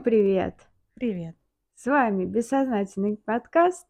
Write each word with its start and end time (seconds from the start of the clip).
Всем 0.00 0.12
привет! 0.12 0.54
Привет. 0.94 1.36
С 1.74 1.84
вами 1.84 2.24
Бессознательный 2.24 3.18
подкаст 3.18 3.86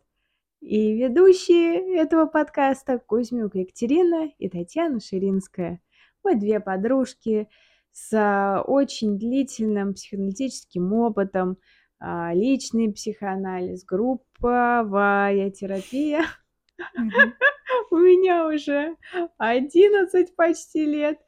и 0.61 0.93
ведущие 0.93 1.97
этого 1.97 2.27
подкаста 2.27 2.99
Кузьмюк 2.99 3.55
Екатерина 3.55 4.29
и 4.39 4.49
Татьяна 4.49 4.99
Ширинская. 4.99 5.81
Мы 6.25 6.35
две 6.35 6.59
подружки 6.59 7.49
с 7.93 8.13
а, 8.13 8.61
очень 8.63 9.21
длительным 9.21 9.95
психоаналитическим 9.95 10.93
опытом, 10.95 11.59
а, 12.01 12.35
личный 12.35 12.93
психоанализ, 12.93 13.85
групповая 13.85 15.49
терапия. 15.51 16.25
У 17.93 17.97
меня 17.97 18.49
уже 18.49 18.97
11 19.39 20.35
почти 20.35 20.87
лет, 20.87 21.21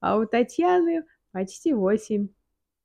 а 0.00 0.16
у 0.16 0.24
Татьяны 0.24 1.04
почти 1.30 1.74
8 1.74 2.28
Да, 2.28 2.39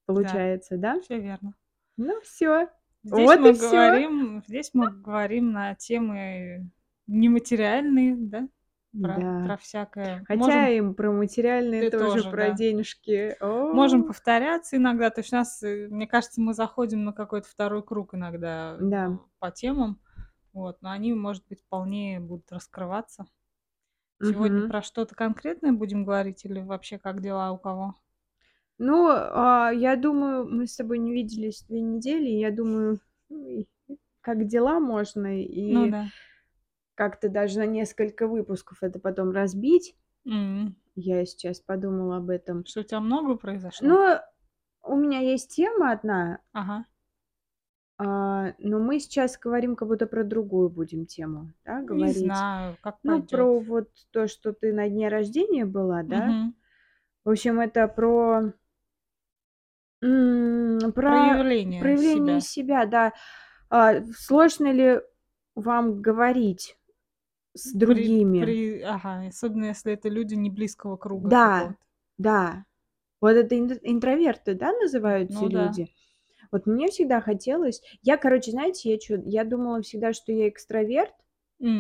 получается, 0.06 0.78
да? 0.78 1.00
все 1.02 1.20
верно. 1.20 1.54
Ну 1.98 2.20
все, 2.22 2.70
Здесь 3.04 3.28
вот 3.28 3.38
и 3.38 3.42
мы 3.42 3.54
все. 3.54 3.70
говорим, 3.70 4.44
здесь 4.48 4.72
мы 4.74 4.92
говорим 4.92 5.52
на 5.52 5.76
темы 5.76 6.70
нематериальные, 7.08 8.16
да, 8.18 8.48
про, 9.00 9.16
Да. 9.20 9.44
про 9.46 9.58
всякое. 9.58 10.24
Хотя 10.28 10.42
Можем, 10.42 10.66
им 10.66 10.96
про 10.96 11.12
материальные 11.12 11.90
ты 11.90 11.98
тоже, 11.98 12.24
тоже, 12.24 12.32
про 12.32 12.48
да. 12.50 12.54
денежки. 12.54 13.38
Можем 13.42 14.02
О, 14.04 14.08
повторяться 14.08 14.78
иногда. 14.78 15.10
То 15.12 15.22
есть 15.22 15.32
у 15.34 15.36
нас, 15.36 15.62
э, 15.62 15.88
мне 15.90 16.08
кажется, 16.08 16.42
мы 16.42 16.54
заходим 16.54 17.04
на 17.04 17.14
какой-то 17.14 17.48
второй 17.48 17.84
круг 17.84 18.16
иногда 18.16 18.78
Да. 18.80 19.08
э, 19.14 19.18
по 19.40 19.52
темам. 19.52 20.00
Вот, 20.54 20.82
но 20.82 20.90
они, 20.92 21.14
может 21.14 21.46
быть, 21.48 21.62
вполне 21.62 22.20
будут 22.20 22.52
раскрываться. 22.52 23.26
Сегодня 24.24 24.62
Мгм. 24.62 24.70
про 24.70 24.82
что-то 24.82 25.14
конкретное 25.14 25.74
будем 25.74 26.06
говорить 26.06 26.46
или 26.46 26.62
вообще 26.62 26.98
как 26.98 27.22
дела 27.22 27.52
у 27.52 27.58
кого? 27.58 27.96
Ну, 28.78 29.08
а, 29.10 29.72
я 29.74 29.96
думаю, 29.96 30.46
мы 30.48 30.68
с 30.68 30.76
тобой 30.76 31.00
не 31.00 31.14
виделись 31.14 31.64
две 31.64 31.80
недели, 31.82 32.28
и 32.30 32.40
я 32.40 32.52
думаю, 32.52 33.00
ну, 33.30 33.66
как 34.22 34.46
дела 34.48 34.80
можно, 34.80 35.28
Ну 35.28 35.44
и 35.44 35.92
да. 35.92 36.08
как-то 36.96 37.30
даже 37.30 37.60
на 37.60 37.66
несколько 37.66 38.28
выпусков 38.28 38.84
это 38.84 39.00
потом 39.00 39.32
разбить. 39.32 39.96
М. 40.26 40.76
Я 40.96 41.26
сейчас 41.26 41.60
подумала 41.60 42.18
об 42.18 42.30
этом. 42.30 42.66
Что 42.66 42.82
у 42.82 42.84
тебя 42.84 43.00
много 43.00 43.36
произошло? 43.36 43.88
Но 43.88 44.22
у 44.84 44.96
меня 44.96 45.20
есть 45.20 45.56
тема 45.56 45.92
одна, 45.92 46.40
Ага. 46.54 46.86
а, 47.98 48.54
но 48.60 48.80
мы 48.80 49.00
сейчас 49.00 49.38
говорим 49.38 49.76
как 49.76 49.88
будто 49.88 50.06
про 50.08 50.24
другую 50.24 50.70
будем 50.70 51.06
тему, 51.06 51.52
да, 51.66 51.80
Не 51.82 51.86
говорить. 51.88 52.16
знаю, 52.16 52.78
как 52.82 53.02
Ну, 53.04 53.22
пойдет. 53.22 53.30
про 53.32 53.60
вот 53.60 53.90
то, 54.12 54.28
что 54.28 54.54
ты 54.54 54.74
на 54.74 54.90
дне 54.90 55.08
рождения 55.10 55.66
была, 55.66 56.04
да? 56.04 56.28
Мгм. 56.30 56.56
В 57.24 57.30
общем, 57.32 57.60
это 57.60 57.88
про 57.88 58.54
м, 60.06 60.92
про 60.94 61.02
Проявление 61.08 61.80
проявление 61.80 62.40
себя. 62.40 62.42
себя, 62.42 62.86
да. 62.86 63.14
А, 63.70 64.02
сложно 64.18 64.72
ли 64.72 65.02
вам 65.56 66.02
говорить 66.02 66.78
с 67.56 67.74
При, 67.80 67.80
другими? 67.80 68.40
при, 68.40 68.82
ага, 68.82 69.28
особенно 69.28 69.66
если 69.66 69.94
это 69.94 70.10
люди 70.10 70.36
не 70.36 70.50
близкого 70.50 70.98
круга 70.98 71.32
Да, 71.32 71.36
какого-то. 71.36 71.78
да. 72.18 72.66
Вот 73.22 73.32
это 73.32 73.56
ин- 73.58 73.80
интроверты, 73.84 74.56
да, 74.56 74.74
называются 74.74 75.46
Ну 75.46 75.50
да. 75.50 75.66
люди. 75.66 75.90
Вот 76.52 76.68
мне 76.68 76.90
всегда 76.90 77.22
хотелось. 77.22 77.82
Я, 78.04 78.18
короче, 78.18 78.52
знаете, 78.52 78.92
я 78.92 78.98
чё, 79.00 79.22
я 79.26 79.44
думала 79.46 79.82
всегда, 79.84 80.14
что 80.14 80.32
я 80.34 80.50
экстраверт. 80.50 81.14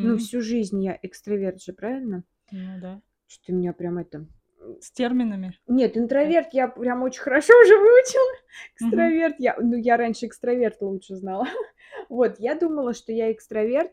Ну, 0.01 0.17
М, 0.17 0.17
всю 0.17 0.41
жизнь 0.41 0.83
я 0.83 0.99
экстраверт 1.01 1.61
же, 1.63 1.73
правильно? 1.73 2.23
Ну 2.51 2.79
да. 2.79 3.01
Что 3.27 3.53
у 3.53 3.55
меня 3.55 3.71
прям 3.73 3.99
это. 3.99 4.25
С 4.81 4.91
терминами. 4.91 5.57
Нет, 5.67 5.95
Э, 5.95 5.99
интроверт 5.99 6.53
я 6.53 6.67
прям 6.67 7.03
очень 7.03 7.21
хорошо 7.21 7.53
уже 7.63 7.77
выучила. 7.77 8.31
Экстраверт 8.75 9.35
я, 9.39 9.55
ну, 9.59 9.75
я 9.75 9.97
раньше 9.97 10.25
экстраверт 10.27 10.81
лучше 10.81 11.15
знала. 11.15 11.47
Вот, 12.09 12.39
я 12.39 12.55
думала, 12.55 12.93
что 12.93 13.11
я 13.11 13.31
экстраверт, 13.31 13.91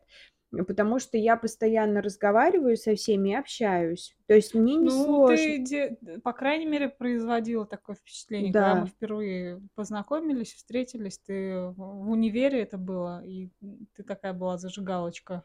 потому 0.51 0.99
что 0.99 1.17
я 1.17 1.37
постоянно 1.37 2.03
разговариваю 2.03 2.77
со 2.77 2.95
всеми 2.95 3.31
и 3.31 3.35
общаюсь. 3.35 4.17
То 4.27 4.35
есть 4.35 4.55
мне 4.55 4.75
не 4.77 4.91
Ну, 4.91 5.05
сложно. 5.05 5.37
ты, 5.37 5.59
де- 5.59 5.97
по 6.23 6.33
крайней 6.33 6.67
мере, 6.67 6.89
производила 6.89 7.65
такое 7.65 7.97
впечатление, 7.97 8.53
когда 8.53 8.75
мы 8.75 8.87
впервые 8.87 9.63
познакомились, 9.75 10.53
встретились, 10.53 11.19
ты 11.19 11.69
в 11.77 12.11
универе 12.11 12.61
это 12.63 12.77
было, 12.77 13.25
и 13.25 13.49
ты 13.95 14.03
такая 14.03 14.33
была 14.33 14.59
зажигалочка, 14.59 15.45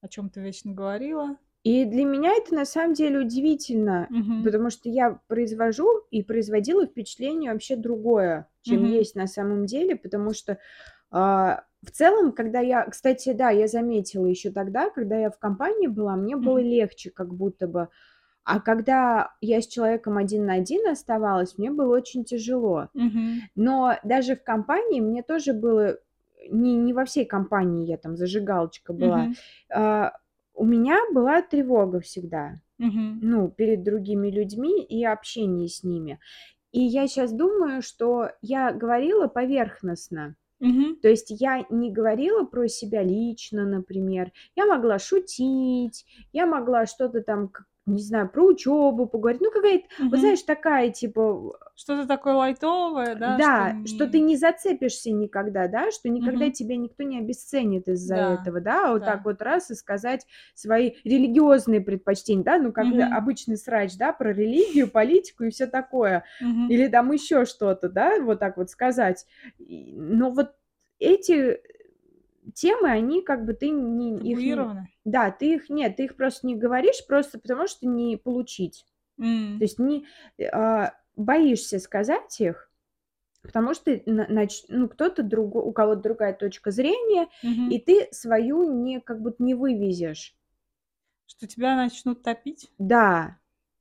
о 0.00 0.08
чем 0.08 0.30
ты 0.30 0.40
вечно 0.40 0.72
говорила. 0.72 1.36
И 1.62 1.84
для 1.84 2.04
меня 2.04 2.32
это 2.32 2.54
на 2.54 2.64
самом 2.64 2.94
деле 2.94 3.18
удивительно, 3.18 4.06
Мгм. 4.10 4.42
потому 4.44 4.70
что 4.70 4.88
я 4.88 5.20
произвожу 5.28 5.88
и 6.10 6.22
производила 6.22 6.86
впечатление 6.86 7.52
вообще 7.52 7.76
другое, 7.76 8.48
чем 8.62 8.82
Мгм. 8.84 8.92
есть 8.92 9.14
на 9.14 9.26
самом 9.26 9.66
деле, 9.66 9.96
потому 9.96 10.32
что 10.32 10.58
а, 11.10 11.64
в 11.82 11.90
целом, 11.90 12.32
когда 12.32 12.60
я, 12.60 12.84
кстати, 12.84 13.32
да, 13.32 13.50
я 13.50 13.66
заметила 13.66 14.26
еще 14.26 14.50
тогда, 14.50 14.90
когда 14.90 15.18
я 15.18 15.30
в 15.30 15.38
компании 15.38 15.86
была, 15.86 16.16
мне 16.16 16.36
было 16.36 16.58
Мгм. 16.58 16.68
легче 16.68 17.10
как 17.10 17.34
будто 17.34 17.66
бы. 17.66 17.88
А 18.44 18.60
когда 18.60 19.32
я 19.40 19.60
с 19.60 19.66
человеком 19.66 20.16
один 20.18 20.46
на 20.46 20.54
один 20.54 20.86
оставалась, 20.88 21.58
мне 21.58 21.70
было 21.70 21.94
очень 21.96 22.24
тяжело. 22.24 22.88
Мгм. 22.94 23.42
Но 23.54 23.96
даже 24.02 24.36
в 24.36 24.42
компании 24.42 25.00
мне 25.00 25.22
тоже 25.22 25.52
было 25.52 25.98
не, 26.48 26.74
не 26.76 26.92
во 26.92 27.04
всей 27.04 27.26
компании 27.26 27.86
я 27.86 27.98
там 27.98 28.16
зажигалочка 28.16 28.92
была. 28.92 29.28
А, 29.72 30.12
у 30.60 30.66
меня 30.66 30.98
была 31.14 31.40
тревога 31.40 32.00
всегда, 32.00 32.60
Мгм. 32.78 33.18
ну, 33.22 33.48
перед 33.48 33.82
другими 33.82 34.30
людьми 34.30 34.84
и 34.84 35.02
общение 35.06 35.68
с 35.68 35.82
ними. 35.84 36.20
И 36.72 36.80
я 36.80 37.08
сейчас 37.08 37.32
думаю, 37.32 37.80
что 37.82 38.30
я 38.42 38.72
говорила 38.72 39.26
поверхностно. 39.26 40.36
Мгм. 40.60 40.96
То 41.00 41.08
есть 41.08 41.30
я 41.30 41.64
не 41.70 41.90
говорила 41.90 42.44
про 42.44 42.68
себя 42.68 43.02
лично, 43.02 43.64
например. 43.64 44.32
Я 44.54 44.66
могла 44.66 44.98
шутить, 44.98 46.04
я 46.34 46.46
могла 46.46 46.84
что-то 46.84 47.22
там, 47.22 47.50
не 47.86 48.02
знаю, 48.02 48.28
про 48.30 48.44
учебу 48.44 49.06
поговорить. 49.06 49.40
Ну, 49.42 49.50
какая-то, 49.50 49.86
вот 50.10 50.20
Мгм. 50.20 50.20
знаешь, 50.20 50.42
такая, 50.42 50.90
типа, 50.90 51.58
Что-то 51.74 52.06
такое 52.06 52.34
лайтовое, 52.34 53.14
да, 53.16 53.40
что 53.42 53.64
да, 53.64 53.80
что 53.84 54.06
ты 54.06 54.20
не... 54.20 54.36
зацепишься 54.36 55.10
никогда, 55.10 55.66
да, 55.66 55.90
что 55.90 56.08
никогда 56.08 56.48
Мгм. 56.48 56.52
тебя 56.52 56.76
никто 56.76 57.02
не 57.02 57.18
обесценит 57.18 57.88
из-за 57.88 58.14
Да, 58.14 58.30
этого, 58.34 58.60
да, 58.60 58.88
а 58.88 58.92
вот 58.92 59.04
так 59.04 59.24
да. 59.24 59.26
вот 59.26 59.42
раз 59.42 59.70
и 59.70 59.74
сказать 59.74 60.26
свои 60.54 60.92
религиозные 61.04 61.80
предпочтения, 61.80 62.44
да, 62.44 62.58
ну, 62.58 62.72
как 62.72 62.88
Мгм. 62.88 63.10
обычный 63.10 63.56
срач, 63.56 63.96
да, 63.98 64.12
про 64.12 64.32
религию, 64.32 64.88
политику 64.90 65.42
и 65.44 65.50
все 65.50 65.66
такое, 65.66 66.24
Мгм. 66.40 66.68
или 66.68 66.86
там 66.88 67.10
еще 67.12 67.44
что-то, 67.46 67.88
да, 67.88 68.20
вот 68.20 68.38
так 68.38 68.56
вот 68.56 68.70
сказать. 68.70 69.26
Но 69.58 70.30
вот 70.30 70.52
эти 71.00 71.60
темы, 72.54 72.90
они 72.90 73.22
как 73.22 73.44
бы 73.44 73.54
ты 73.54 73.70
не, 73.70 74.16
их 74.32 74.38
не, 74.38 74.86
да, 75.04 75.30
ты 75.30 75.54
их 75.54 75.70
нет, 75.70 75.96
ты 75.96 76.04
их 76.04 76.16
просто 76.16 76.46
не 76.46 76.56
говоришь 76.56 77.06
просто 77.06 77.38
потому, 77.38 77.66
что 77.66 77.86
не 77.86 78.16
получить. 78.16 78.84
То 79.18 79.24
М. 79.24 79.58
есть 79.64 79.78
не 79.78 80.06
а, 80.52 80.94
боишься 81.16 81.78
сказать 81.78 82.40
их, 82.40 82.70
потому 83.42 83.74
что 83.74 84.00
на- 84.06 84.26
нач- 84.28 84.64
ну, 84.68 84.88
кто-то 84.88 85.22
другой, 85.22 85.62
у 85.62 85.72
кого-то 85.72 86.02
другая 86.02 86.34
точка 86.34 86.70
зрения, 86.70 87.28
Мгм. 87.42 87.70
и 87.70 87.78
ты 87.78 88.08
свою 88.12 88.72
не 88.82 89.00
как 89.00 89.20
будто 89.20 89.42
не 89.42 89.54
вывезешь. 89.54 90.36
Что 91.26 91.46
тебя 91.46 91.76
начнут 91.76 92.22
топить 92.22 92.70
Да, 92.78 93.38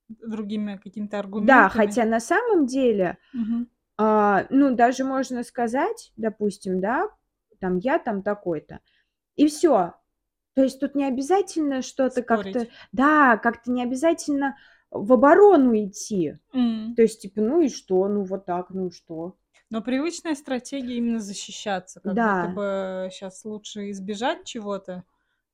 другими 0.08 0.78
какими-то 0.78 1.18
да, 1.18 1.20
аргументами. 1.20 1.70
хотя 1.70 2.06
на 2.06 2.20
самом 2.20 2.66
деле, 2.66 3.18
Мгм. 3.34 3.70
а, 3.98 4.46
ну, 4.50 4.76
даже 4.76 5.04
можно 5.04 5.44
сказать, 5.44 6.12
допустим, 6.18 6.80
да, 6.80 7.10
там 7.60 7.78
я 7.78 8.00
там 8.00 8.24
такой-то, 8.24 8.80
и 9.36 9.48
все. 9.48 9.96
То 10.56 10.64
есть 10.64 10.80
тут 10.80 10.96
не 10.96 11.06
обязательно 11.06 11.82
что-то 11.82 12.24
как-то, 12.24 12.68
да, 12.92 13.38
как-то 13.38 13.72
не 13.72 13.84
обязательно 13.84 14.58
в 14.92 15.14
оборону 15.14 15.76
идти. 15.76 16.38
М. 16.54 16.96
То 16.96 17.04
есть, 17.04 17.22
типа, 17.22 17.42
ну 17.42 17.62
и 17.62 17.70
что, 17.70 18.08
ну 18.08 18.24
вот 18.24 18.46
так, 18.46 18.72
ну 18.72 18.88
и 18.88 18.92
что. 18.92 19.38
Но 19.70 19.82
привычная 19.82 20.36
стратегия 20.36 20.98
именно 20.98 21.20
защищаться, 21.20 22.00
как 22.00 22.18
будто 22.20 22.48
Да, 22.48 22.56
бы 22.56 23.10
сейчас 23.12 23.46
лучше 23.46 23.90
избежать 23.92 24.46
чего-то 24.46 25.04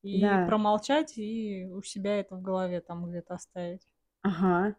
и 0.04 0.22
да, 0.22 0.46
промолчать, 0.46 1.18
и 1.18 1.66
у 1.72 1.82
себя 1.82 2.20
это 2.20 2.36
в 2.36 2.42
голове 2.42 2.80
там 2.82 3.10
где-то 3.10 3.34
оставить. 3.36 3.88
ага. 4.24 4.76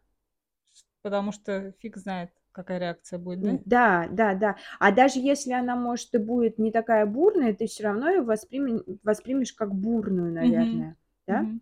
Потому 1.02 1.32
что 1.32 1.72
фиг 1.80 1.96
знает, 1.96 2.30
какая 2.56 2.78
реакция 2.78 3.18
будет, 3.18 3.42
да? 3.42 3.58
Да, 3.66 4.08
да, 4.10 4.34
да. 4.34 4.56
А 4.78 4.92
даже 4.92 5.20
если 5.20 5.52
она, 5.52 5.76
может, 5.76 6.14
и 6.14 6.18
будет 6.18 6.58
не 6.58 6.72
такая 6.72 7.04
бурная, 7.04 7.52
ты 7.54 7.66
все 7.66 7.84
равно 7.84 8.08
ее 8.08 8.22
восприме- 8.22 8.82
воспримешь 9.04 9.52
как 9.52 9.74
бурную, 9.74 10.32
наверное, 10.32 10.96
да? 11.26 11.40
Мгм. 11.40 11.60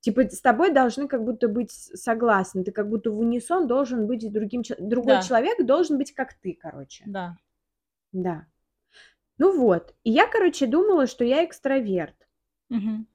Типа 0.00 0.22
с 0.22 0.40
тобой 0.40 0.72
должны 0.72 1.08
как 1.08 1.24
будто 1.24 1.46
быть 1.48 1.70
согласны, 1.72 2.64
ты 2.64 2.72
как 2.72 2.88
будто 2.88 3.10
в 3.10 3.18
унисон 3.18 3.66
должен 3.66 4.06
быть 4.06 4.32
другим, 4.32 4.62
другой 4.78 5.16
Да, 5.16 5.20
человек 5.20 5.62
должен 5.66 5.98
быть 5.98 6.14
как 6.14 6.32
ты, 6.32 6.58
короче, 6.58 7.04
да. 7.06 7.36
да. 8.12 8.46
Ну 9.36 9.58
вот, 9.58 9.94
и 10.04 10.10
я, 10.10 10.26
короче, 10.26 10.66
думала, 10.66 11.06
что 11.06 11.24
я 11.24 11.44
экстраверт. 11.44 12.16
Мгм. 12.70 13.06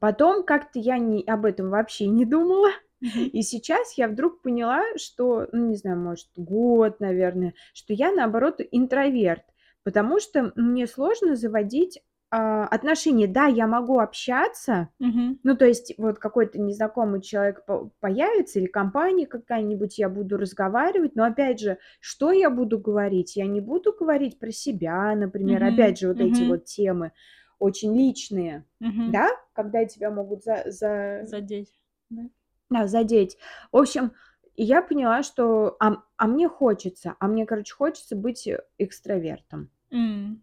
Потом 0.00 0.44
как-то 0.44 0.78
я 0.78 0.98
не, 0.98 1.22
об 1.24 1.44
этом 1.44 1.70
вообще 1.70 2.06
не 2.06 2.24
думала. 2.24 2.70
И 3.00 3.42
сейчас 3.42 3.92
я 3.98 4.08
вдруг 4.08 4.42
поняла, 4.42 4.82
что, 4.96 5.46
ну, 5.52 5.68
не 5.68 5.76
знаю, 5.76 5.98
может, 5.98 6.28
год, 6.36 7.00
наверное, 7.00 7.54
что 7.74 7.92
я, 7.92 8.12
наоборот, 8.12 8.60
интроверт. 8.70 9.44
Потому 9.84 10.18
что 10.18 10.52
мне 10.56 10.86
сложно 10.86 11.36
заводить 11.36 12.00
а, 12.30 12.66
отношения. 12.66 13.28
Да, 13.28 13.46
я 13.46 13.68
могу 13.68 14.00
общаться, 14.00 14.88
Мгм. 14.98 15.38
ну, 15.44 15.56
то 15.56 15.64
есть 15.64 15.94
вот 15.96 16.18
какой-то 16.18 16.60
незнакомый 16.60 17.20
человек 17.20 17.64
по- 17.66 17.90
появится 18.00 18.58
или 18.58 18.66
компания 18.66 19.26
какая-нибудь, 19.26 19.96
я 19.98 20.08
буду 20.08 20.36
разговаривать, 20.36 21.14
но 21.14 21.22
опять 21.24 21.60
же, 21.60 21.78
что 22.00 22.32
я 22.32 22.50
буду 22.50 22.80
говорить? 22.80 23.36
Я 23.36 23.46
не 23.46 23.60
буду 23.60 23.92
говорить 23.92 24.40
про 24.40 24.50
себя, 24.50 25.14
например, 25.14 25.62
Мгм. 25.62 25.72
опять 25.74 25.98
же, 26.00 26.08
вот 26.08 26.20
эти 26.20 26.42
Мгм. 26.42 26.50
вот 26.50 26.64
темы 26.64 27.12
очень 27.60 27.96
личные, 27.96 28.64
Мгм. 28.80 29.12
да, 29.12 29.30
когда 29.52 29.84
тебя 29.84 30.10
могут 30.10 30.42
за, 30.42 30.64
за- 30.66 31.20
Задеть. 31.26 31.70
Да. 32.10 32.22
Да, 32.70 32.86
задеть. 32.86 33.38
В 33.72 33.76
общем, 33.76 34.12
я 34.56 34.82
поняла, 34.82 35.22
что 35.22 35.76
а, 35.80 36.02
а 36.16 36.26
мне 36.26 36.48
хочется, 36.48 37.14
а 37.20 37.26
мне, 37.28 37.46
короче, 37.46 37.74
хочется 37.74 38.16
быть 38.16 38.48
экстравертом. 38.78 39.70
М. 39.90 40.42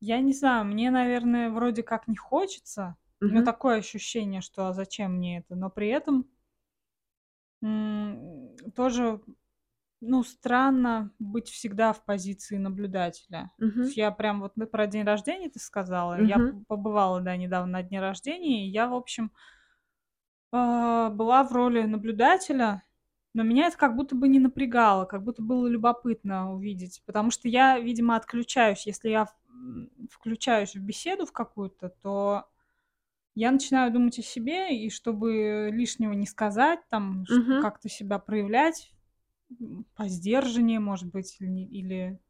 Я 0.00 0.20
не 0.20 0.32
знаю, 0.34 0.64
мне, 0.66 0.90
наверное, 0.90 1.50
вроде 1.50 1.82
как 1.82 2.06
не 2.08 2.16
хочется. 2.16 2.96
Меня 3.26 3.42
Мгм. 3.42 3.42
такое 3.42 3.78
ощущение, 3.78 4.40
что 4.40 4.66
а 4.66 4.72
зачем 4.74 5.14
мне 5.16 5.38
это? 5.38 5.54
Но 5.54 5.70
при 5.70 5.88
этом 5.88 6.28
м, 7.62 8.56
тоже, 8.74 9.20
ну, 10.00 10.22
странно 10.24 11.12
быть 11.18 11.48
всегда 11.48 11.92
в 11.92 12.04
позиции 12.04 12.58
наблюдателя. 12.58 13.52
Есть 13.80 13.96
я 13.96 14.10
прям 14.12 14.40
вот 14.42 14.52
ну, 14.56 14.66
про 14.66 14.86
день 14.86 15.04
рождения 15.04 15.50
ты 15.50 15.60
сказала. 15.60 16.20
Я 16.22 16.40
Мгм. 16.40 16.40
п- 16.40 16.56
побывала, 16.68 17.20
да, 17.20 17.36
недавно 17.36 17.72
на 17.74 17.82
дне 17.84 18.00
рождения, 18.00 18.66
и 18.66 18.70
я, 18.70 18.88
в 18.88 18.94
общем, 18.94 19.32
была 20.52 21.44
в 21.44 21.52
роли 21.52 21.82
наблюдателя, 21.82 22.84
но 23.34 23.42
меня 23.42 23.66
это 23.68 23.78
как 23.78 23.96
будто 23.96 24.14
бы 24.14 24.28
не 24.28 24.38
напрягало, 24.38 25.06
как 25.06 25.24
будто 25.24 25.42
было 25.42 25.66
любопытно 25.66 26.52
увидеть, 26.54 27.02
потому 27.06 27.30
что 27.30 27.48
я, 27.48 27.78
видимо, 27.78 28.16
отключаюсь. 28.16 28.86
Если 28.86 29.08
я 29.10 29.28
включаюсь 30.10 30.74
в 30.74 30.80
беседу 30.82 31.26
в 31.26 31.32
какую-то, 31.32 31.88
то 31.90 32.46
я 33.34 33.52
начинаю 33.52 33.92
думать 33.92 34.18
о 34.18 34.22
себе, 34.22 34.76
и 34.76 34.90
чтобы 34.90 35.70
лишнего 35.72 36.12
не 36.14 36.26
сказать, 36.26 36.80
там, 36.90 37.26
Мгм. 37.28 37.62
как-то 37.62 37.88
себя 37.88 38.18
проявлять, 38.18 38.92
по 39.96 40.08
сдержаннее, 40.08 40.80
может 40.80 41.10
быть, 41.12 41.36
или. 41.40 42.20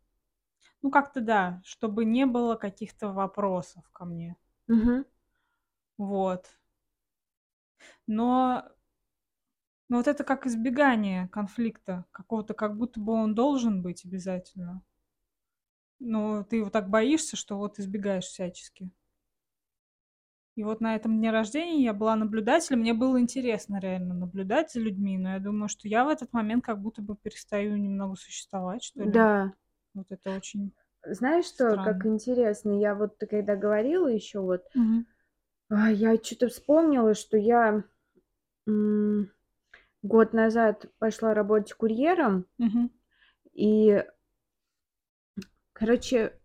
Ну, 0.83 0.91
как-то 0.91 1.21
да, 1.23 1.63
чтобы 1.65 2.05
не 2.05 2.27
было 2.27 2.57
каких-то 2.57 3.13
вопросов 3.13 3.85
ко 3.93 4.05
мне. 4.07 4.37
Мгм. 4.69 5.05
Вот. 5.99 6.59
Но 8.07 8.65
Но 9.89 9.99
вот 9.99 10.09
это 10.09 10.25
как 10.25 10.47
избегание 10.47 11.29
конфликта 11.29 12.05
какого-то, 12.11 12.53
как 12.55 12.77
будто 12.77 12.99
бы 12.99 13.13
он 13.13 13.35
должен 13.37 13.81
быть 13.83 14.05
обязательно. 14.05 14.83
Но 16.01 16.43
ты 16.45 16.57
его 16.57 16.69
так 16.69 16.91
боишься, 16.91 17.37
что 17.37 17.57
вот 17.57 17.79
избегаешь 17.79 18.25
всячески. 18.25 18.91
И 20.55 20.65
вот 20.65 20.81
на 20.83 20.95
этом 20.95 21.17
дне 21.19 21.31
рождения 21.31 21.83
я 21.83 21.95
была 21.95 22.15
наблюдателем. 22.15 22.81
Мне 22.81 22.93
было 22.93 23.19
интересно 23.19 23.79
реально 23.81 24.15
наблюдать 24.15 24.71
за 24.71 24.81
людьми, 24.81 25.17
но 25.17 25.31
я 25.33 25.39
думаю, 25.39 25.69
что 25.69 25.89
я 25.89 26.05
в 26.05 26.09
этот 26.09 26.33
момент 26.33 26.65
как 26.65 26.81
будто 26.81 27.01
бы 27.01 27.17
перестаю 27.17 27.77
немного 27.77 28.17
существовать, 28.17 28.83
что 28.83 29.05
ли. 29.05 29.11
Да. 29.13 29.53
Вот 29.95 30.07
это 30.11 30.31
очень... 30.33 30.73
Знаешь 31.05 31.47
что, 31.47 31.79
как 31.79 31.97
Странно. 31.97 32.07
интересно, 32.07 32.73
я 32.79 32.95
вот 32.95 33.17
когда 33.29 33.57
говорила 33.57 34.07
еще 34.09 34.41
вот, 34.41 34.63
Мгм. 34.75 35.07
А, 35.73 35.91
я 35.91 36.17
что-то 36.17 36.49
вспомнила, 36.49 37.15
что 37.15 37.37
я 37.37 37.83
м, 38.67 39.31
год 40.03 40.33
назад 40.33 40.87
пошла 40.99 41.35
работать 41.35 41.75
курьером, 41.75 42.47
Мгм. 42.59 42.91
и, 43.55 44.05
короче, 45.73 46.39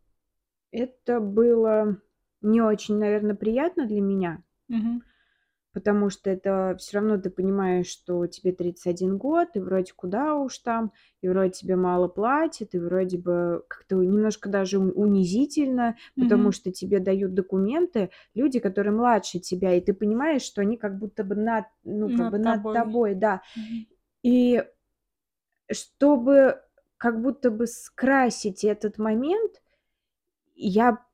это 0.71 1.19
было 1.19 1.97
не 2.41 2.61
очень, 2.61 2.97
наверное, 2.97 3.35
приятно 3.35 3.85
для 3.85 4.01
меня, 4.01 4.43
Мгм. 4.69 5.01
Потому 5.77 6.09
что 6.09 6.31
это 6.31 6.75
все 6.79 6.97
равно 6.97 7.19
ты 7.19 7.29
понимаешь, 7.29 7.85
что 7.85 8.25
тебе 8.25 8.51
31 8.51 9.19
год, 9.19 9.49
и 9.53 9.59
вроде 9.59 9.93
куда 9.95 10.33
уж 10.33 10.57
там, 10.57 10.91
и 11.21 11.29
вроде 11.29 11.51
тебе 11.51 11.75
мало 11.75 12.07
платят, 12.07 12.73
и 12.73 12.79
вроде 12.79 13.19
бы 13.19 13.63
как-то 13.67 13.97
немножко 13.97 14.49
даже 14.49 14.79
унизительно, 14.79 15.95
потому 16.17 16.45
Мгм. 16.45 16.51
что 16.51 16.71
тебе 16.71 16.99
дают 16.99 17.35
документы 17.35 18.09
люди, 18.33 18.57
которые 18.59 18.91
младше 18.91 19.37
тебя, 19.39 19.75
и 19.75 19.81
ты 19.81 19.93
понимаешь, 19.93 20.41
что 20.41 20.61
они 20.61 20.77
как 20.77 20.97
будто 20.97 21.23
бы 21.23 21.35
над, 21.35 21.65
ну, 21.83 22.09
как 22.09 22.25
Над 22.25 22.31
бы 22.31 22.39
над 22.39 22.61
тобой. 22.61 22.71
тобой, 22.71 23.13
да. 23.13 23.43
Мгм. 23.55 23.85
И 24.23 24.63
чтобы 25.71 26.61
как 26.97 27.21
будто 27.21 27.51
бы 27.51 27.67
скрасить 27.67 28.63
этот 28.63 28.97
момент, 28.97 29.61
я 30.55 31.05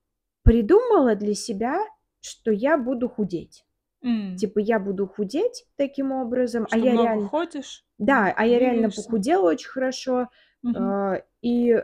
придумала 0.44 1.16
для 1.16 1.36
себя, 1.36 1.80
что 2.22 2.52
я 2.52 2.78
буду 2.78 3.10
худеть. 3.10 3.66
М. 4.04 4.36
Типа 4.36 4.60
я 4.60 4.80
буду 4.80 5.08
худеть 5.08 5.66
таким 5.76 6.12
образом, 6.12 6.64
а 6.66 6.68
Что 6.70 6.78
я 6.78 6.92
много 6.92 7.04
реально... 7.04 7.28
ходишь, 7.30 7.86
Да, 7.98 8.34
а 8.36 8.46
я 8.46 8.60
реально 8.60 8.90
похудела 8.90 9.50
очень 9.50 9.70
хорошо, 9.70 10.30
Мгм. 10.62 10.76
а, 10.78 11.22
и, 11.42 11.84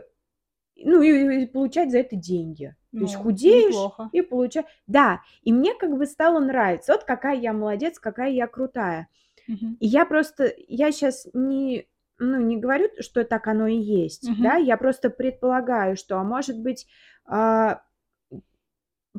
ну, 0.76 1.02
и, 1.02 1.42
и 1.42 1.46
получать 1.46 1.90
за 1.90 1.98
это 1.98 2.16
деньги. 2.16 2.74
То 2.92 3.00
есть 3.00 3.14
Ну, 3.16 3.22
худеешь 3.22 3.68
неплохо. 3.74 4.08
и 4.12 4.22
получаешь... 4.22 4.66
Да, 4.86 5.20
и 5.42 5.52
мне 5.52 5.74
как 5.74 5.96
бы 5.96 6.06
стало 6.06 6.40
нравиться. 6.40 6.92
Вот 6.92 7.04
какая 7.04 7.36
я 7.36 7.52
молодец, 7.52 7.98
какая 7.98 8.30
я 8.30 8.46
крутая. 8.46 9.08
Мгм. 9.48 9.76
И 9.80 9.86
я 9.86 10.04
просто, 10.04 10.52
я 10.68 10.92
сейчас 10.92 11.26
не, 11.32 11.86
ну, 12.18 12.38
не 12.40 12.56
говорю, 12.58 12.88
что 13.00 13.24
так 13.24 13.46
оно 13.46 13.66
и 13.66 13.76
есть, 13.76 14.28
да, 14.42 14.56
Мгм. 14.56 14.64
я 14.66 14.76
просто 14.76 15.08
предполагаю, 15.10 15.96
что, 15.96 16.18
а 16.18 16.24
может 16.24 16.58
быть, 16.60 16.86
а, 17.24 17.82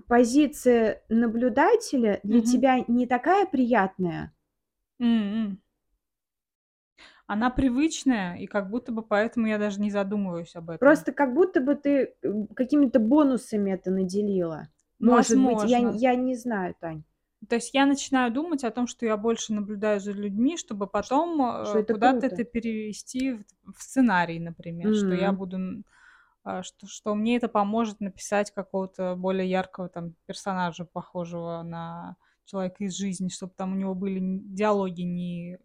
позиция 0.07 1.01
наблюдателя 1.09 2.19
для 2.23 2.39
Мгм. 2.39 2.45
тебя 2.45 2.85
не 2.87 3.07
такая 3.07 3.45
приятная. 3.45 4.33
М. 4.99 5.61
Она 7.27 7.49
привычная, 7.49 8.35
и 8.35 8.45
как 8.45 8.69
будто 8.69 8.91
бы 8.91 9.03
поэтому 9.03 9.47
я 9.47 9.57
даже 9.57 9.79
не 9.79 9.89
задумываюсь 9.89 10.55
об 10.55 10.69
этом. 10.69 10.79
Просто 10.79 11.13
как 11.13 11.33
будто 11.33 11.61
бы 11.61 11.75
ты 11.75 12.13
какими-то 12.55 12.99
бонусами 12.99 13.71
это 13.71 13.89
наделила. 13.89 14.67
Может 14.99 15.37
быть, 15.37 15.63
я, 15.63 15.79
Возможно. 15.79 15.97
я 15.97 16.15
не 16.15 16.35
знаю, 16.35 16.75
Тань, 16.79 17.03
То 17.47 17.55
есть 17.55 17.73
я 17.73 17.85
начинаю 17.85 18.31
думать 18.31 18.63
о 18.63 18.71
том, 18.71 18.85
что 18.85 19.05
я 19.05 19.15
больше 19.17 19.53
наблюдаю 19.53 19.99
за 19.99 20.11
людьми, 20.11 20.57
чтобы 20.57 20.87
потом 20.87 21.41
э, 21.41 21.83
куда-то 21.85 22.27
это 22.27 22.43
перевести 22.43 23.33
в, 23.33 23.43
в 23.73 23.81
сценарий, 23.81 24.39
например, 24.39 24.93
что 24.93 25.15
я 25.15 25.31
буду, 25.31 25.57
что, 26.63 26.87
что 26.87 27.15
мне 27.15 27.37
это 27.37 27.47
поможет 27.47 27.99
написать 27.99 28.51
какого-то 28.51 29.15
более 29.15 29.49
яркого 29.49 29.89
там 29.89 30.15
персонажа, 30.25 30.85
похожего 30.85 31.61
на 31.63 32.15
человека 32.45 32.83
из 32.83 32.95
жизни, 32.95 33.29
чтобы 33.29 33.53
там 33.55 33.73
у 33.73 33.75
него 33.75 33.95
были 33.95 34.19
диалоги 34.21 35.01
не 35.03 35.55
э, 35.55 35.59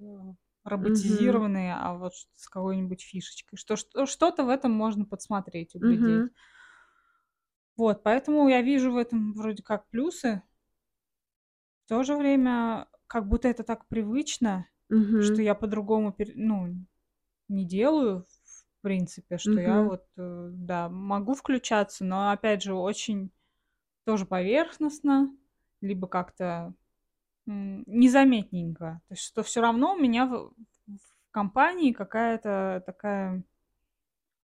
роботизированные, 0.65 1.75
а 1.75 1.95
вот 1.95 2.13
с 2.35 2.49
какой-нибудь 2.49 3.03
фишечкой. 3.03 3.59
Что, 3.59 3.77
что, 3.77 4.07
что-то 4.07 4.45
в 4.45 4.49
этом 4.49 4.73
можно 4.73 5.05
подсмотреть, 5.07 5.75
углядеть. 5.75 6.25
мгм, 6.25 6.31
Вот, 7.77 8.03
поэтому 8.03 8.49
я 8.51 8.61
вижу 8.61 8.93
в 8.93 8.97
этом 8.99 9.33
вроде 9.33 9.63
как 9.63 9.89
плюсы. 9.89 10.43
В 11.85 11.89
то 11.89 12.03
же 12.03 12.17
время, 12.17 12.89
как 13.07 13.29
будто 13.29 13.49
это 13.49 13.63
так 13.63 13.87
привычно, 13.89 14.69
что 15.19 15.41
мгм, 15.41 15.43
я 15.43 15.55
по-другому, 15.55 16.15
ну, 16.35 16.75
не 17.49 17.67
делаю, 17.67 18.27
в 18.79 18.83
принципе, 18.83 19.39
что 19.39 19.61
я 19.61 19.83
мгм, 19.83 19.83
вот, 19.83 20.05
э, 20.17 20.49
да, 20.53 20.89
могу 20.89 21.35
включаться, 21.35 22.05
но, 22.05 22.31
опять 22.31 22.63
же, 22.63 22.75
очень 22.75 23.31
тоже 24.05 24.27
поверхностно, 24.27 25.35
либо 25.83 26.09
как-то 26.09 26.75
м, 27.49 27.85
незаметненько. 27.87 29.03
То 29.09 29.15
есть, 29.15 29.25
что 29.25 29.43
все 29.43 29.61
равно 29.63 29.95
у 29.95 29.99
меня 29.99 30.27
в, 30.27 30.53
в 30.89 31.01
компании 31.33 31.93
какая-то 31.93 32.83
такая 32.87 33.45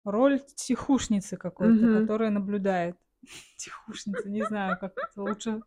роль 0.04 0.40
тихушницы 0.56 1.36
какой-то, 1.36 1.88
мгм. 1.88 1.88
которая 1.88 2.30
наблюдает. 2.30 2.96
Тихушница, 3.56 4.28
не 4.30 4.42
знаю, 4.42 4.78
как 4.78 4.94
это 4.98 5.22
лучше 5.22 5.62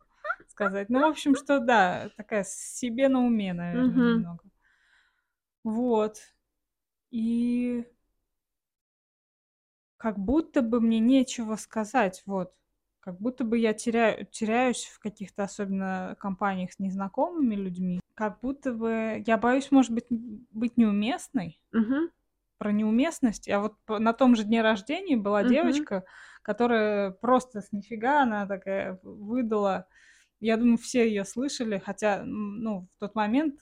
сказать. 0.47 0.89
Ну, 0.89 1.01
в 1.01 1.05
общем, 1.05 1.35
что 1.35 1.59
да, 1.59 2.09
такая 2.17 2.43
себе 2.47 3.09
на 3.09 3.25
уме, 3.25 3.53
наверное, 3.53 3.99
Мгм. 3.99 4.01
немного. 4.01 4.43
Вот. 5.63 6.19
И 7.11 7.85
как 10.03 10.19
будто 10.19 10.61
бы 10.61 10.81
мне 10.81 10.99
нечего 10.99 11.55
сказать, 11.55 12.23
вот. 12.25 12.53
Как 12.99 13.19
будто 13.21 13.45
бы 13.45 13.57
я 13.57 13.73
теряю, 13.73 14.25
теряюсь 14.25 14.83
в 14.85 14.99
каких-то 14.99 15.43
особенно 15.43 16.17
компаниях 16.19 16.73
с 16.73 16.79
незнакомыми 16.79 17.55
людьми. 17.55 18.01
Как 18.15 18.41
будто 18.41 18.73
бы 18.73 19.23
я 19.25 19.37
боюсь, 19.37 19.71
может 19.71 19.93
быть, 19.93 20.07
быть 20.09 20.75
неуместной. 20.77 21.61
Мгм. 21.73 22.09
Про 22.57 22.71
неуместность. 22.73 23.49
А 23.49 23.59
вот 23.59 23.75
на 23.87 24.13
том 24.13 24.35
же 24.35 24.43
дне 24.43 24.61
рождения 24.61 25.17
была 25.17 25.43
Мгм. 25.43 25.49
девочка, 25.49 26.05
которая 26.41 27.11
просто 27.11 27.61
с 27.61 27.71
нифига, 27.71 28.23
она 28.23 28.45
такая 28.47 28.99
выдала. 29.03 29.87
Я 30.41 30.57
думаю, 30.57 30.77
все 30.77 31.07
ее 31.07 31.25
слышали, 31.25 31.77
хотя, 31.79 32.23
ну, 32.25 32.87
в 32.97 32.99
тот 32.99 33.15
момент 33.15 33.61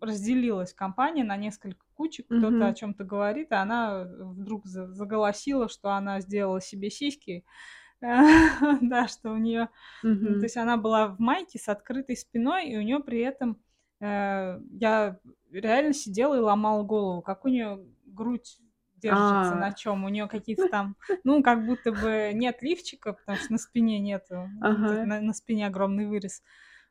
разделилась 0.00 0.74
компания 0.74 1.24
на 1.24 1.36
несколько 1.36 1.84
кучек, 2.02 2.26
кто-то 2.28 2.66
о 2.66 2.72
Мгм. 2.72 2.74
чем-то 2.74 3.04
говорит, 3.04 3.52
а 3.52 3.62
она 3.62 4.04
вдруг 4.04 4.66
за 4.66 4.92
заголосила, 4.92 5.68
что 5.68 5.90
она 5.90 6.20
сделала 6.20 6.60
себе 6.60 6.90
сиськи. 6.90 7.44
Да, 8.82 9.08
что 9.08 9.30
у 9.32 9.36
нее, 9.38 9.68
то 10.20 10.44
есть 10.46 10.56
она 10.56 10.76
была 10.76 11.08
в 11.08 11.18
майке 11.20 11.58
с 11.58 11.68
открытой 11.68 12.16
спиной, 12.16 12.68
и 12.68 12.76
у 12.76 12.82
нее 12.82 13.00
при 13.00 13.20
этом, 13.20 13.62
э, 14.00 14.60
я 14.72 15.20
реально 15.50 15.92
сидела 15.92 16.34
и 16.36 16.40
ломала 16.40 16.82
голову, 16.82 17.22
как 17.22 17.44
у 17.44 17.48
нее 17.48 17.84
грудь 18.06 18.58
держится, 18.96 19.56
на 19.56 19.70
А. 19.70 19.72
чем 19.72 20.04
У 20.04 20.08
нее 20.08 20.28
какие-то 20.28 20.64
там, 20.70 20.96
ну, 21.24 21.42
как 21.42 21.64
будто 21.66 21.92
бы 21.92 22.30
нет 22.34 22.62
лифчика, 22.62 23.12
потому 23.14 23.38
что 23.38 23.52
на 23.52 23.58
спине 23.58 23.98
нету, 24.00 24.48
Ага. 24.70 24.96
на 25.04 25.20
на 25.20 25.32
спине 25.34 25.66
огромный 25.66 26.06
вырез. 26.06 26.42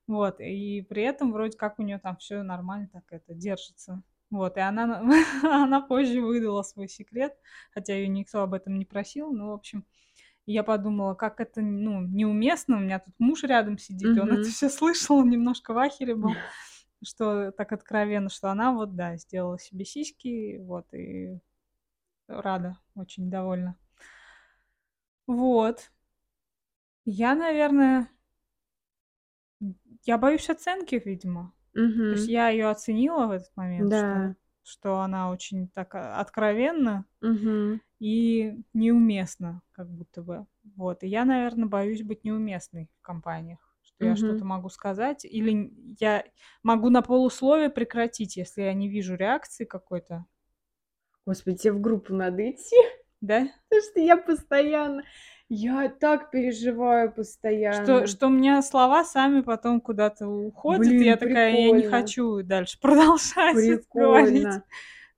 Вот, 0.08 0.41
и 0.41 0.82
при 0.89 1.03
этом 1.03 1.32
вроде 1.32 1.58
как 1.58 1.80
у 1.80 1.84
нее 1.84 2.00
там 2.00 2.18
все 2.18 2.44
нормально 2.44 2.89
так 2.91 3.06
это 3.12 3.34
держится. 3.34 4.03
Вот, 4.31 4.57
и 4.57 4.61
она 4.61 4.88
на 4.88 5.01
она 5.63 5.81
позже 5.81 6.21
выдала 6.21 6.63
свой 6.63 6.88
секрет, 6.88 7.38
хотя 7.71 7.93
ее 7.93 8.07
никто 8.07 8.41
об 8.41 8.53
этом 8.53 8.79
не 8.79 8.85
просил. 8.85 9.31
Ну, 9.31 9.50
в 9.50 9.53
общем, 9.53 9.85
я 10.45 10.63
подумала, 10.63 11.13
как 11.13 11.39
это, 11.39 11.61
ну, 11.61 12.01
неуместно. 12.01 12.77
У 12.77 12.79
меня 12.79 13.00
тут 13.00 13.13
муж 13.19 13.43
рядом 13.43 13.77
сидит, 13.77 14.17
и 14.17 14.19
он 14.19 14.31
это 14.31 14.50
все 14.50 14.69
слышал, 14.69 15.17
он 15.17 15.29
немножко 15.29 15.73
в 15.73 15.77
ахере 15.77 16.15
был, 16.15 16.31
что 17.03 17.51
так 17.51 17.73
откровенно, 17.73 18.29
что 18.29 18.50
она 18.50 18.73
вот, 18.73 18.95
да, 18.95 19.17
сделала 19.17 19.59
себе 19.59 19.85
сиськи, 19.85 20.57
вот, 20.59 20.91
и 20.93 21.38
рада, 22.27 22.77
очень 22.95 23.29
довольна. 23.29 23.75
Вот. 25.27 25.91
Я, 27.05 27.35
наверное 27.35 28.09
я 30.03 30.17
боюсь 30.17 30.50
оценки, 30.50 31.01
видимо. 31.03 31.53
То 31.73 32.15
есть 32.15 32.27
я 32.27 32.49
ее 32.49 32.69
оценила 32.69 33.27
в 33.27 33.31
этот 33.31 33.55
момент, 33.55 33.93
что 33.93 33.99
Да. 34.01 34.35
что 34.63 34.99
она 34.99 35.31
очень 35.31 35.69
так, 35.69 35.95
а, 35.95 36.19
откровенна 36.19 37.05
Мгм. 37.21 37.81
и 37.99 38.63
неуместна 38.73 39.61
как 39.71 39.89
будто 39.89 40.21
бы. 40.23 40.45
Вот. 40.75 41.03
И 41.03 41.07
я, 41.07 41.25
наверно, 41.25 41.67
боюсь 41.67 42.03
быть 42.03 42.23
неуместной 42.23 42.89
в 42.99 43.01
компаниях, 43.01 43.59
что 43.83 44.05
я 44.05 44.15
что-то 44.15 44.45
могу 44.45 44.69
сказать 44.69 45.25
или 45.25 45.73
я 45.99 46.23
могу 46.63 46.89
на 46.89 47.01
полуслове 47.01 47.69
прекратить, 47.69 48.37
если 48.37 48.61
я 48.63 48.73
не 48.73 48.87
вижу 48.89 49.15
реакции 49.15 49.65
какой-то. 49.65 50.25
Господи, 51.25 51.57
те 51.57 51.71
в 51.71 51.79
группу 51.81 52.13
надо 52.13 52.49
идти. 52.49 52.75
Да? 53.21 53.47
Потому 53.69 53.81
что 53.91 53.99
я 53.99 54.17
постоянно 54.17 55.03
я 55.53 55.88
так 55.89 56.31
переживаю 56.31 57.12
Что 57.70 58.05
постоянно. 58.05 58.08
что 58.08 58.27
у 58.27 58.29
меня 58.29 58.62
слова 58.62 59.03
сами 59.05 59.41
потом 59.41 59.79
куда-то 59.81 60.27
уходят, 60.27 61.01
и 61.01 61.05
я 61.05 61.15
Блин, 61.15 61.17
такая: 61.17 61.53
"Я 61.55 61.72
не 61.72 61.84
прикольно. 61.84 61.84
хочу 61.84 62.43
дальше 62.43 62.79
продолжать 62.79 63.58
говорить". 63.93 64.53
Прикольно. 64.53 64.63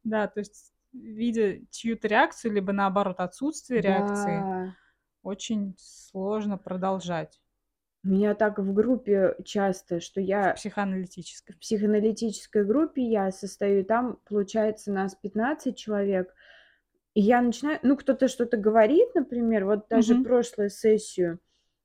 Да, 0.03 0.27
то 0.27 0.39
есть, 0.41 0.73
видя 0.93 1.65
чью-то 1.71 2.07
реакцию, 2.07 2.53
либо 2.53 2.73
наоборот 2.73 3.19
отсутствие 3.19 3.81
реакции, 3.81 4.49
Да. 4.49 4.75
очень 5.23 5.75
сложно 5.79 6.57
продолжать. 6.57 7.41
Меня 8.03 8.35
так 8.35 8.59
в 8.59 8.73
группе 8.73 9.35
часто, 9.45 9.99
что 10.01 10.19
В 10.41 10.51
я 10.51 10.53
психоаналитической. 10.53 11.55
в 11.55 11.59
психоаналитической 11.59 12.65
группе 12.65 13.01
я 13.01 13.31
состою, 13.31 13.85
там, 13.85 14.19
получается, 14.25 14.91
нас 14.91 15.15
15 15.15 15.77
человек. 15.77 16.33
И 17.15 17.21
я 17.21 17.41
начинаю 17.41 17.79
ну, 17.83 17.95
кто-то 17.95 18.27
что-то 18.27 18.57
говорит, 18.57 19.13
например, 19.13 19.65
вот 19.65 19.87
даже 19.89 20.15
Мгм. 20.15 20.15
прошлую 20.15 20.69
сессию, 20.69 21.39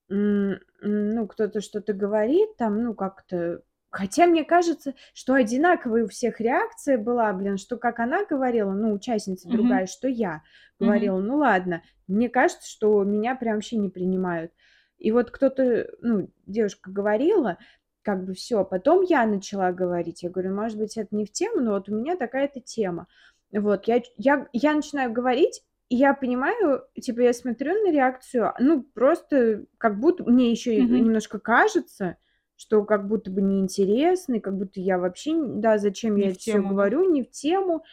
ну, 0.08 1.28
кто-то 1.28 1.60
что-то 1.60 1.94
говорит 1.94 2.56
там, 2.58 2.82
ну, 2.82 2.94
как-то 2.94 3.62
хотя 3.90 4.26
мне 4.26 4.44
кажется, 4.44 4.94
что 5.14 5.34
одинаковая 5.34 6.04
у 6.04 6.08
всех 6.08 6.40
реакция 6.40 6.98
была, 6.98 7.32
блин, 7.32 7.58
что 7.58 7.76
как 7.78 8.00
она 8.00 8.24
говорила, 8.26 8.72
ну, 8.72 8.92
участница 8.94 9.48
Мгм. 9.48 9.48
другая, 9.50 9.86
что 9.86 10.08
я 10.08 10.42
говорила. 10.80 11.20
Ну, 11.20 11.38
ладно. 11.38 11.82
Мне 12.08 12.28
кажется, 12.30 12.68
что 12.70 13.02
меня 13.04 13.36
прям 13.36 13.56
вообще 13.56 13.76
не 13.78 13.90
принимают. 13.90 14.52
И 14.98 15.12
вот 15.12 15.30
кто-то, 15.30 15.88
ну, 16.02 16.30
девушка 16.46 16.90
говорила, 16.90 17.58
как 18.02 18.24
бы 18.24 18.34
всё. 18.34 18.64
Потом 18.64 19.02
я 19.02 19.26
начала 19.26 19.72
говорить. 19.72 20.22
Я 20.22 20.30
говорю: 20.30 20.54
"Может 20.54 20.78
быть, 20.78 20.96
это 20.98 21.14
не 21.16 21.24
в 21.26 21.32
тему, 21.32 21.60
но 21.62 21.72
вот 21.72 21.88
у 21.90 21.94
меня 21.94 22.16
такая-то 22.16 22.60
тема". 22.60 23.08
Вот 23.52 23.86
я 23.88 24.02
я 24.16 24.46
я 24.52 24.74
начинаю 24.74 25.12
говорить, 25.12 25.62
и 25.88 25.96
я 25.96 26.12
понимаю, 26.14 26.82
типа, 27.00 27.20
я 27.20 27.32
смотрю 27.32 27.72
на 27.86 27.90
реакцию, 27.90 28.52
ну, 28.58 28.82
просто 28.82 29.64
как 29.78 29.98
будто 29.98 30.24
мне 30.24 30.50
еще 30.50 30.82
Мгм. 30.82 30.98
немножко 31.00 31.38
кажется, 31.38 32.16
что 32.56 32.84
как 32.84 33.08
будто 33.08 33.30
бы 33.30 33.40
неинтересно, 33.40 34.34
и 34.34 34.40
как 34.40 34.56
будто 34.58 34.80
я 34.80 34.98
вообще 34.98 35.32
да, 35.34 35.78
зачем 35.78 36.16
Не 36.16 36.22
я 36.22 36.30
это 36.32 36.38
да? 36.62 36.62
говорю, 36.62 37.10
не 37.10 37.22
в 37.22 37.30
тему, 37.30 37.84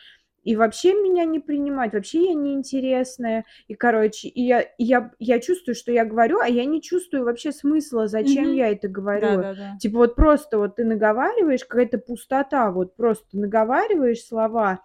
и 0.43 0.55
вообще 0.55 0.93
меня 0.93 1.25
не 1.25 1.39
принимают, 1.39 1.93
вообще 1.93 2.25
я 2.29 2.33
неинтересная. 2.35 3.45
И, 3.67 3.75
короче, 3.75 4.27
и 4.29 4.41
я 4.43 4.61
и 4.61 4.83
я 4.83 5.11
я 5.19 5.39
чувствую, 5.39 5.75
что 5.75 5.91
я 5.91 6.05
говорю, 6.05 6.39
а 6.39 6.47
я 6.47 6.65
не 6.65 6.81
чувствую 6.81 7.23
вообще 7.25 7.51
смысла, 7.51 8.07
зачем 8.07 8.45
Мгм. 8.45 8.53
я 8.53 8.69
это 8.71 8.87
говорю. 8.89 9.45
Да-да-да. 9.45 9.71
Типа 9.79 9.97
вот 9.99 10.15
просто 10.15 10.57
вот 10.59 10.75
ты 10.77 10.83
наговариваешь, 10.85 11.65
какая-то 11.65 11.97
пустота, 11.99 12.71
вот 12.71 12.95
просто 12.95 13.25
наговариваешь 13.37 14.23
слова, 14.25 14.81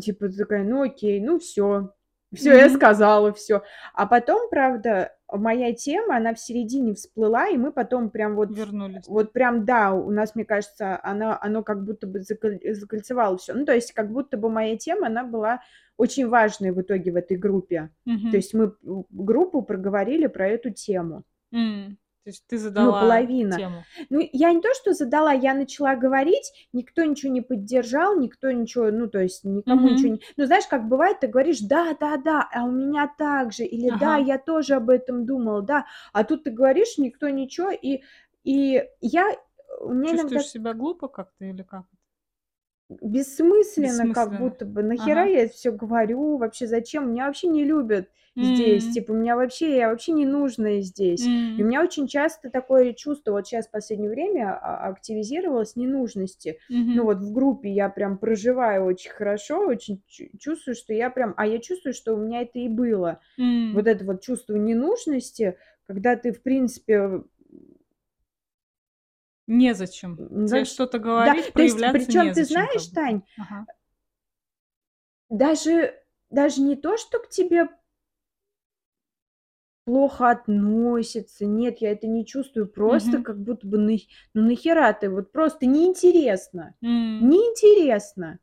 типа 0.00 0.28
ты 0.28 0.36
такая: 0.38 0.64
"Ну, 0.64 0.82
окей, 0.82 1.20
ну 1.20 1.38
всё, 1.38 1.92
всё, 2.34 2.54
я 2.54 2.68
Мгм. 2.68 2.70
сказала 2.70 3.32
всё". 3.32 3.62
А 3.94 4.06
потом, 4.06 4.48
правда, 4.50 5.12
моя 5.32 5.72
тема, 5.74 6.16
она 6.16 6.34
в 6.34 6.40
середине 6.40 6.94
всплыла, 6.94 7.48
и 7.48 7.56
мы 7.56 7.72
потом 7.72 8.10
прям 8.10 8.36
вот 8.36 8.50
Вернулись, 8.50 9.08
вот 9.08 9.32
прям, 9.32 9.64
да, 9.64 9.92
у 9.94 10.10
нас, 10.10 10.34
мне 10.36 10.44
кажется, 10.44 10.98
она 11.02 11.38
оно 11.40 11.62
как 11.62 11.84
будто 11.84 12.06
бы 12.06 12.20
заколь 12.22 12.58
закольцевало 12.74 13.38
всё. 13.38 13.54
Ну, 13.54 13.64
то 13.66 13.74
есть 13.74 13.92
как 13.92 14.10
будто 14.12 14.36
бы 14.38 14.50
моя 14.50 14.76
тема, 14.76 15.06
она 15.08 15.24
была 15.24 15.60
очень 15.98 16.28
важной 16.28 16.72
в 16.72 16.80
итоге 16.82 17.12
в 17.12 17.16
этой 17.16 17.36
группе. 17.38 17.90
То 18.30 18.36
Мгм. 18.36 18.38
есть 18.38 18.54
мы 18.54 18.72
группу 19.10 19.62
проговорили 19.62 20.26
про 20.28 20.48
эту 20.48 20.70
тему. 20.70 21.24
М. 21.52 21.98
То 22.26 22.30
есть 22.30 22.44
ты 22.48 22.58
Ну, 22.74 22.92
задала 22.92 22.92
половина. 22.92 23.62
тему. 23.62 23.86
Ну, 24.10 24.20
я 24.32 24.52
не 24.52 24.60
то 24.60 24.68
что 24.74 24.92
задала, 24.92 25.32
я 25.32 25.54
начала 25.54 25.96
говорить, 25.96 26.52
никто 26.72 27.02
ничего 27.04 27.32
не 27.32 27.40
поддержал, 27.40 28.18
никто 28.18 28.50
ничего, 28.50 28.90
ну, 28.90 29.06
то 29.08 29.18
есть 29.20 29.44
никому 29.44 29.88
ничего 29.88 30.10
Мгм. 30.10 30.14
не 30.14 30.20
Ну, 30.36 30.44
знаешь, 30.46 30.66
как 30.66 30.86
бывает, 30.88 31.20
ты 31.20 31.26
говоришь: 31.28 31.60
"Да-да-да, 31.60 32.46
а 32.52 32.64
у 32.64 32.70
меня 32.72 33.10
так 33.18 33.52
же", 33.52 33.64
или 33.64 33.90
"Да, 33.90 34.16
Ага. 34.16 34.16
я 34.16 34.38
тоже 34.38 34.74
об 34.74 34.90
этом 34.90 35.24
думала", 35.26 35.62
да. 35.62 35.86
А 36.12 36.24
тут 36.24 36.44
ты 36.44 36.50
говоришь, 36.50 36.98
никто 36.98 37.28
ничего, 37.30 37.70
и 37.70 38.02
и 38.44 38.82
я 39.00 39.36
у 39.80 39.92
меня 39.94 40.12
иногда 40.12 40.42
Чувствуешь 40.42 40.48
себя 40.48 40.72
глупо 40.72 41.08
как-то 41.08 41.44
или 41.44 41.62
как? 41.62 41.86
Бессмысленно 42.88 44.08
как 44.08 44.36
Бессмысленно. 44.36 44.36
будто 44.36 44.64
бы. 44.64 44.82
Нахера 44.82 45.24
Ага. 45.24 45.26
я 45.26 45.42
это 45.44 45.52
всё 45.54 45.72
говорю? 45.72 46.36
Вообще 46.38 46.66
зачем? 46.66 47.10
Меня 47.12 47.26
вообще 47.26 47.48
не 47.48 47.64
любят 47.64 48.08
здесь. 48.40 48.88
М. 48.88 48.90
Типа, 48.90 49.12
меня 49.12 49.34
вообще 49.36 49.76
я 49.76 49.88
вообще 49.88 50.12
ненужная 50.12 50.80
здесь. 50.82 51.30
И 51.56 51.62
у 51.64 51.66
меня 51.66 51.82
очень 51.82 52.06
часто 52.06 52.50
такое 52.50 52.92
чувство, 52.92 53.32
вот 53.32 53.46
щас 53.48 53.66
в 53.68 53.70
последнее 53.70 54.10
время 54.10 54.52
а 54.60 54.88
активизировалось, 54.88 55.74
ненужности. 55.76 56.58
Ну, 56.92 57.02
Мгм. 57.02 57.06
вот 57.06 57.18
в 57.18 57.32
группе 57.32 57.70
я 57.70 57.88
прям 57.88 58.18
проживаю 58.18 58.84
очень 58.84 59.10
хорошо, 59.10 59.66
очень 59.66 60.02
чу 60.06 60.24
чувствую, 60.38 60.74
что 60.76 60.92
я 60.94 61.10
прям 61.10 61.34
а 61.36 61.46
я 61.46 61.58
чувствую, 61.58 61.92
что 61.94 62.14
у 62.14 62.18
меня 62.18 62.42
это 62.42 62.58
и 62.58 62.68
было. 62.68 63.20
М. 63.38 63.72
Вот 63.72 63.86
это 63.88 64.04
вот 64.04 64.22
чувство 64.22 64.54
ненужности, 64.56 65.58
когда 65.86 66.16
ты, 66.16 66.32
в 66.32 66.42
принципе 66.42 67.22
Незачем. 69.48 70.18
М, 70.18 70.46
Те 70.46 70.64
вообще 70.64 70.64
что-то 70.64 70.98
да, 71.14 71.34
говорить, 71.34 71.52
есть, 71.54 71.54
проявляться 71.54 71.90
причём 71.90 72.32
ты 72.32 72.44
незачем 72.44 72.68
как 72.68 72.84
знаешь. 72.84 72.86
Тань 72.88 73.22
Ага. 73.36 73.66
даже 75.30 75.94
даже 76.30 76.60
не 76.60 76.76
то, 76.76 76.96
что 76.96 77.18
к 77.18 77.28
тебе 77.28 77.68
плохо 79.86 80.30
относятся. 80.30 81.46
Нет, 81.46 81.78
я 81.78 81.92
это 81.92 82.08
не 82.08 82.26
чувствую. 82.26 82.66
Просто 82.66 83.20
Мгм. 83.20 83.20
как 83.20 83.40
будто 83.40 83.68
бы 83.68 83.78
нах 83.78 84.00
ну, 84.34 84.42
нахера 84.42 84.92
ты? 84.92 85.08
Вот 85.08 85.30
просто 85.30 85.66
неинтересно. 85.66 86.74
М. 86.82 87.28
Неинтересно. 87.28 88.40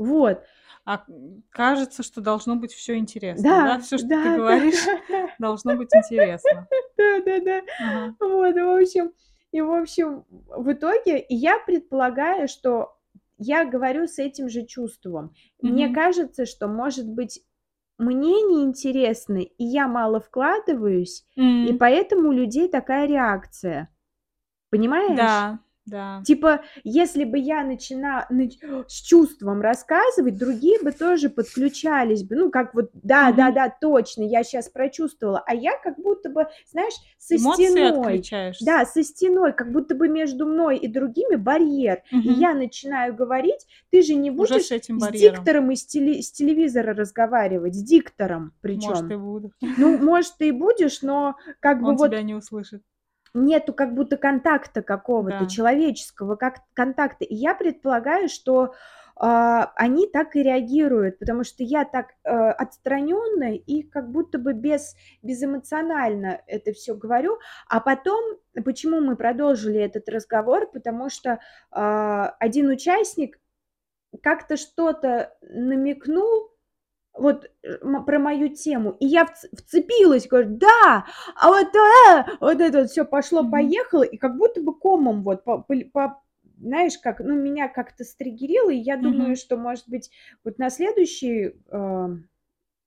Вот. 0.00 0.42
А, 0.86 1.04
кажется, 1.50 2.02
что 2.02 2.20
должно 2.20 2.56
быть 2.56 2.72
всё 2.72 2.96
интересно, 2.96 3.60
да? 3.60 3.78
Да, 3.78 3.80
Всё, 3.80 3.98
что 3.98 4.08
ты 4.20 4.30
да, 4.30 4.38
да. 4.38 4.58
говоришь, 4.58 4.90
должно 5.38 5.74
быть 5.76 5.94
интересно. 5.94 6.68
Да-да-да. 6.98 7.62
Ага. 7.78 8.14
Вот, 8.20 8.54
в 8.54 8.80
общем 8.82 9.12
и, 9.52 9.60
в 9.60 9.70
общем, 9.72 10.24
в 10.30 10.72
итоге 10.72 11.20
и 11.20 11.34
я 11.34 11.58
предполагаю, 11.60 12.48
что 12.48 12.96
я 13.38 13.64
говорю 13.64 14.06
с 14.06 14.18
этим 14.18 14.48
же 14.48 14.64
чувством. 14.66 15.34
Мне 15.62 15.88
Мгм. 15.88 15.94
кажется, 15.94 16.46
что, 16.46 16.68
может 16.68 17.08
быть, 17.08 17.40
мне 17.98 18.42
неинтересно, 18.42 19.38
и 19.38 19.64
я 19.64 19.88
мало 19.88 20.20
вкладываюсь, 20.20 21.24
и 21.60 21.72
М. 21.72 21.78
поэтому 21.78 22.30
у 22.30 22.32
людей 22.32 22.68
такая 22.68 23.06
реакция. 23.06 23.88
Понимаешь? 24.70 25.48
Да, 25.48 25.58
Да. 25.84 26.22
Типа, 26.24 26.62
если 26.84 27.24
бы 27.24 27.38
я 27.38 27.64
начинала 27.64 28.26
с 28.88 29.00
чувством 29.02 29.60
рассказывать, 29.60 30.36
другие 30.36 30.80
бы 30.80 30.92
тоже 30.92 31.28
подключались 31.28 32.22
бы. 32.22 32.36
Ну, 32.36 32.50
как 32.50 32.74
вот, 32.74 32.90
да, 32.92 33.28
Мгм. 33.28 33.36
да, 33.36 33.50
да, 33.50 33.76
точно, 33.80 34.22
я 34.22 34.44
сейчас 34.44 34.68
прочувствовала. 34.68 35.42
А 35.46 35.54
я 35.54 35.76
как 35.82 35.98
будто 35.98 36.30
бы, 36.30 36.46
знаешь, 36.70 36.94
со 37.18 37.36
Эмоции 37.36 37.64
стеной. 37.64 38.22
Да, 38.60 38.84
со 38.84 39.02
стеной, 39.02 39.52
как 39.52 39.72
будто 39.72 39.94
бы 39.94 40.08
между 40.08 40.46
мной 40.46 40.76
и 40.78 40.86
другими 40.86 41.34
барьер. 41.36 42.02
И 42.12 42.16
Мгм. 42.16 42.30
я 42.38 42.54
начинаю 42.54 43.14
говорить, 43.14 43.66
ты 43.90 44.02
же 44.02 44.14
не 44.14 44.30
Уже 44.30 44.54
будешь 44.54 44.66
с 44.66 44.70
этим 44.70 45.00
с 45.00 45.08
диктором 45.10 45.70
из, 45.72 45.84
теле- 45.86 46.22
с 46.22 46.30
телевизора 46.30 46.94
разговаривать, 46.94 47.74
с 47.74 47.82
диктором 47.82 48.52
Может, 48.62 49.04
и 49.04 49.06
причем. 49.08 49.20
буду. 49.24 49.52
Ну, 49.60 49.98
может, 49.98 50.34
ты 50.38 50.48
и 50.48 50.52
будешь, 50.52 51.02
но 51.02 51.36
как 51.60 51.80
бы 51.82 51.88
Он 51.90 51.96
вот 51.96 52.08
тебя 52.10 52.22
не 52.22 52.34
услышит. 52.34 52.82
Нету 53.34 53.72
как 53.72 53.94
будто 53.94 54.16
контакта 54.16 54.82
какого-то, 54.82 55.40
Да. 55.40 55.46
человеческого 55.46 56.36
как 56.36 56.60
контакта. 56.74 57.24
И 57.24 57.34
я 57.34 57.54
предполагаю, 57.54 58.28
что 58.28 58.74
а, 59.16 59.72
они 59.76 60.06
так 60.06 60.36
и 60.36 60.42
реагируют, 60.42 61.18
потому 61.18 61.44
что 61.44 61.62
я 61.62 61.84
так 61.84 62.08
э, 62.24 62.30
отстраненно 62.30 63.54
и 63.54 63.82
как 63.82 64.10
будто 64.10 64.38
бы 64.38 64.52
без, 64.52 64.96
безэмоционально 65.22 66.40
это 66.46 66.72
все 66.72 66.94
говорю. 66.94 67.38
А 67.68 67.80
потом, 67.80 68.20
почему 68.64 69.00
мы 69.00 69.16
продолжили 69.16 69.78
этот 69.78 70.08
разговор? 70.08 70.66
Потому 70.72 71.10
что 71.10 71.40
а, 71.70 72.34
один 72.40 72.68
участник 72.68 73.38
как-то 74.22 74.56
что-то 74.56 75.34
намекнул, 75.42 76.51
вот 77.14 77.50
э, 77.62 77.76
про 78.06 78.18
мою 78.18 78.48
тему, 78.48 78.96
и 79.00 79.06
я 79.06 79.24
вц- 79.24 79.54
вцепилась, 79.56 80.26
говорю, 80.28 80.56
да, 80.56 81.06
а 81.36 81.48
вот, 81.48 81.68
э, 81.74 82.24
вот 82.40 82.60
это 82.60 82.80
вот 82.80 82.90
все 82.90 83.04
пошло-поехало, 83.04 84.02
и 84.02 84.16
как 84.16 84.36
будто 84.36 84.62
бы 84.62 84.74
комом 84.78 85.22
вот, 85.22 85.44
по, 85.44 85.58
по- 85.58 85.84
по- 85.92 86.22
знаешь, 86.58 86.98
как, 86.98 87.20
ну, 87.20 87.34
меня 87.34 87.68
как-то 87.68 88.04
стригерило, 88.04 88.70
и 88.70 88.76
я 88.78 88.96
думаю, 88.96 89.32
Мгм. 89.32 89.36
что, 89.36 89.56
может 89.56 89.88
быть, 89.88 90.10
вот 90.44 90.58
на 90.58 90.70
следующий, 90.70 91.54
э, 91.70 92.08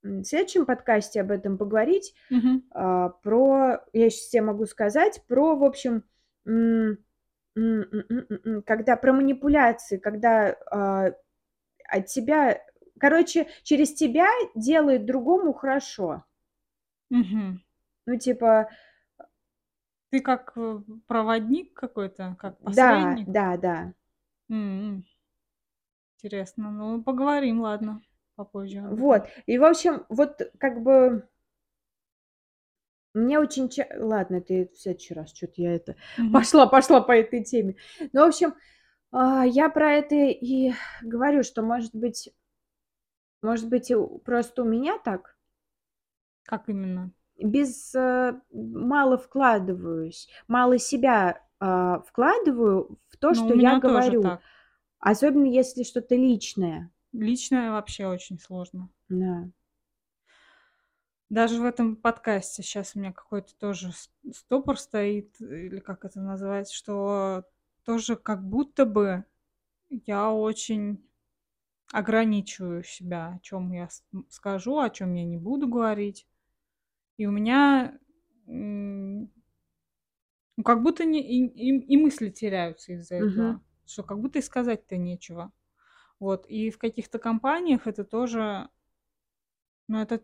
м, 0.03 0.23
следующем 0.23 0.65
подкасте 0.65 1.21
об 1.21 1.31
этом 1.31 1.57
поговорить, 1.57 2.13
Мгм. 2.29 2.63
а, 2.71 3.09
про, 3.09 3.79
я 3.93 4.09
сейчас 4.09 4.29
тебе 4.29 4.43
могу 4.43 4.65
сказать, 4.65 5.21
про, 5.27 5.55
в 5.55 5.63
общем, 5.63 6.03
м, 6.45 6.99
когда 8.65 8.95
про 8.97 9.13
манипуляции, 9.13 9.97
когда 9.97 10.55
а, 10.71 11.11
от 11.89 12.05
тебя, 12.07 12.61
короче, 12.99 13.47
через 13.63 13.93
тебя 13.93 14.27
делает 14.55 15.05
другому 15.05 15.53
хорошо. 15.53 16.23
Мгм. 17.09 17.61
Ну, 18.05 18.17
типа, 18.17 18.69
Ты 20.11 20.21
как 20.21 20.53
э, 20.55 20.79
проводник 21.07 21.73
какой-то, 21.73 22.35
как 22.39 22.57
да, 22.61 22.65
посредник? 22.65 23.27
да, 23.27 23.57
да. 23.57 23.93
М. 24.49 25.03
Интересно. 26.17 26.71
Ну, 26.71 27.03
поговорим, 27.03 27.61
ладно, 27.61 28.01
попозже. 28.35 28.81
Вот. 28.81 29.27
И, 29.45 29.57
в 29.57 29.65
общем, 29.65 30.05
вот 30.09 30.41
как 30.57 30.81
бы 30.81 31.27
мне 33.13 33.39
очень... 33.39 33.69
Ладно, 33.97 34.41
ты 34.41 34.69
в 34.73 34.77
следующий 34.77 35.13
раз, 35.13 35.33
что-то 35.33 35.61
я 35.61 35.75
это... 35.75 35.95
Мгм. 36.17 36.31
Пошла, 36.33 36.67
пошла 36.67 37.01
по 37.01 37.13
этой 37.13 37.43
теме. 37.43 37.75
Ну, 38.13 38.25
в 38.25 38.27
общем, 38.27 38.55
а, 39.11 39.45
я 39.45 39.69
про 39.69 39.93
это 39.93 40.15
и 40.15 40.73
говорю, 41.01 41.43
что, 41.43 41.61
может 41.61 41.95
быть, 41.95 42.29
может 43.45 43.69
быть, 43.69 43.91
просто 44.23 44.63
у 44.63 44.65
меня 44.65 44.97
так, 44.99 45.37
Как 46.43 46.67
именно? 46.69 47.11
без... 47.37 47.93
э, 47.95 48.39
мало 48.51 49.17
вкладываюсь, 49.17 50.29
мало 50.47 50.77
себя 50.77 51.41
а, 51.59 51.99
вкладываю 52.01 52.99
в 53.09 53.17
то, 53.17 53.29
Ну, 53.29 53.33
что 53.35 53.43
у 53.45 53.49
я 53.49 53.55
меня 53.55 53.81
тоже 53.81 53.93
говорю. 53.93 54.21
так. 54.23 54.41
Особенно, 54.99 55.45
если 55.45 55.83
что-то 55.83 56.15
личное. 56.15 56.91
Личное 57.13 57.71
вообще 57.71 58.07
очень 58.07 58.39
сложно. 58.39 58.89
Да. 59.09 59.49
Даже 61.29 61.59
в 61.61 61.65
этом 61.65 61.95
подкасте 61.95 62.61
сейчас 62.61 62.95
у 62.95 62.99
меня 62.99 63.11
какой-то 63.11 63.55
тоже 63.57 63.91
стопор 64.31 64.77
стоит, 64.77 65.39
или 65.41 65.79
как 65.79 66.05
это 66.05 66.19
назвать, 66.19 66.71
что 66.71 67.43
тоже 67.83 68.15
как 68.15 68.47
будто 68.47 68.85
бы 68.85 69.23
я 69.89 70.31
очень 70.31 71.04
ограничиваю 71.91 72.83
себя, 72.83 73.35
о 73.35 73.39
чем 73.39 73.71
я 73.71 73.89
скажу, 74.29 74.79
о 74.79 74.89
чем 74.89 75.13
я 75.13 75.25
не 75.25 75.37
буду 75.37 75.67
говорить. 75.67 76.27
И 77.17 77.25
у 77.27 77.31
меня 77.31 77.99
ну, 80.57 80.63
как 80.63 80.81
будто 80.83 81.05
не, 81.05 81.21
и, 81.21 81.45
и- 81.47 81.85
и 81.93 81.97
мысли 81.97 82.29
теряются 82.29 82.93
из-за 82.93 83.15
Мгм. 83.17 83.55
этого, 83.55 83.61
что 83.85 84.03
как 84.03 84.19
будто 84.19 84.39
и 84.39 84.41
сказать-то 84.41 84.97
нечего. 84.97 85.51
Вот, 86.19 86.47
и 86.49 86.71
в 86.71 86.79
каких-то 86.79 87.19
компаниях 87.19 87.87
это 87.87 88.03
тоже, 88.05 88.69
ну, 89.87 89.99
это, 90.01 90.21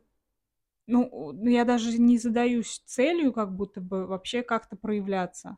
ну, 0.87 1.33
ну, 1.33 1.49
я 1.49 1.65
даже 1.65 1.97
не 1.99 2.17
задаюсь 2.17 2.81
целью 2.85 3.33
как 3.33 3.55
будто 3.55 3.81
бы 3.81 4.07
вообще 4.07 4.43
как-то 4.43 4.77
проявляться. 4.77 5.57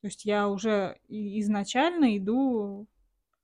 То 0.00 0.08
есть 0.08 0.24
я 0.24 0.48
уже 0.48 1.00
изначально 1.08 2.16
иду 2.18 2.88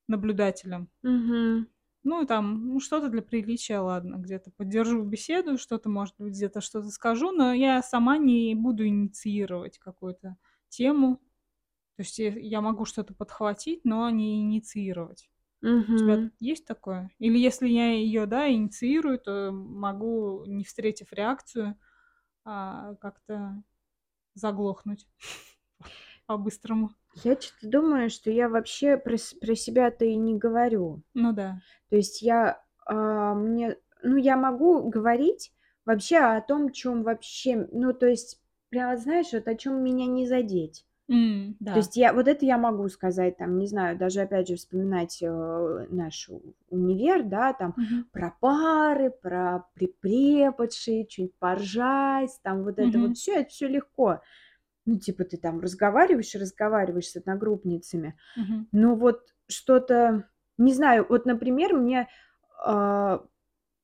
наблюдателем. 0.09 0.91
Мгм. 1.03 1.67
Ну, 2.03 2.25
там, 2.27 2.69
ну, 2.69 2.81
что-то 2.81 3.09
для 3.09 3.21
приличия, 3.23 3.79
ладно, 3.79 4.17
где-то 4.17 4.51
поддержу 4.53 5.03
беседу, 5.05 5.59
что-то, 5.59 5.91
может 5.91 6.15
быть, 6.19 6.33
где-то 6.33 6.61
что-то 6.63 6.89
скажу, 6.89 7.31
но 7.31 7.53
я 7.53 7.83
сама 7.83 8.17
не 8.17 8.55
буду 8.55 8.87
инициировать 8.87 9.79
какую-то 9.79 10.37
тему. 10.71 11.17
То 11.97 12.03
есть 12.03 12.19
я 12.19 12.31
я 12.31 12.61
могу 12.63 12.85
что-то 12.87 13.15
подхватить, 13.15 13.85
но 13.85 14.09
не 14.11 14.41
инициировать. 14.43 15.31
У 15.93 15.97
тебя 15.99 16.23
есть 16.41 16.67
такое? 16.67 17.11
Или 17.19 17.39
если 17.39 17.69
я 17.69 17.93
ее, 17.93 18.27
да, 18.27 18.51
инициирую, 18.53 19.19
то 19.19 19.53
могу, 19.53 20.45
не 20.47 20.65
встретив 20.65 21.13
реакцию, 21.13 21.79
а, 22.45 22.95
как-то 22.97 23.63
заглохнуть 24.35 25.09
по-быстрому. 26.27 26.91
Я 27.13 27.41
что-то 27.41 27.69
думаю, 27.69 28.11
что 28.11 28.31
я 28.31 28.49
вообще 28.49 28.97
про, 28.97 29.17
про 29.41 29.55
себя-то 29.55 30.05
и 30.05 30.17
не 30.17 30.37
говорю. 30.37 31.03
Ну 31.15 31.33
да. 31.33 31.63
То 31.91 31.97
есть 31.97 32.23
я 32.23 32.63
а, 32.87 33.35
мне, 33.35 33.77
ну, 34.03 34.17
я 34.17 34.37
могу 34.37 34.89
говорить 34.91 35.53
вообще 35.87 36.19
о 36.19 36.41
том, 36.41 36.73
чем 36.73 37.03
вообще, 37.03 37.69
ну, 37.73 37.93
то 37.95 38.07
есть, 38.07 38.43
прямо 38.71 38.97
знаешь, 38.97 39.33
вот 39.33 39.49
о 39.49 39.57
чем 39.57 39.83
меня 39.83 40.07
не 40.07 40.27
задеть. 40.27 40.87
То 41.73 41.79
да. 41.79 41.79
есть 41.79 41.97
я 41.97 42.13
вот 42.13 42.27
это 42.29 42.45
я 42.47 42.59
могу 42.59 42.89
сказать, 42.89 43.37
там, 43.39 43.59
не 43.59 43.67
знаю, 43.69 43.97
даже 43.97 44.23
опять 44.23 44.49
же 44.49 44.57
вспоминать 44.57 45.23
э, 45.23 45.87
наш 45.91 46.29
универ, 46.69 47.23
да, 47.25 47.53
там 47.53 47.77
Мгм. 47.77 48.05
про 48.13 48.35
пары, 48.41 49.11
про 49.11 49.67
преподши, 49.75 51.05
чуть 51.05 51.35
поржать, 51.39 52.31
там 52.43 52.65
вот 52.65 52.79
это 52.79 52.99
Мгм. 52.99 53.01
вот 53.01 53.17
все, 53.17 53.41
это 53.41 53.51
все 53.51 53.69
легко. 53.69 54.21
Ну, 54.87 54.99
типа 54.99 55.25
ты 55.25 55.37
там 55.37 55.61
разговариваешь 55.61 56.35
и 56.35 56.39
разговариваешь 56.39 57.09
с 57.11 57.17
одногруппницами. 57.17 58.19
Мгм. 58.37 58.69
Но 58.73 58.95
вот 58.97 59.23
что-то, 59.49 60.29
не 60.59 60.73
знаю, 60.75 61.07
вот, 61.09 61.27
например, 61.27 61.75
мне 61.75 62.09
а, 62.65 63.25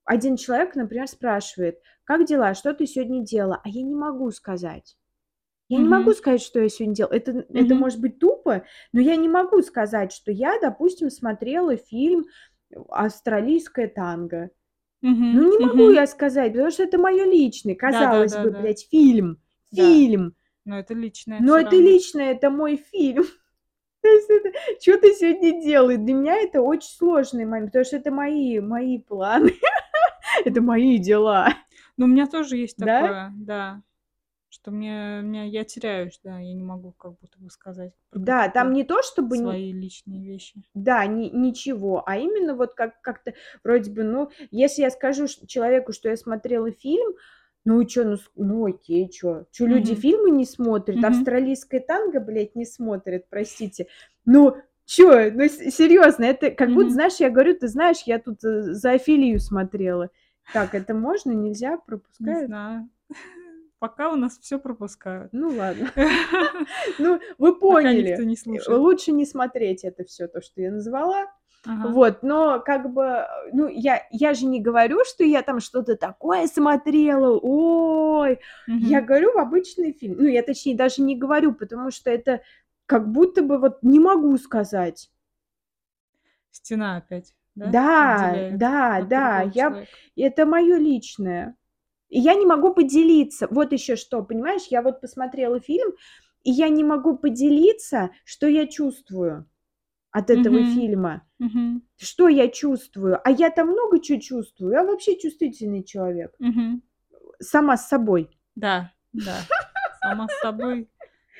один 0.05 0.37
человек, 0.37 0.75
например, 0.77 1.09
спрашивает, 1.09 1.81
как 2.05 2.25
дела, 2.27 2.55
что 2.55 2.73
ты 2.75 2.87
сегодня 2.87 3.23
делала? 3.25 3.61
А 3.65 3.69
я 3.69 3.83
не 3.83 3.95
могу 3.95 4.31
сказать. 4.31 4.97
Я 5.69 5.79
не 5.79 5.89
могу 5.89 6.13
сказать, 6.13 6.43
что 6.43 6.61
я 6.61 6.69
сегодня 6.69 6.95
делала. 6.95 7.13
Это, 7.15 7.33
это 7.33 7.75
Мгм. 7.75 7.81
может 7.81 8.01
быть 8.01 8.19
тупо, 8.21 8.65
но 8.93 9.01
я 9.01 9.17
не 9.17 9.29
могу 9.29 9.63
сказать, 9.63 10.13
что 10.13 10.31
я, 10.31 10.59
допустим, 10.61 11.11
смотрела 11.11 11.77
фильм 11.77 12.27
«Австралийское 12.89 13.89
танго». 13.89 14.51
Мгм. 15.03 15.35
Ну, 15.35 15.51
не 15.51 15.59
могу 15.67 15.91
Мгм. 15.91 15.95
я 15.95 16.07
сказать, 16.07 16.53
потому 16.53 16.71
что 16.71 16.85
это 16.85 16.99
мое 16.99 17.25
личное. 17.25 17.75
Казалось 17.75 18.37
бы, 18.37 18.51
Да-да-да-да. 18.51 18.63
блядь, 18.63 18.87
фильм. 18.91 19.43
Да. 19.73 19.83
Но 20.66 20.79
это 20.79 20.92
личное 20.94 21.40
Но 21.40 21.57
это 21.59 21.70
равно. 21.76 21.81
личное, 21.81 22.33
это 22.33 22.50
мой 22.50 22.76
фильм. 22.76 23.24
То 24.02 24.09
есть 24.09 24.29
это, 24.29 24.50
что 24.81 24.98
ты 24.98 25.14
сегодня 25.14 25.62
делаешь? 25.62 25.98
Для 26.00 26.12
меня 26.14 26.37
это 26.37 26.61
очень 26.61 26.90
сложный 26.90 27.44
момент, 27.46 27.70
потому 27.70 27.85
что 27.85 27.96
это 27.96 28.11
мои, 28.11 28.61
мои 28.61 28.98
планы, 28.98 29.55
это 30.44 30.61
мои 30.61 30.98
дела. 30.98 31.55
Ну, 31.96 32.05
у 32.05 32.09
меня 32.09 32.26
тоже 32.26 32.57
есть 32.59 32.76
Да? 32.76 33.00
такое, 33.00 33.33
да, 33.37 33.83
что 34.48 34.70
мне, 34.70 35.20
мне 35.22 35.48
я 35.48 35.64
теряюсь, 35.64 36.20
да, 36.22 36.38
я 36.38 36.52
не 36.52 36.62
могу 36.62 36.92
как 36.92 37.18
будто 37.18 37.38
бы 37.38 37.48
сказать 37.50 37.92
Да, 38.12 38.48
там 38.48 38.72
не 38.72 38.85
то, 38.85 39.02
чтобы... 39.02 39.37
не- 39.38 39.42
свои 39.42 39.72
личные 39.72 40.22
вещи. 40.24 40.62
Да, 40.74 41.07
ни- 41.07 41.31
ничего, 41.31 42.02
а 42.07 42.16
именно 42.16 42.55
вот 42.55 42.74
как, 42.74 43.00
как-то 43.02 43.35
вроде 43.64 43.90
бы, 43.90 44.02
ну, 44.05 44.31
если 44.50 44.83
я 44.83 44.90
скажу 44.90 45.26
человеку, 45.46 45.92
что 45.92 46.09
я 46.09 46.16
смотрела 46.16 46.70
фильм, 46.70 47.14
ну 47.66 47.81
и 47.83 47.87
чё, 47.87 48.05
ну, 48.05 48.16
ну 48.37 48.64
окей, 48.66 49.09
чё, 49.11 49.44
чё 49.52 49.66
люди 49.66 49.92
Мгм. 49.92 50.00
фильмы 50.00 50.31
не 50.31 50.46
смотрят, 50.46 50.96
Мгм. 50.96 51.09
австралийское 51.09 51.81
танго, 51.81 52.20
блядь, 52.20 52.55
не 52.57 52.64
смотрят, 52.64 53.29
простите. 53.29 53.88
Ну, 54.24 54.57
чё, 54.87 55.31
ну 55.33 55.48
серьезно, 55.48 56.24
это 56.24 56.50
как 56.52 56.72
будто, 56.72 56.88
Мгм. 56.88 56.90
знаешь, 56.90 57.16
я 57.20 57.29
говорю, 57.31 57.55
ты 57.59 57.68
знаешь, 57.68 58.02
я 58.07 58.18
тут 58.18 58.42
э, 58.44 58.62
за 58.72 58.98
смотрела. 59.40 60.11
Так, 60.52 60.74
это 60.74 60.94
можно, 60.94 61.33
нельзя, 61.33 61.72
Не 61.72 61.85
пропускают? 61.87 62.46
знаю. 62.46 62.88
пока 63.79 64.11
у 64.12 64.16
нас 64.16 64.38
все 64.38 64.59
пропускают. 64.59 65.33
Ну 65.33 65.55
ладно. 65.55 65.90
Ну, 66.98 67.20
вы 67.38 67.59
поняли. 67.59 68.16
не. 68.46 68.61
Лучше 68.68 69.12
не 69.12 69.26
смотреть 69.26 69.85
это 69.85 70.05
все, 70.05 70.29
то, 70.29 70.40
что 70.40 70.62
я 70.62 70.70
назвала. 70.72 71.26
Ага. 71.66 71.87
Вот, 71.88 72.22
но 72.22 72.61
как 72.61 72.92
бы, 72.92 73.26
ну, 73.52 73.68
я, 73.68 74.07
я 74.11 74.35
же 74.35 74.46
не 74.46 74.61
говорю, 74.61 75.00
что 75.05 75.24
я 75.24 75.42
там 75.42 75.61
что-то 75.61 75.96
такое 75.96 76.46
смотрела, 76.46 77.38
ой, 77.42 78.40
я 78.79 79.00
Мгм. 79.00 79.02
говорю 79.02 79.33
в 79.33 79.38
обычный 79.38 79.92
фильм. 79.92 80.16
Ну, 80.18 80.26
я 80.29 80.42
точнее 80.42 80.76
даже 80.76 81.02
не 81.02 81.16
говорю, 81.16 81.55
потому 81.55 81.90
что 81.90 82.11
это 82.11 82.42
как 82.87 83.11
будто 83.11 83.42
бы 83.42 83.59
вот 83.59 83.83
не 83.83 84.00
могу 84.00 84.37
сказать. 84.38 85.11
Стена 86.50 86.96
опять, 86.96 87.35
да, 87.55 87.72
Да, 87.72 87.76
отделяет 88.00 88.59
да, 88.59 89.00
да, 89.02 89.42
я, 89.42 89.76
это 90.16 90.46
мое 90.46 90.76
личное. 90.79 91.57
И 92.09 92.20
я 92.20 92.35
не 92.35 92.46
могу 92.46 92.72
поделиться. 92.74 93.48
Вот 93.50 93.72
еще 93.72 93.96
что, 93.96 94.22
понимаешь, 94.22 94.66
я 94.70 94.83
вот 94.83 95.00
посмотрела 95.00 95.61
фильм, 95.61 95.92
и 96.44 96.50
я 96.52 96.68
не 96.68 96.85
могу 96.85 97.16
поделиться, 97.18 98.11
что 98.24 98.46
я 98.46 98.66
чувствую 98.66 99.46
от 100.16 100.31
этого 100.31 100.61
Мгм. 100.61 100.64
фильма. 100.72 101.22
Мгм. 101.38 101.83
Что 101.98 102.29
я 102.29 102.48
чувствую? 102.48 103.20
А 103.22 103.31
я 103.31 103.50
там 103.50 103.68
много 103.68 104.00
чего 104.00 104.18
чувствую. 104.18 104.72
Я 104.72 104.83
вообще 104.83 105.18
чувствительный 105.18 105.83
человек. 105.85 106.35
Мгм. 106.38 106.83
Сама 107.38 107.76
с 107.76 107.87
собой. 107.87 108.31
Да, 108.55 108.92
да. 109.12 109.37
Сама 110.00 110.26
с 110.26 110.40
собой 110.40 110.88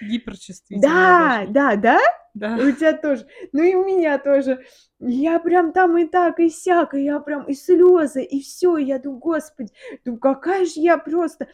гиперчувствительная 0.03 1.47
Да, 1.47 1.47
да, 1.49 1.77
да? 1.77 2.01
Да. 2.35 2.57
У 2.57 2.71
тебя 2.71 2.93
тоже. 2.93 3.27
Ну 3.53 3.63
и 3.63 3.75
у 3.75 3.87
меня 3.87 4.19
тоже. 4.19 4.67
Я 4.99 5.39
прям 5.39 5.73
там 5.73 5.97
и 5.97 6.05
так, 6.05 6.39
и 6.39 6.51
сяк, 6.51 6.93
и 6.93 7.03
я 7.05 7.19
прям 7.21 7.45
и 7.45 7.55
слезы, 7.55 8.23
и 8.23 8.43
все. 8.43 8.77
Я 8.77 8.99
думаю, 8.99 9.21
господи, 9.21 9.73
ну 10.05 10.19
какая 10.19 10.67
же 10.67 10.81
я 10.81 10.99
просто... 10.99 11.49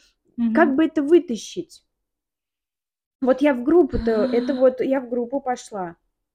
Как 0.54 0.68
Мгм. 0.68 0.76
бы 0.76 0.84
это 0.86 1.02
вытащить? 1.02 1.84
Вот 3.20 3.42
я 3.42 3.54
в 3.54 3.62
группу-то, 3.62 4.10
это 4.24 4.54
вот 4.54 4.80
я 4.80 5.00
в 5.00 5.08
группу 5.08 5.40
пошла. 5.40 5.94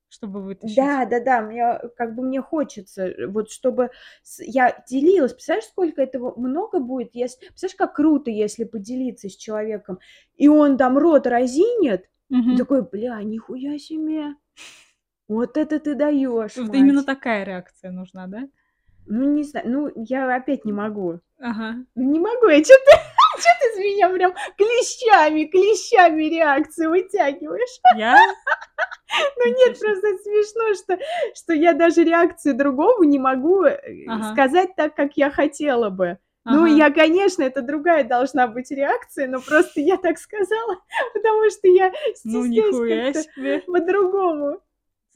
Чтобы 0.09 0.41
вытащить. 0.41 0.75
Да, 0.77 1.05
да, 1.05 1.19
да, 1.19 1.41
мне 1.41 1.79
как 1.97 2.15
бы 2.15 2.23
мне 2.23 2.41
хочется, 2.41 3.07
э, 3.07 3.27
вот 3.27 3.51
чтобы 3.51 3.89
с- 4.23 4.41
я 4.43 4.83
делилась. 4.87 5.33
Представляешь, 5.33 5.65
сколько 5.67 6.01
этого 6.01 6.33
много 6.39 6.79
будет, 6.79 7.13
если, 7.13 7.47
представляешь, 7.47 7.75
как 7.77 7.95
круто, 7.95 8.31
если 8.31 8.63
поделиться 8.63 9.27
с 9.29 9.35
человеком, 9.35 9.99
и 10.37 10.47
он 10.47 10.77
там 10.77 10.97
рот 10.97 11.27
разинет, 11.27 12.05
и 12.29 12.33
Мгм. 12.35 12.57
такой, 12.57 12.81
бля, 12.83 13.21
нихуя 13.21 13.77
себе, 13.77 14.35
вот 15.27 15.57
это 15.57 15.79
ты 15.79 15.95
даешь, 15.95 16.55
Вот 16.55 16.73
именно 16.73 17.03
такая 17.03 17.43
реакция 17.43 17.91
нужна, 17.91 18.27
да? 18.27 18.47
Ну 19.05 19.23
не 19.33 19.43
знаю, 19.43 19.69
ну 19.69 19.91
я 19.95 20.33
опять 20.35 20.65
не 20.65 20.71
могу, 20.73 21.19
Ага. 21.39 21.85
Не 21.95 22.19
могу, 22.19 22.47
я 22.49 22.63
что 22.63 22.73
что 23.39 23.49
ты 23.59 23.73
с 23.75 23.77
меня 23.77 24.09
прям 24.09 24.33
клещами, 24.57 25.45
клещами 25.45 26.23
реакцию 26.23 26.89
вытягиваешь? 26.89 27.79
Я? 27.95 28.17
Ну 29.37 29.45
нет, 29.45 29.79
просто 29.79 30.17
смешно, 30.17 30.73
что, 30.75 30.99
что 31.33 31.53
я 31.53 31.73
даже 31.73 32.03
реакцию 32.03 32.55
другому 32.55 33.03
не 33.03 33.19
могу 33.19 33.63
э, 33.63 33.79
Ага. 34.07 34.33
сказать 34.33 34.75
так, 34.75 34.95
как 34.95 35.13
я 35.15 35.31
хотела 35.31 35.89
бы. 35.89 36.17
Ну, 36.43 36.63
Ага. 36.65 36.67
я, 36.67 36.91
конечно, 36.91 37.43
это 37.43 37.61
другая 37.61 38.03
должна 38.03 38.47
быть 38.47 38.69
реакция, 38.71 39.27
но 39.27 39.39
просто 39.41 39.79
я 39.81 39.97
так 39.97 40.17
сказала, 40.17 40.77
потому 41.13 41.49
что 41.49 41.67
я 41.67 41.89
Ну, 41.89 42.45
стесняюсь 42.45 42.49
нихуя 42.49 43.13
как-то 43.13 43.71
по-другому. 43.71 44.61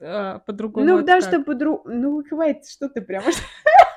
А, 0.01 0.39
по-другому 0.39 0.86
Ну, 0.86 1.01
да, 1.03 1.21
что 1.21 1.41
по-другому... 1.41 1.84
Ну, 1.95 2.23
хватит, 2.27 2.67
что 2.67 2.89
ты 2.89 3.01
прямо... 3.01 3.27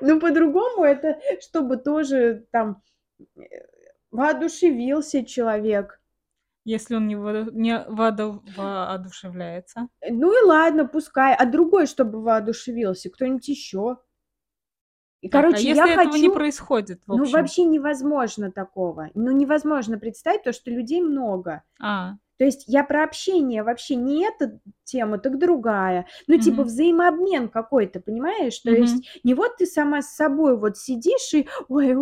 Ну, 0.00 0.20
по-другому 0.20 0.84
это, 0.84 1.18
чтобы 1.40 1.76
тоже 1.76 2.46
там 2.52 2.82
э, 3.36 3.42
воодушевился 4.10 5.24
человек. 5.24 6.00
Если 6.64 6.94
он 6.94 7.06
не, 7.08 7.16
воду- 7.16 7.50
не 7.52 7.78
воду- 7.88 8.44
воодушевляется. 8.56 9.88
Ну 10.08 10.42
и 10.42 10.44
ладно, 10.46 10.86
пускай. 10.86 11.34
А 11.34 11.46
другой, 11.46 11.86
чтобы 11.86 12.22
воодушевился, 12.22 13.10
кто-нибудь 13.10 13.48
еще. 13.48 13.98
И, 15.22 15.28
Так, 15.28 15.42
короче, 15.42 15.58
а 15.58 15.60
если 15.60 15.88
я 15.88 16.02
этого 16.02 16.14
не 16.16 16.22
хочу... 16.28 16.34
происходит, 16.34 17.02
в 17.06 17.14
Ну, 17.14 17.22
общем? 17.22 17.32
вообще 17.32 17.64
невозможно 17.64 18.50
такого. 18.50 19.10
Ну, 19.14 19.30
невозможно 19.32 19.98
представить 19.98 20.42
то, 20.44 20.52
что 20.52 20.70
людей 20.70 21.02
много. 21.02 21.62
А, 21.80 22.14
То 22.40 22.46
есть 22.46 22.64
я 22.68 22.84
про 22.84 23.04
общение 23.04 23.62
вообще 23.62 23.96
не 23.96 24.24
эта 24.26 24.60
тема, 24.84 25.18
так 25.18 25.38
другая. 25.38 26.06
Ну, 26.26 26.38
типа 26.38 26.62
Мгм. 26.62 26.68
взаимообмен 26.68 27.50
какой-то, 27.50 28.00
понимаешь? 28.00 28.58
То 28.60 28.70
Мгм. 28.70 28.80
есть 28.80 29.20
не 29.24 29.34
вот 29.34 29.58
ты 29.58 29.66
сама 29.66 30.00
с 30.00 30.16
собой 30.16 30.56
вот 30.58 30.78
сидишь 30.78 31.34
и 31.34 31.46
ой, 31.68 31.94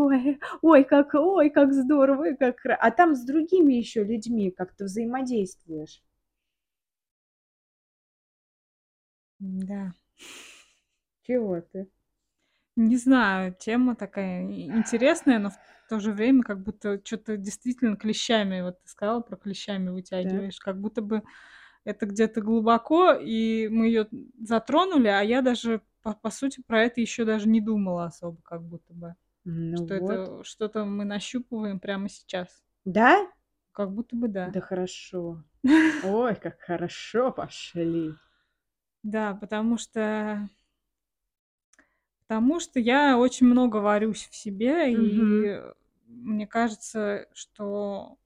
ой, 0.62 0.85
как, 0.85 1.14
ой, 1.14 1.51
как 1.51 1.72
здорово, 1.74 2.22
ой, 2.22 2.37
как... 2.37 2.61
хра-», 2.61 2.77
А 2.81 2.92
там 2.92 3.16
с 3.16 3.24
другими 3.24 3.74
еще 3.74 4.05
людьми 4.05 4.53
как-то 4.53 4.85
взаимодействуешь. 4.85 6.03
да. 9.40 9.92
Чего 11.22 11.61
ты? 11.61 11.88
Не 12.79 12.97
знаю, 12.97 13.57
тема 13.59 13.97
такая 13.97 14.49
и- 14.49 14.67
интересная, 14.67 15.41
но 15.41 15.51
в 15.51 15.57
то 15.88 15.99
же 15.99 16.12
время 16.12 16.45
как 16.45 16.62
будто 16.62 17.01
что-то 17.05 17.37
действительно 17.37 17.97
клещами, 17.97 18.61
вот 18.61 18.81
ты 18.81 18.88
сказала 18.88 19.21
про 19.21 19.35
клещами 19.37 19.91
вытягиваешь, 19.91 20.61
как 20.61 20.81
будто 20.81 21.03
бы 21.03 21.25
это 21.83 22.07
где-то 22.07 22.41
глубоко, 22.41 23.14
и 23.14 23.67
мы 23.67 23.87
ее 23.87 24.07
затронули, 24.41 25.09
а 25.09 25.23
я 25.23 25.43
даже, 25.43 25.83
по, 26.03 26.14
по 26.14 26.31
сути, 26.31 26.62
про 26.64 26.85
это 26.85 27.01
еще 27.01 27.25
даже 27.25 27.49
не 27.49 27.61
думала 27.61 28.05
особо, 28.05 28.41
как 28.43 28.62
будто 28.62 28.95
бы. 28.95 29.17
Ну 29.43 29.77
что 29.79 29.99
вот. 29.99 30.11
это 30.12 30.45
что-то 30.45 30.85
мы 30.85 31.05
нащупываем 31.05 31.81
прямо 31.81 32.09
сейчас. 32.09 32.62
Да? 32.85 33.27
Как 33.73 33.91
будто 33.91 34.14
бы 34.14 34.29
да. 34.29 34.51
Да 34.51 34.61
хорошо. 34.61 35.43
Ой, 36.05 36.37
как 36.37 36.61
хорошо 36.61 37.33
пошли. 37.33 38.14
Да, 39.03 39.35
потому 39.35 39.79
что 39.79 40.49
потому 42.29 42.61
что 42.61 42.79
я 42.79 43.17
очень 43.19 43.47
много 43.47 43.79
варюсь 43.79 44.29
в 44.31 44.37
себе, 44.37 44.93
Мгм. 44.93 45.45
и 45.55 45.62
мне 46.07 46.47
кажется, 46.47 47.27
что 47.33 48.19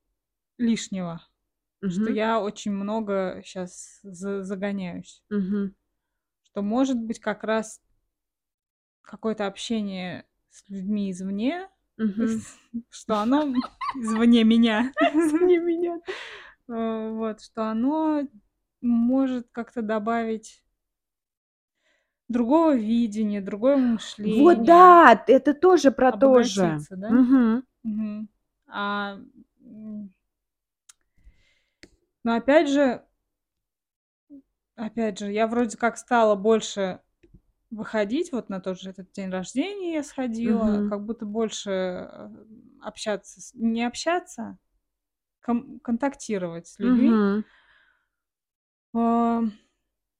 лишнего, 0.58 1.22
что 1.88 2.10
Мгм. 2.10 2.16
я 2.16 2.40
очень 2.40 2.72
много 2.72 3.42
сейчас 3.44 4.00
загоняюсь, 4.02 5.22
Мгм. 5.30 5.74
что 6.42 6.62
может 6.62 6.98
быть 6.98 7.20
как 7.20 7.44
раз 7.44 7.80
какое-то 9.02 9.46
общение 9.46 10.26
с 10.50 10.68
людьми 10.68 11.10
извне, 11.12 11.68
Мгм. 11.98 12.42
что 12.90 13.18
оно 13.18 13.54
извне 13.94 14.42
меня, 14.42 14.92
Не 15.46 15.58
меня. 15.58 16.00
э, 16.68 17.10
вот, 17.12 17.40
что 17.40 17.70
оно 17.70 18.22
может 18.80 19.46
как-то 19.52 19.80
добавить 19.82 20.64
другого 22.32 22.74
видения, 22.74 23.40
другого 23.40 23.76
мышления. 23.76 24.42
Вот 24.42 24.64
да, 24.64 25.24
это 25.26 25.54
тоже 25.54 25.90
про 25.92 26.12
то 26.12 26.42
же. 26.42 26.78
Да? 26.90 27.10
Мгм. 27.10 27.62
Мгм. 27.84 28.28
А, 28.68 29.18
но 32.24 32.34
опять 32.36 32.68
же, 32.68 33.02
опять 34.76 35.18
же, 35.18 35.30
я 35.32 35.46
вроде 35.46 35.76
как 35.76 35.96
стала 35.98 36.34
больше 36.34 37.00
выходить, 37.70 38.32
вот 38.32 38.48
на 38.50 38.60
тот 38.60 38.80
же 38.80 38.90
этот 38.90 39.12
день 39.12 39.30
рождения 39.30 39.94
я 39.94 40.02
сходила, 40.04 40.64
Мгм. 40.66 40.90
как 40.90 41.04
будто 41.04 41.26
больше 41.26 41.70
э, 41.70 42.30
общаться, 42.82 43.40
не 43.54 43.84
общаться, 43.84 44.58
кон- 45.42 45.80
контактировать 45.80 46.66
с 46.68 46.78
людьми. 46.78 47.10
Мгм. 47.10 47.44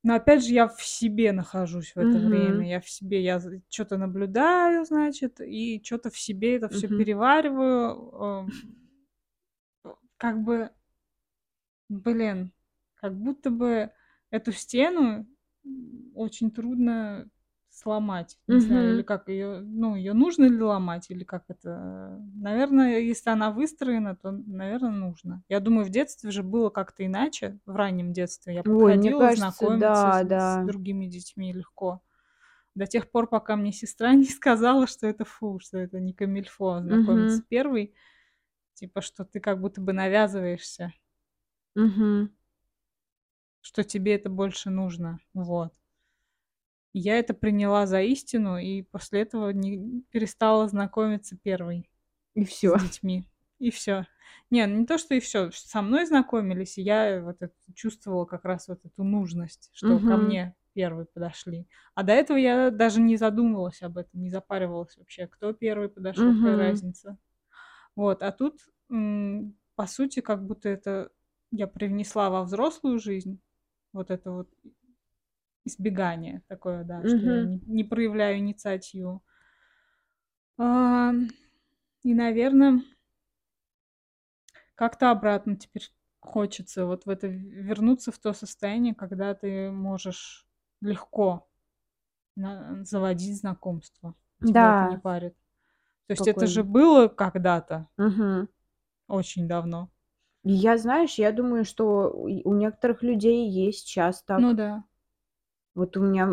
Но 0.05 0.15
опять 0.17 0.45
же, 0.45 0.53
я 0.53 0.69
в 0.69 0.83
себе 0.83 1.33
нахожусь 1.33 1.95
в 1.95 1.99
это 1.99 2.19
Мгм. 2.19 2.21
время. 2.21 2.69
Я 2.69 2.81
в 2.81 2.89
себе, 2.91 3.23
я 3.23 3.41
что-то 3.69 3.97
наблюдаю, 3.99 4.85
значит, 4.85 5.41
и 5.41 5.81
что-то 5.85 6.11
в 6.11 6.19
себе 6.19 6.57
это 6.57 6.69
все 6.69 6.89
Мгм. 6.89 6.89
перевариваю. 6.89 8.15
ам, 8.23 8.55
Как 10.17 10.43
бы, 10.43 10.71
блин, 11.89 12.53
как 12.95 13.15
будто 13.19 13.51
бы 13.51 13.91
эту 14.31 14.53
стену 14.53 15.27
очень 16.15 16.51
трудно 16.51 17.29
сломать. 17.83 18.39
Не 18.47 18.61
знаю, 18.61 18.93
или 18.93 19.03
как 19.03 19.29
ее, 19.29 19.61
ну, 19.61 19.95
ее 19.97 20.13
нужно 20.15 20.45
ли 20.47 20.61
ломать, 20.61 21.11
или 21.11 21.25
как 21.25 21.45
это. 21.49 22.19
Наверное, 22.35 22.99
если 23.01 23.31
она 23.31 23.51
выстроена, 23.51 24.17
то, 24.17 24.31
наверное, 24.33 24.91
нужно. 24.91 25.43
Я 25.49 25.61
думаю, 25.61 25.87
в 25.87 25.91
детстве 25.91 26.31
же 26.31 26.43
было 26.43 26.71
как-то 26.71 27.05
иначе, 27.07 27.59
в 27.67 27.75
раннем 27.77 28.13
детстве. 28.13 28.55
Я 28.55 28.65
Ой, 28.65 28.99
подходила 29.05 29.15
кажется, 29.15 29.31
знакомиться 29.31 30.11
да, 30.11 30.13
с, 30.13 30.25
с 30.37 30.59
да. 30.59 30.65
другими 30.65 31.07
детьми 31.07 31.53
легко. 31.53 32.03
До 32.75 32.87
тех 32.87 33.11
пор, 33.11 33.29
пока 33.29 33.57
мне 33.57 33.73
сестра 33.73 34.15
не 34.15 34.27
сказала, 34.27 34.87
что 34.87 35.07
это 35.07 35.25
фу, 35.25 35.59
что 35.61 35.79
это 35.79 36.01
не 36.01 36.15
камильфо 36.15 36.81
знакомиться 36.83 37.43
Мгм. 37.43 37.47
первый. 37.49 37.95
Типа, 38.75 39.03
что 39.03 39.25
ты 39.25 39.41
как 39.41 39.61
будто 39.61 39.81
бы 39.81 39.93
навязываешься, 39.93 40.93
Мгм. 41.75 42.31
что 43.61 43.83
тебе 43.83 44.15
это 44.15 44.29
больше 44.31 44.71
нужно. 44.71 45.19
Вот. 45.35 45.73
Я 46.95 47.19
это 47.19 47.33
приняла 47.35 47.87
за 47.87 48.03
истину, 48.03 48.59
и 48.59 48.83
после 48.83 49.23
этого 49.23 49.51
не 49.51 50.03
перестала 50.11 50.69
знакомиться 50.69 51.37
первой. 51.43 51.89
И 52.37 52.45
с 52.65 52.73
всё. 52.73 52.75
детьми. 52.75 53.29
И 53.59 53.71
всё. 53.71 54.07
Не, 54.51 54.67
ну 54.67 54.81
не 54.81 54.87
то, 54.87 54.99
что 54.99 55.15
и 55.15 55.21
всё. 55.21 55.51
Со 55.53 55.83
мной 55.83 56.07
знакомились, 56.07 56.79
и 56.79 56.83
я 56.83 57.21
вот 57.23 57.37
это 57.43 57.55
чувствовала 57.75 58.27
как 58.27 58.45
раз 58.45 58.69
вот 58.69 58.85
эту 58.85 59.05
нужность, 59.05 59.71
что 59.75 60.01
ко 60.01 60.17
Мгм. 60.17 60.19
мне 60.19 60.55
первые 60.75 61.07
подошли. 61.07 61.69
А 61.95 62.03
до 62.05 62.13
этого 62.13 62.37
я 62.39 62.71
даже 62.71 63.01
не 63.01 63.17
задумывалась 63.17 63.83
об 63.83 63.99
этом, 63.99 64.23
не 64.23 64.31
запаривалась 64.31 64.97
вообще, 64.99 65.27
кто 65.29 65.53
первый 65.55 65.89
подошел, 65.91 66.35
какая 66.35 66.57
Мгм. 66.57 66.57
разница. 66.57 67.19
Вот, 67.97 68.23
а 68.23 68.33
тут, 68.33 68.61
по 68.89 69.87
сути, 69.89 70.21
как 70.21 70.47
будто 70.47 70.69
это 70.71 71.11
я 71.53 71.67
привнесла 71.69 72.31
во 72.31 72.45
взрослую 72.45 72.99
жизнь 73.01 73.41
вот 73.93 74.11
это 74.11 74.33
вот 74.33 74.51
избегание 75.65 76.43
такое, 76.49 76.85
да, 76.85 77.07
что 77.07 77.29
я 77.29 77.41
не 77.41 77.61
не 77.67 77.85
проявляю 77.85 78.39
инициативу. 78.39 79.23
Ам, 80.59 81.29
и, 82.05 82.15
наверно 82.15 82.83
как-то 84.79 85.11
обратно 85.11 85.57
теперь 85.57 85.91
хочется 86.21 86.87
вот 86.87 87.05
в 87.07 87.11
это 87.11 87.27
вернуться 87.27 88.13
в 88.13 88.19
то 88.19 88.33
состояние, 88.33 88.95
когда 88.95 89.35
ты 89.35 89.71
можешь 89.71 90.47
легко 90.81 91.49
на 92.37 92.85
заводить 92.85 93.39
знакомства. 93.41 94.15
Тебя 94.45 94.71
это 94.71 94.85
не 94.85 94.97
Да. 94.97 94.99
парит. 94.99 95.35
То 96.09 96.13
есть 96.13 96.29
это 96.29 96.47
же 96.47 96.65
было 96.65 97.09
когда-то 97.09 97.89
Мгм. 97.99 98.49
очень 99.09 99.49
давно. 99.49 99.93
Я, 100.45 100.77
знаешь, 100.77 101.15
я 101.19 101.31
думаю, 101.33 101.65
что 101.65 102.11
у 102.13 102.55
некоторых 102.55 103.03
людей 103.03 103.49
есть 103.49 103.87
щас 103.87 104.23
Ну 104.37 104.53
да. 104.55 104.85
Вот 105.77 105.97
у 105.97 106.01
меня, 106.03 106.29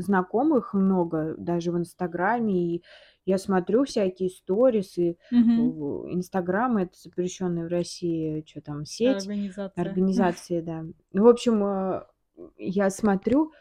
знакомых 0.00 0.74
много 0.74 1.34
даже 1.38 1.70
в 1.72 1.78
"Инстаграме", 1.78 2.76
и 2.76 2.82
я 3.24 3.38
смотрю 3.38 3.84
всякие 3.84 4.28
сторисы. 4.30 5.18
Мгм. 5.30 5.74
В 5.76 6.06
"Инстаграм"- 6.12 6.76
это 6.78 6.92
запрещенная 6.98 7.66
в 7.66 7.70
России, 7.70 8.40
чё 8.42 8.60
там, 8.60 8.84
сеть, 8.84 9.30
Организация. 9.76 9.76
организация, 9.76 10.62
да. 10.62 10.84
Ну, 11.12 11.22
в 11.24 11.28
общем, 11.28 11.64
э, 11.64 12.02
я 12.58 12.90
смотрю, 12.90 13.52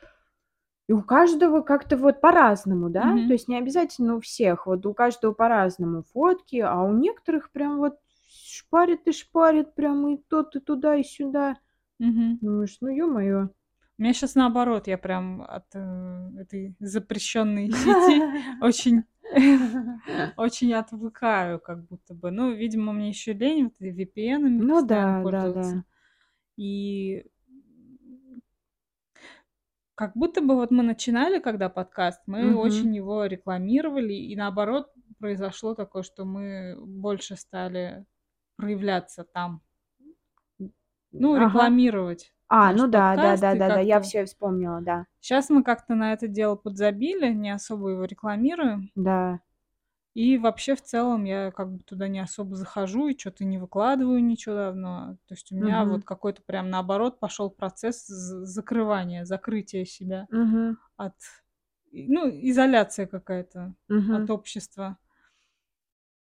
и 0.87 0.93
у 0.93 1.03
каждого 1.03 1.61
как-то 1.61 1.97
вот 1.97 2.21
по-разному, 2.21 2.89
да. 2.89 3.21
То 3.27 3.33
Мгм. 3.33 3.33
есть 3.33 3.47
не 3.49 3.57
обязательно 3.57 4.17
у 4.17 4.21
всех, 4.21 4.67
вот 4.67 4.85
у 4.85 4.93
каждого 4.95 5.33
по-разному 5.33 6.03
фотки, 6.03 6.57
а 6.57 6.83
у 6.83 6.93
некоторых 6.93 7.51
прям 7.51 7.79
вот 7.79 7.95
шпарит 8.29 9.07
и 9.07 9.13
шпарит, 9.13 9.75
прям 9.75 10.07
и 10.09 10.17
тот, 10.29 10.55
и 10.57 10.61
туда, 10.61 10.95
и 10.97 11.03
сюда. 11.03 11.57
Мгм. 11.99 12.41
Думаешь: 12.41 12.77
"Ну, 12.81 12.89
ё-моё". 12.89 13.49
У 14.01 14.03
меня 14.03 14.13
щас 14.13 14.33
наоборот, 14.33 14.87
я 14.87 14.97
прям 14.97 15.43
от, 15.43 15.75
э, 15.75 16.29
этой 16.39 16.73
запрещенной 16.79 17.69
сети 17.71 18.63
очень 18.63 19.03
очень 20.37 20.73
отвыкаю 20.73 21.59
как 21.59 21.85
будто 21.85 22.15
бы. 22.15 22.31
Ну, 22.31 22.51
видимо, 22.51 22.93
мне 22.93 23.09
еще 23.09 23.33
лень 23.33 23.65
вот 23.65 23.73
VPN 23.79 24.39
Ну 24.63 24.83
да, 24.87 25.21
да-да. 25.23 25.23
пользоваться. 25.23 25.83
И 26.57 27.25
как 29.93 30.13
будто 30.15 30.41
бы 30.41 30.55
вот 30.55 30.71
мы 30.71 30.81
начинали 30.81 31.39
когда 31.39 31.69
подкаст, 31.69 32.23
мы 32.25 32.47
Мгм. 32.47 32.57
очень 32.57 32.95
его 32.95 33.25
рекламировали, 33.25 34.13
и 34.13 34.35
наоборот 34.35 34.91
произошло 35.19 35.75
такое, 35.75 36.01
что 36.01 36.25
мы 36.25 36.75
больше 36.83 37.35
стали 37.35 38.03
проявляться 38.55 39.25
там. 39.25 39.61
Ну, 41.11 41.35
Ага. 41.35 41.45
рекламировать 41.45 42.33
А, 42.53 42.73
ну 42.73 42.87
да, 42.87 43.15
подкаст 43.15 43.53
и 43.53 43.61
да-да-да-да, 43.61 43.79
я 43.79 44.01
как-то 44.01 44.01
всё 44.01 44.25
вспомнила, 44.25 44.81
да. 44.81 45.05
Щас 45.23 45.51
мы 45.51 45.63
как-то 45.63 45.93
на 45.93 46.13
это 46.13 46.27
дело 46.27 46.55
подзабили, 46.55 47.31
не 47.31 47.51
особо 47.51 47.89
его 47.91 48.05
рекламируем. 48.05 48.91
Да. 48.95 49.41
И 50.15 50.37
вообще, 50.37 50.75
в 50.75 50.81
целом, 50.81 51.23
я 51.23 51.51
как 51.51 51.71
бы 51.73 51.83
туда 51.83 52.07
не 52.09 52.19
особо 52.19 52.55
захожу 52.55 53.07
и 53.07 53.15
чё-то 53.15 53.45
не 53.45 53.57
выкладываю 53.57 54.21
ничего 54.23 54.55
давно. 54.55 55.17
То 55.27 55.33
есть 55.35 55.51
у 55.51 55.55
меня 55.55 55.85
Мгм. 55.85 55.85
вот 55.85 56.03
какой-то 56.03 56.41
прям 56.45 56.69
наоборот 56.69 57.19
пошёл 57.19 57.49
процесс 57.49 58.05
закрывания, 58.07 59.23
закрытия 59.23 59.85
себя 59.85 60.27
Мгм. 60.29 60.77
от 60.97 61.15
ну, 61.93 62.29
изоляция 62.29 63.07
какая-то 63.07 63.75
от 64.11 64.29
Мгм. 64.29 64.31
общества. 64.31 64.97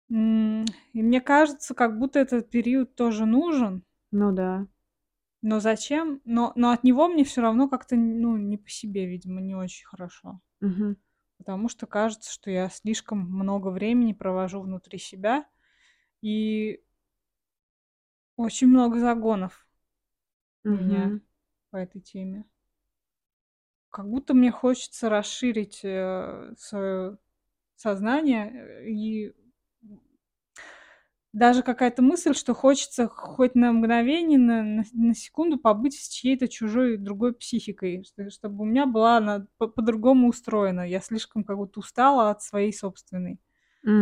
И 0.10 1.02
мне 1.02 1.22
кажется, 1.22 1.74
как 1.74 1.98
будто 1.98 2.20
этот 2.20 2.50
период 2.50 2.96
тоже 2.96 3.26
нужен. 3.26 3.84
Ну 4.12 4.32
да. 4.32 4.66
Но 5.46 5.60
зачем? 5.60 6.22
Но 6.24 6.54
но 6.56 6.72
от 6.72 6.86
него 6.86 7.10
мне 7.10 7.26
всё 7.26 7.42
равно 7.42 7.68
как-то, 7.68 7.98
ну, 7.98 8.38
не 8.38 8.58
по 8.58 8.70
себе, 8.70 9.06
видимо, 9.06 9.42
не 9.42 9.56
очень 9.56 9.86
хорошо. 9.86 10.40
Мгм. 10.62 10.96
Потому 11.38 11.70
что 11.70 11.88
кажется, 11.88 12.32
что 12.32 12.50
я 12.52 12.70
слишком 12.70 13.20
много 13.20 13.70
времени 13.70 14.14
провожу 14.14 14.62
внутри 14.62 15.00
себя 15.00 15.46
и 16.22 16.82
очень 18.38 18.68
много 18.68 19.00
загонов 19.00 19.66
у 20.66 20.74
меня 20.74 21.14
по 21.72 21.78
этой 21.78 22.02
теме. 22.02 22.46
Как 23.94 24.10
будто 24.10 24.34
мне 24.34 24.52
хочется 24.52 25.08
расширить, 25.10 25.82
э, 25.84 26.54
своё 26.58 27.18
сознание, 27.76 28.52
э, 28.54 28.90
и 28.90 29.34
даже 31.34 31.64
какая-то 31.64 32.04
мысль, 32.04 32.36
что 32.36 32.54
хочется 32.54 33.08
хоть 33.08 33.56
на 33.56 33.72
мгновение, 33.74 34.38
на 34.38 34.62
на 34.64 34.84
на 34.94 35.16
секунду 35.16 35.58
побыть 35.58 35.96
с 36.00 36.08
чьей-то 36.10 36.48
чужой 36.48 36.98
другой 36.98 37.34
психикой, 37.34 38.04
что 38.04 38.30
чтобы 38.30 38.62
у 38.64 38.66
меня 38.66 38.86
была 38.86 39.18
она 39.18 39.48
по 39.58 39.68
по-другому 39.68 40.30
устроена. 40.30 40.82
Я 40.88 41.02
слишком 41.02 41.44
как 41.44 41.58
будто 41.58 41.80
устала 41.80 42.30
от 42.30 42.44
своей 42.44 42.72
собственной, 42.72 43.40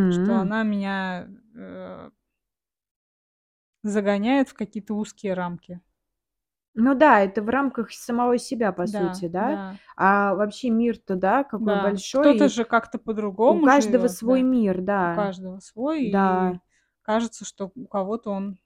что 0.10 0.36
М. 0.36 0.38
она 0.38 0.64
меня, 0.64 1.30
э 1.56 2.12
загоняет 3.84 4.50
в 4.50 4.54
какие-то 4.54 4.94
узкие 4.96 5.34
рамки. 5.34 5.82
Ну 6.76 6.96
да, 6.96 7.20
это 7.22 7.42
в 7.42 7.50
рамках 7.50 7.92
самого 7.92 8.38
себя, 8.38 8.72
по 8.72 8.86
Да, 8.86 8.88
сути, 8.88 9.28
да? 9.28 9.60
да. 9.60 9.82
А 9.98 10.36
вообще 10.36 10.70
мир-то, 10.70 11.16
да, 11.16 11.44
какой 11.44 11.76
Да, 11.76 11.76
большой, 11.76 12.08
кто-то 12.12 12.48
и 12.48 12.50
же 12.50 12.64
как-то 12.66 12.98
у 13.46 13.60
по-другому 13.60 13.62
каждого 13.62 13.68
живёт, 13.70 14.10
свой 14.10 14.44
да. 14.44 14.44
мир, 14.44 14.82
У 15.00 15.10
да. 15.10 15.10
каждого 15.10 15.60
свой, 15.60 16.04
и 16.06 16.14
Да. 16.14 16.62
Кажется, 17.04 17.46
что 17.46 17.72
у 17.76 17.88
кого-то 17.88 18.32
он 18.32 18.60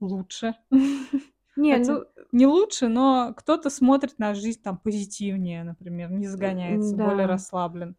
лучше. 0.00 0.56
Не, 1.56 1.78
Хотя 1.78 1.96
ну 1.96 2.04
не 2.32 2.46
лучше, 2.46 2.88
но 2.88 3.32
кто-то 3.36 3.70
смотрит 3.70 4.18
на 4.18 4.34
жизнь 4.34 4.60
там 4.62 4.78
позитивнее, 4.78 5.64
например, 5.64 6.10
не 6.10 6.26
загоняется, 6.26 6.96
более 6.98 7.26
да. 7.26 7.26
расслаблен. 7.26 7.96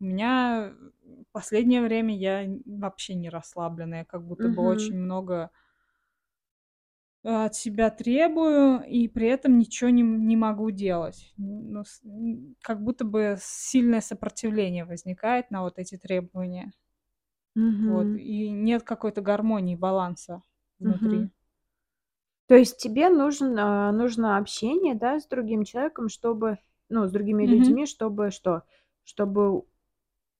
У 0.00 0.04
меня 0.04 0.74
последнее 1.32 1.82
время 1.82 2.16
я 2.16 2.46
вообще 2.66 3.14
не 3.14 3.30
расслабленная, 3.30 4.04
как 4.04 4.24
будто 4.26 4.48
бы 4.50 4.62
Мгм. 4.62 4.64
очень 4.64 4.98
много 4.98 5.50
от 7.24 7.54
себя 7.54 7.90
требую 7.90 8.82
и 8.84 9.06
при 9.08 9.28
этом 9.28 9.58
ничего 9.58 9.90
не 9.90 10.02
не 10.02 10.36
могу 10.36 10.70
делать. 10.70 11.32
Ну, 11.36 11.84
как 12.62 12.82
будто 12.82 13.04
бы 13.04 13.36
сильное 13.40 14.00
сопротивление 14.00 14.84
возникает 14.84 15.50
на 15.50 15.62
вот 15.62 15.78
эти 15.78 15.96
требования. 15.96 16.72
Вот, 17.84 18.14
Мгм. 18.14 18.16
и 18.16 18.50
нет 18.50 18.82
какой-то 18.84 19.20
гармонии, 19.22 19.76
баланса 19.76 20.42
Мгм. 20.84 20.88
внутри. 20.90 21.30
То 22.48 22.54
есть 22.56 22.78
тебе 22.78 23.08
нужен 23.08 23.58
а, 23.58 23.92
нужно 23.92 24.36
общение, 24.36 24.94
да, 24.94 25.18
с 25.20 25.26
другим 25.26 25.64
человеком, 25.64 26.08
чтобы 26.08 26.58
ну, 26.88 27.06
с 27.06 27.12
другими 27.12 27.46
Мгм. 27.46 27.46
людьми, 27.46 27.86
чтобы 27.86 28.30
что? 28.30 28.62
Чтобы 29.04 29.64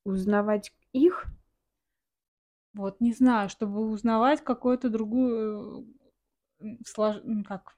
узнавать 0.05 0.73
их? 0.93 1.27
Вот 2.75 3.01
не 3.01 3.13
знаю, 3.13 3.49
чтобы 3.51 3.81
узнавать 3.91 4.43
какую-то 4.43 4.89
другую, 4.89 5.87
м, 6.61 6.79
слож 6.87 7.17
ну, 7.25 7.45
как, 7.45 7.77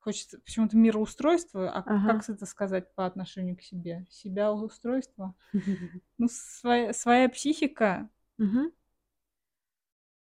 хочется 0.00 0.40
почему-то 0.40 0.76
мироустройство, 0.76 1.70
а 1.70 1.86
Ага. 1.86 2.22
как 2.22 2.28
это 2.28 2.46
сказать 2.46 2.94
по 2.94 3.06
отношению 3.06 3.56
к 3.56 3.62
себе? 3.62 4.06
Себя-устройство? 4.10 5.34
Ну, 6.18 6.28
своя 6.30 6.92
своя 6.92 7.28
психика 7.28 8.10
Мгм. 8.38 8.70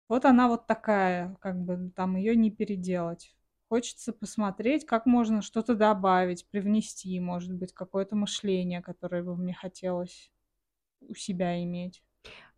вот 0.10 0.26
она 0.26 0.48
вот 0.48 0.66
такая, 0.66 1.36
как 1.40 1.60
бы 1.64 1.92
там 1.96 2.16
её 2.16 2.34
не 2.36 2.50
переделать. 2.52 3.36
Хочется 3.70 4.12
посмотреть, 4.12 4.86
как 4.86 5.06
можно 5.06 5.44
что-то 5.44 5.76
добавить, 5.76 6.48
привнести, 6.50 7.20
может 7.20 7.54
быть, 7.54 7.74
какое-то 7.74 8.16
мышление, 8.16 8.82
которое 8.82 9.22
бы 9.24 9.36
мне 9.38 9.54
хотелось 9.54 10.32
у 11.02 11.16
себя 11.16 11.64
иметь 11.64 12.04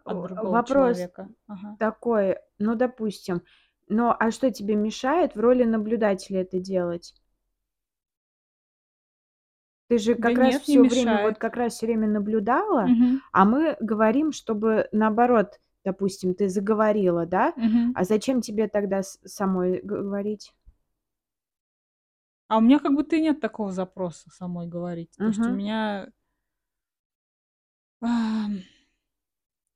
от 0.06 0.21
другого 0.21 0.49
вопрос 0.51 0.97
человека. 0.97 1.30
Ага. 1.47 1.77
такой, 1.80 2.38
ну, 2.60 2.75
допустим, 2.75 3.43
ну, 3.89 4.15
а 4.19 4.32
что 4.32 4.51
тебе 4.51 4.75
мешает 4.75 5.36
в 5.36 5.39
роли 5.41 5.63
наблюдателя 5.65 6.41
это 6.41 6.60
делать? 6.60 7.15
Ты 9.91 9.97
же 9.97 10.15
Да 10.15 10.30
как 10.30 10.38
раз 10.38 10.54
нет, 10.54 10.67
не 10.69 10.73
всё 10.73 10.84
время, 10.88 11.21
вот 11.21 11.38
как 11.38 11.58
раз 11.58 11.73
всё 11.73 11.86
время 11.86 12.08
наблюдала, 12.08 12.84
Мгм. 12.84 13.21
а 13.34 13.43
мы 13.43 13.75
говорим, 13.82 14.32
чтобы 14.32 14.88
наоборот, 14.93 15.60
допустим, 15.84 16.34
ты 16.34 16.47
заговорила, 16.47 17.25
да? 17.25 17.51
Мгм. 17.58 17.91
А 17.93 18.06
зачем 18.06 18.39
тебе 18.39 18.69
тогда 18.69 19.01
самой 19.04 19.82
говорить? 19.84 20.54
А 22.47 22.58
у 22.58 22.62
меня 22.62 22.80
как 22.80 22.93
будто 22.93 23.17
и 23.17 23.21
нет 23.21 23.41
такого 23.41 23.73
запроса 23.73 24.30
самой 24.30 24.65
говорить. 24.67 25.12
То 25.17 25.27
есть 25.27 25.39
у 25.39 25.51
меня 25.54 26.08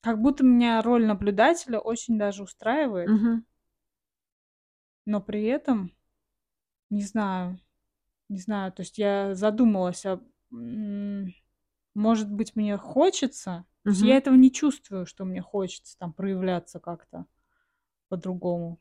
Как 0.02 0.22
будто 0.22 0.44
меня 0.44 0.82
роль 0.82 1.06
наблюдателя 1.06 1.80
очень 1.80 2.18
даже 2.18 2.44
устраивает. 2.44 3.10
Мгм. 3.10 3.46
Но 5.06 5.22
при 5.22 5.44
этом, 5.46 5.92
не 6.90 7.04
знаю, 7.04 7.60
не 8.30 8.40
знаю, 8.40 8.72
то 8.72 8.82
есть 8.82 8.98
я 8.98 9.36
задумалась, 9.36 10.06
а 10.06 10.22
может 11.94 12.32
быть, 12.32 12.56
мне 12.56 12.78
хочется, 12.78 13.66
то 13.84 13.90
есть 13.90 14.02
я 14.02 14.18
этого 14.18 14.36
не 14.36 14.52
чувствую, 14.52 15.06
что 15.06 15.26
мне 15.26 15.42
хочется 15.42 15.98
там 15.98 16.12
проявляться 16.12 16.80
как-то 16.80 17.26
по-другому. 18.10 18.80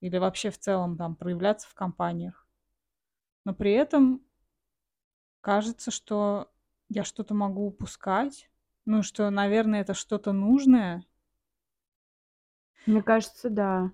Или 0.00 0.18
вообще 0.18 0.50
в 0.50 0.58
целом 0.58 0.96
там 0.96 1.14
проявляться 1.14 1.68
в 1.68 1.74
компаниях. 1.74 2.46
Но 3.44 3.54
при 3.54 3.72
этом 3.72 4.20
кажется, 5.40 5.90
что 5.92 6.52
я 6.88 7.04
что-то 7.04 7.34
могу 7.34 7.66
упускать. 7.66 8.50
Ну, 8.84 9.02
что, 9.02 9.30
наверное, 9.30 9.80
это 9.80 9.94
что-то 9.94 10.32
нужное. 10.32 11.06
Мне 12.84 13.02
кажется, 13.02 13.48
да. 13.48 13.92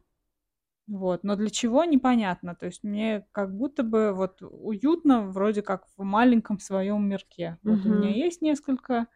Вот. 0.88 1.22
Но 1.24 1.36
для 1.36 1.50
чего 1.50 1.84
непонятно. 1.84 2.56
То 2.56 2.66
есть 2.66 2.82
мне 2.84 3.26
как 3.32 3.54
будто 3.56 3.82
бы 3.84 4.12
вот 4.12 4.38
уютно, 4.42 5.22
вроде 5.28 5.62
как 5.62 5.86
в 5.96 6.02
маленьком 6.02 6.58
своем 6.60 7.08
мирке. 7.08 7.58
Вот 7.62 7.86
у 7.86 7.90
меня 7.90 8.10
есть 8.14 8.42
несколько 8.42 9.06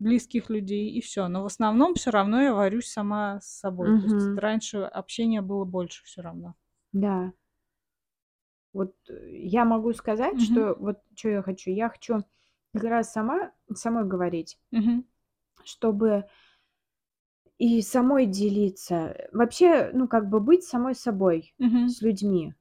близких 0.00 0.50
людей, 0.50 0.90
и 0.90 1.00
все. 1.02 1.28
Но 1.28 1.42
в 1.42 1.46
основном 1.46 1.94
все 1.94 2.10
равно 2.10 2.42
я 2.42 2.54
варюсь 2.54 2.88
сама 2.90 3.40
с 3.40 3.46
собой. 3.60 3.94
То 3.94 4.06
есть 4.06 4.32
раньше 4.36 4.78
общения 4.80 5.42
было 5.42 5.64
больше 5.66 6.04
все 6.04 6.22
равно. 6.22 6.54
Да. 6.92 7.32
Вот 8.72 8.94
э, 9.08 9.30
я 9.30 9.64
могу 9.64 9.92
сказать, 9.92 10.40
Мгм. 10.40 10.40
что 10.40 10.74
вот 10.78 10.98
что 11.16 11.28
я 11.28 11.42
хочу. 11.42 11.70
Я 11.70 11.88
хочу 11.88 12.24
как 12.74 12.84
раз 12.84 13.12
сама 13.12 13.52
самой 13.74 14.04
говорить, 14.04 14.58
Мгм. 14.72 15.02
чтобы 15.64 16.24
и 17.62 17.80
самой 17.80 18.26
делиться. 18.26 19.14
Вообще, 19.32 19.90
ну, 19.92 20.08
как 20.08 20.28
бы 20.28 20.40
быть 20.40 20.64
самой 20.64 20.96
собой 20.96 21.54
Мгм. 21.58 21.88
с 21.88 22.02
людьми. 22.02 22.54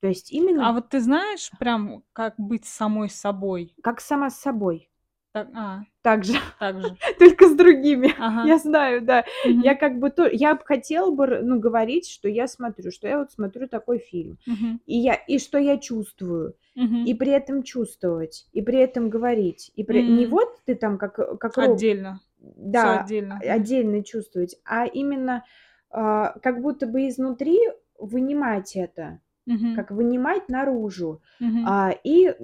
То 0.00 0.08
есть 0.08 0.32
А 0.32 0.34
именно 0.34 0.72
вот 0.72 0.88
ты 0.88 1.00
знаешь 1.00 1.50
прям, 1.58 2.02
как 2.14 2.34
быть 2.38 2.64
самой 2.64 3.10
собой? 3.10 3.74
как 3.82 4.00
сама 4.00 4.30
с 4.30 4.40
собой. 4.40 4.88
Так, 5.32 5.48
а, 5.54 5.82
Так 6.00 6.24
же, 6.24 6.38
так 6.58 6.80
же. 6.80 6.96
только 7.18 7.48
с 7.48 7.54
другими. 7.54 8.14
Ага. 8.18 8.46
Я 8.48 8.58
знаю, 8.58 9.02
да. 9.02 9.24
Мгм. 9.44 9.60
Я 9.60 9.74
как 9.74 9.98
бы 9.98 10.08
то 10.08 10.26
я 10.26 10.54
б 10.54 10.62
хотела 10.64 11.10
бы, 11.10 11.26
ну, 11.42 11.60
говорить, 11.60 12.08
что 12.08 12.26
я 12.28 12.48
смотрю, 12.48 12.90
что 12.90 13.06
я 13.08 13.18
вот 13.18 13.32
смотрю 13.32 13.68
такой 13.68 13.98
фильм. 13.98 14.38
Мгм. 14.46 14.80
И 14.86 14.96
я 14.96 15.14
и 15.14 15.38
что 15.38 15.58
я 15.58 15.76
чувствую. 15.76 16.54
Мгм. 16.76 17.04
И 17.04 17.14
при 17.14 17.32
этом 17.32 17.62
чувствовать, 17.62 18.46
и 18.52 18.62
при 18.62 18.78
этом 18.78 19.10
говорить. 19.10 19.70
И 19.76 19.84
при 19.84 20.02
не 20.02 20.24
М. 20.24 20.30
вот 20.30 20.48
ты 20.64 20.74
там 20.74 20.96
как, 20.96 21.18
э, 21.18 21.36
как 21.36 21.56
роб 21.58 21.74
Отдельно. 21.76 22.20
Да, 22.56 23.00
отдельно. 23.00 23.38
отдельно 23.40 24.02
чувствовать, 24.04 24.56
а 24.64 24.86
именно, 24.86 25.44
а, 25.90 26.38
как 26.40 26.60
будто 26.62 26.86
бы 26.86 27.08
изнутри 27.08 27.58
вынимать 27.98 28.76
это, 28.76 29.20
Мгм. 29.46 29.74
как 29.74 29.90
вынимать 29.90 30.48
наружу, 30.48 31.22
Мгм. 31.40 31.66
а, 31.66 31.90
и, 32.04 32.34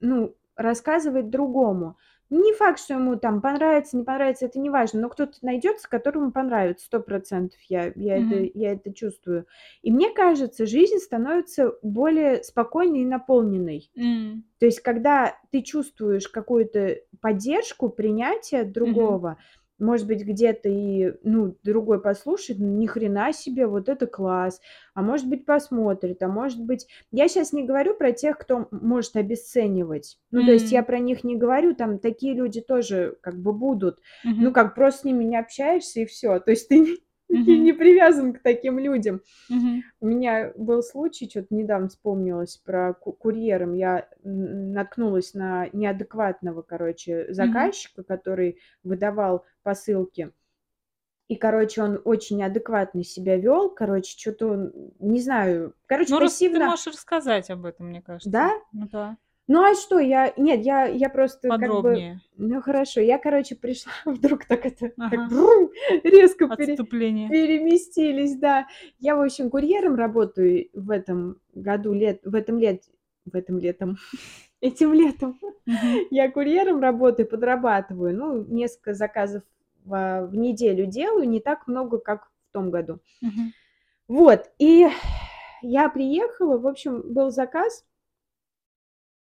ну, 0.00 0.34
рассказывать 0.56 1.30
другому. 1.30 1.96
Не 2.34 2.54
факт, 2.54 2.78
что 2.80 2.94
ему 2.94 3.16
там 3.18 3.42
понравится, 3.42 3.94
не 3.94 4.04
понравится, 4.04 4.46
это 4.46 4.58
неважно, 4.58 5.02
но 5.02 5.10
кто-то 5.10 5.34
найдется, 5.42 5.86
которому 5.86 6.32
понравится 6.32 6.86
100 6.86 7.00
Я 7.68 7.92
я 7.94 8.16
это 8.16 8.36
Мгм. 8.36 8.48
я 8.54 8.72
это 8.72 8.90
чувствую. 8.94 9.46
И 9.82 9.92
мне 9.92 10.08
кажется, 10.14 10.64
жизнь 10.64 10.96
становится 10.96 11.74
более 11.82 12.42
спокойной 12.42 13.00
и 13.02 13.04
наполненной. 13.04 13.90
М. 13.96 14.44
То 14.58 14.66
есть, 14.66 14.80
когда 14.80 15.36
ты 15.52 15.62
чувствуешь 15.62 16.28
какую-то 16.28 16.98
поддержку, 17.20 17.90
принятие 17.90 18.64
другого, 18.64 19.38
может 19.82 20.06
быть, 20.06 20.24
где-то 20.24 20.68
и, 20.68 21.14
ну, 21.24 21.56
другой 21.64 22.00
послушает: 22.02 22.60
"Ну, 22.60 22.68
ни 22.78 22.86
хрена 22.86 23.32
себе, 23.32 23.66
вот 23.66 23.88
это 23.88 24.06
класс". 24.06 24.60
А 24.94 25.02
может 25.02 25.28
быть, 25.28 25.44
посмотрит, 25.46 26.22
а 26.22 26.28
может 26.28 26.62
быть 26.64 26.86
Я 27.10 27.28
щас 27.28 27.52
не 27.52 27.64
говорю 27.64 27.94
про 27.94 28.12
тех, 28.12 28.38
кто 28.38 28.68
может 28.70 29.16
обесценивать. 29.16 30.18
Ну, 30.30 30.44
то 30.44 30.52
есть 30.52 30.72
я 30.72 30.82
про 30.82 30.98
них 30.98 31.24
не 31.24 31.36
говорю, 31.36 31.74
там 31.74 31.98
такие 31.98 32.34
люди 32.34 32.60
тоже 32.60 33.16
как 33.20 33.36
бы 33.40 33.52
будут. 33.52 34.00
Ну, 34.38 34.48
Мгм. 34.48 34.52
как 34.52 34.74
просто 34.74 35.00
с 35.02 35.04
ними 35.04 35.24
не 35.24 35.36
общаешься 35.38 36.00
и 36.00 36.06
всё. 36.06 36.38
То 36.40 36.50
есть 36.52 36.68
ты 36.68 36.98
ты 37.38 37.52
Мгм. 37.56 37.64
не 37.64 37.72
привязан 37.72 38.32
к 38.34 38.40
таким 38.42 38.78
людям. 38.78 39.20
У 40.00 40.06
меня 40.06 40.52
был 40.56 40.82
случай, 40.82 41.28
чё-то 41.28 41.54
недавно 41.54 41.88
вспомнилось 41.88 42.56
про 42.58 42.94
ку 42.94 43.12
курьером. 43.12 43.74
Я 43.74 44.08
наткнулась 44.24 45.34
на 45.34 45.68
неадекватного, 45.72 46.62
короче, 46.62 47.32
заказчика, 47.32 48.02
который 48.02 48.58
выдавал 48.84 49.44
посылки. 49.62 50.32
И, 51.28 51.36
короче, 51.36 51.82
он 51.82 52.00
очень 52.04 52.38
неадекватно 52.38 53.04
себя 53.04 53.36
вёл. 53.38 53.70
Короче, 53.70 54.16
чё-то 54.16 54.48
он, 54.48 54.72
не 55.00 55.20
знаю, 55.20 55.74
короче, 55.86 56.12
Ну, 56.12 56.20
рас 56.20 56.32
ты 56.38 56.46
пассивно 56.46 56.66
можешь 56.66 56.86
рассказать 56.88 57.50
об 57.50 57.64
этом, 57.64 57.88
мне 57.88 58.02
кажется. 58.02 58.30
Да? 58.30 58.52
Ну 58.72 58.88
да. 58.92 59.16
Ну, 59.52 59.62
а 59.62 59.74
что 59.74 59.98
я 59.98 60.32
нет, 60.38 60.64
я 60.64 60.86
я 60.86 61.10
просто 61.10 61.50
как 61.50 61.60
бы 61.60 61.66
Подробнее. 61.66 62.20
ну, 62.38 62.62
хорошо. 62.62 63.02
Я, 63.02 63.18
короче, 63.18 63.54
пришла, 63.54 63.92
вдруг 64.06 64.46
так 64.46 64.64
это, 64.64 64.88
так 64.88 65.12
Ага. 65.12 65.28
брум, 65.28 65.70
резко 66.04 66.48
пере 66.56 66.74
переместились, 66.74 68.38
да. 68.38 68.66
Я, 68.98 69.14
в 69.14 69.20
общем, 69.20 69.50
курьером 69.50 69.94
работаю 69.94 70.70
в 70.72 70.90
этом 70.90 71.36
году, 71.52 71.92
лет 71.92 72.22
в 72.24 72.34
этом 72.34 72.58
лет 72.58 72.84
в 73.26 73.36
этом 73.36 73.58
летом, 73.58 73.98
этим 74.62 74.94
летом 74.94 75.38
я 76.10 76.30
курьером 76.30 76.80
работаю, 76.80 77.28
подрабатываю. 77.28 78.16
Ну, 78.16 78.46
несколько 78.46 78.94
заказов 78.94 79.42
в 79.84 80.28
в 80.30 80.34
неделю 80.34 80.86
делаю, 80.86 81.28
не 81.28 81.40
так 81.40 81.66
много, 81.66 81.98
как 81.98 82.30
в 82.48 82.52
том 82.54 82.70
году. 82.70 83.00
Вот, 84.08 84.50
и 84.58 84.88
я 85.60 85.90
приехала, 85.90 86.56
в 86.56 86.66
общем, 86.66 87.02
был 87.12 87.30
заказ 87.30 87.84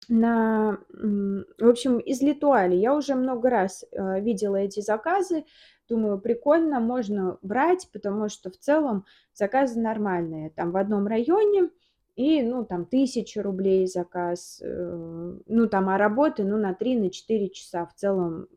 на, 0.09 0.79
в 0.89 1.67
общем, 1.69 1.97
из 1.99 2.21
Летуали. 2.21 2.75
Я 2.75 2.95
уже 2.95 3.15
много 3.15 3.49
раз, 3.49 3.85
э, 3.91 4.21
видела 4.21 4.57
эти 4.57 4.79
заказы. 4.81 5.45
Думаю, 5.89 6.19
прикольно, 6.19 6.79
можно 6.79 7.37
брать, 7.41 7.89
потому 7.93 8.29
что 8.29 8.49
в 8.51 8.57
целом 8.57 9.05
заказы 9.33 9.79
нормальные. 9.79 10.49
Там 10.51 10.71
в 10.71 10.77
одном 10.77 11.07
районе 11.07 11.69
и, 12.15 12.41
ну, 12.43 12.65
там 12.65 12.85
1000 12.85 13.41
рублей 13.43 13.87
заказ, 13.87 14.59
э, 14.63 15.33
ну, 15.47 15.67
там, 15.69 15.89
а 15.89 15.97
работы, 15.97 16.43
ну, 16.43 16.57
на 16.57 16.73
3, 16.73 16.95
на 16.99 17.09
4 17.09 17.49
часа. 17.49 17.85
В 17.85 17.93
целом, 17.95 18.47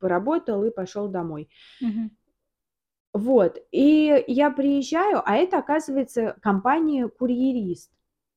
поработал 0.00 0.64
и 0.64 0.70
пошёл 0.70 1.08
домой. 1.08 1.48
Мгм. 1.80 2.10
Вот, 3.14 3.58
и 3.72 4.24
я 4.26 4.50
приезжаю, 4.50 5.22
а 5.24 5.36
это, 5.36 5.58
оказывается, 5.58 6.36
компания 6.42 7.08
"Курьерист". 7.08 7.90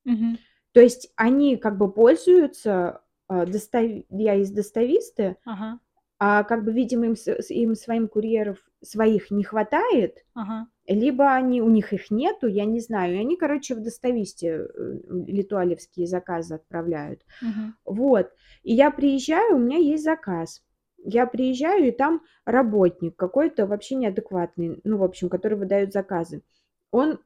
Мгм. 0.05 0.37
То 0.75 0.81
есть 0.81 1.11
они 1.15 1.57
как 1.57 1.77
бы 1.77 1.91
пользуются, 1.91 3.01
а, 3.27 3.45
достав 3.45 3.83
я 4.09 4.35
из 4.35 4.51
"Достависты", 4.51 5.37
Ага. 5.45 5.79
а 6.19 6.43
как 6.43 6.65
бы, 6.65 6.73
видимо, 6.73 7.07
им 7.07 7.15
им 7.49 7.75
своим 7.75 8.07
курьеров 8.09 8.59
своих 8.83 9.31
не 9.31 9.43
хватает, 9.43 10.25
Ага. 10.35 10.69
либо 10.87 11.33
они 11.33 11.61
у 11.61 11.69
них 11.69 11.93
их 11.93 12.11
нету, 12.11 12.47
я 12.47 12.65
не 12.65 12.79
знаю. 12.81 13.15
И 13.15 13.19
они, 13.19 13.37
короче, 13.37 13.75
в 13.75 13.81
"Достависте", 13.83 14.67
э, 14.73 14.99
летуалевские 15.27 16.07
заказы 16.07 16.55
отправляют. 16.55 17.23
Мгм. 17.41 17.73
Вот, 17.85 18.31
и 18.63 18.73
я 18.75 18.91
приезжаю, 18.91 19.55
у 19.57 19.59
меня 19.59 19.77
есть 19.77 20.03
заказ. 20.03 20.63
Я 21.03 21.27
приезжаю, 21.27 21.87
и 21.89 21.91
там 21.91 22.23
работник 22.45 23.15
какой-то 23.17 23.67
вообще 23.67 23.95
неадекватный, 23.95 24.81
ну, 24.85 24.97
в 24.97 25.03
общем, 25.03 25.29
который 25.29 25.57
выдаёт 25.57 25.93
заказы. 25.93 26.43
Он 26.91 27.19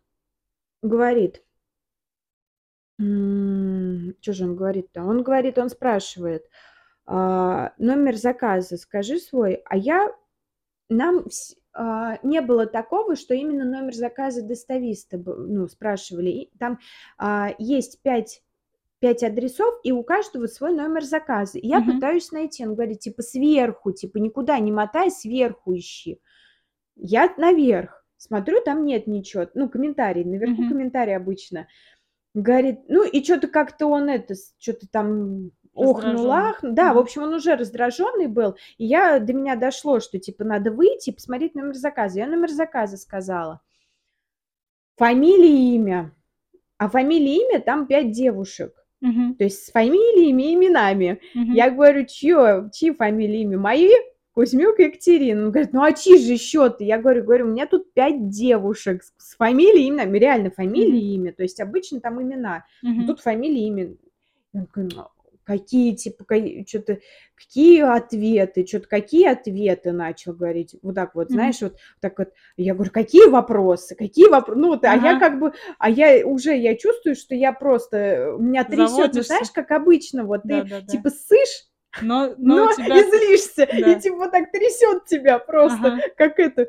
говорит 0.84 1.44
чё 3.00 4.34
же 4.34 4.46
он 4.46 4.56
говорит-то? 4.56 5.04
Он 5.04 5.24
говорит, 5.24 5.58
он 5.58 5.70
спрашивает, 5.70 6.46
а: 7.08 7.74
"Номер 7.80 8.16
заказа 8.18 8.78
скажи 8.78 9.20
свой". 9.20 9.62
А 9.66 9.78
я 9.78 10.10
нам 10.90 11.26
а, 11.74 12.20
не 12.24 12.42
было 12.42 12.68
такого, 12.68 13.16
что 13.18 13.36
именно 13.36 13.66
номер 13.66 13.94
заказа 13.96 14.44
"Достависта" 14.44 15.18
ну, 15.20 15.68
спрашивали. 15.68 16.30
И 16.32 16.52
там, 16.60 16.80
а, 17.18 17.52
есть 17.60 18.02
5 18.04 18.44
5 19.02 19.24
адресов, 19.24 19.76
и 19.84 19.92
у 19.94 20.04
каждого 20.04 20.48
свой 20.48 20.74
номер 20.74 21.04
заказа. 21.04 21.60
И 21.60 21.68
я 21.68 21.80
Мгм. 21.80 22.04
пытаюсь 22.04 22.32
найти. 22.34 22.66
Он 22.68 22.76
говорит, 22.76 23.00
типа: 23.02 23.24
"Сверху, 23.24 23.92
типа, 23.94 24.18
никуда 24.20 24.60
не 24.60 24.72
мотай, 24.74 25.12
сверху 25.12 25.76
ищи". 25.76 26.22
Я 26.98 27.34
наверх 27.38 28.06
смотрю, 28.18 28.62
там 28.66 28.86
нет 28.86 29.08
ничего. 29.08 29.48
Ну, 29.56 29.70
комментарий, 29.70 30.24
наверху 30.26 30.64
Мгм. 30.64 30.66
комментарий 30.66 31.16
обычно. 31.18 31.68
Говорит, 32.36 32.80
ну, 32.88 33.04
и 33.06 33.22
чё-то 33.22 33.48
как-то 33.48 33.86
он 33.88 34.10
это, 34.10 34.34
чё-то 34.58 34.88
там 34.92 35.52
охнул, 35.76 36.32
ахнул. 36.32 36.74
Да, 36.74 36.94
в 36.94 36.98
общем, 36.98 37.24
он 37.24 37.34
уже 37.36 37.56
раздражённый 37.56 38.28
был. 38.28 38.56
И 38.80 38.86
я 38.86 39.20
до 39.20 39.34
меня 39.34 39.56
дошло, 39.56 40.00
что, 40.00 40.18
типа, 40.20 40.44
надо 40.44 40.72
выйти 40.72 41.12
и 41.12 41.14
посмотреть 41.14 41.54
номер 41.54 41.76
заказа. 41.76 42.18
Я 42.20 42.28
номер 42.28 42.50
заказа 42.50 42.98
сказала. 42.98 43.62
Фамилия, 44.98 45.76
имя. 45.76 46.12
А 46.78 46.90
фамилия, 46.90 47.38
имя 47.38 47.62
там 47.62 47.88
5 47.88 48.12
девушек. 48.12 48.74
Мгм. 49.02 49.36
То 49.36 49.46
есть 49.46 49.66
с 49.68 49.72
фамилиями 49.72 50.52
и 50.52 50.56
именами. 50.56 51.22
Мгм. 51.34 51.54
Я 51.54 51.70
говорю: 51.72 52.06
"Чьё 52.06 52.70
чьи 52.74 52.92
фамилии, 52.92 53.42
имя? 53.42 53.58
Мои?" 53.60 53.90
Кузьмюк 54.34 54.80
Екатерина. 54.80 55.46
Он 55.46 55.52
говорит, 55.52 55.74
ну 55.74 55.84
а 55.84 55.94
чьи 55.94 56.18
же 56.18 56.38
счеты? 56.38 56.84
Я 56.84 56.98
говорю, 56.98 57.24
говорю, 57.24 57.46
у 57.46 57.50
меня 57.50 57.68
тут 57.68 57.94
пять 57.94 58.30
девушек 58.30 59.04
с, 59.18 59.36
фамилией, 59.36 59.90
именами, 59.90 60.18
реально 60.18 60.52
фамилия 60.52 61.00
и 61.00 61.16
имя. 61.16 61.34
То 61.34 61.44
есть 61.44 61.60
обычно 61.60 62.00
там 62.02 62.22
имена. 62.22 62.66
Мгм. 62.82 63.06
Тут 63.06 63.22
фамилия, 63.22 63.68
имя. 63.68 63.96
Я 64.54 64.66
говорю, 64.74 64.96
«Ну, 64.96 65.08
какие, 65.44 65.94
типа, 65.96 66.26
что-то, 66.66 67.00
какие 67.36 67.82
ответы, 67.82 68.66
что-то, 68.66 68.88
какие 68.88 69.28
ответы 69.28 69.92
начал 69.92 70.34
говорить. 70.34 70.76
Вот 70.82 70.96
так 70.96 71.16
вот, 71.16 71.30
Мгм. 71.30 71.34
знаешь, 71.34 71.62
вот 71.62 71.78
так 72.00 72.18
вот. 72.18 72.30
Я 72.58 72.74
говорю, 72.74 72.92
какие 72.92 73.28
вопросы, 73.28 73.96
какие 73.96 74.30
вопросы? 74.30 74.60
Ну 74.60 74.68
вот, 74.70 74.84
а 74.86 74.96
я 74.96 75.20
как 75.20 75.40
бы, 75.40 75.54
а 75.78 75.90
я 75.90 76.26
уже, 76.26 76.56
я 76.56 76.76
чувствую, 76.76 77.16
что 77.16 77.36
я 77.36 77.52
просто, 77.54 78.36
меня 78.40 78.64
трясет, 78.64 78.80
ну 78.80 78.88
Заводишься. 78.88 79.28
знаешь, 79.28 79.52
как 79.52 79.72
обычно, 79.72 80.24
вот 80.24 80.44
ты 80.44 80.64
типа 80.88 81.10
ссышь, 81.10 81.68
Но, 82.02 82.34
но 82.38 82.66
но 82.66 82.74
тебя... 82.74 83.00
и 83.00 83.04
злишься, 83.04 83.68
Да. 83.68 83.92
и 83.92 84.00
типа 84.00 84.30
так 84.30 84.52
трясет 84.52 85.06
тебя 85.06 85.40
просто, 85.40 85.94
Ага. 85.94 86.02
как 86.18 86.40
это. 86.40 86.68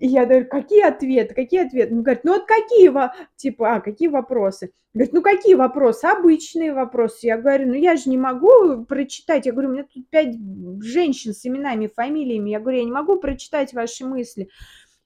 И 0.00 0.08
я 0.08 0.26
говорю, 0.26 0.46
какие 0.48 0.82
ответы, 0.82 1.34
какие 1.34 1.66
ответы? 1.66 1.94
Он 1.94 2.02
говорит, 2.02 2.24
ну 2.24 2.32
вот 2.32 2.46
какие, 2.46 2.92
типа, 3.36 3.74
а, 3.76 3.80
какие 3.80 4.08
вопросы? 4.08 4.72
Говорит, 4.92 5.12
ну 5.12 5.22
какие 5.22 5.54
вопросы? 5.54 6.06
Обычные 6.06 6.72
вопросы. 6.72 7.26
Я 7.26 7.38
говорю, 7.38 7.68
ну 7.68 7.74
я 7.74 7.96
же 7.96 8.10
не 8.10 8.18
могу 8.18 8.84
прочитать. 8.86 9.46
Я 9.46 9.52
говорю, 9.52 9.68
у 9.68 9.72
меня 9.72 9.84
тут 9.84 10.08
пять 10.10 10.34
женщин 10.80 11.32
с 11.32 11.46
именами, 11.46 11.86
фамилиями. 11.94 12.50
Я 12.50 12.58
говорю, 12.60 12.78
я 12.78 12.84
не 12.84 12.92
могу 12.92 13.16
прочитать 13.18 13.72
ваши 13.72 14.04
мысли. 14.04 14.48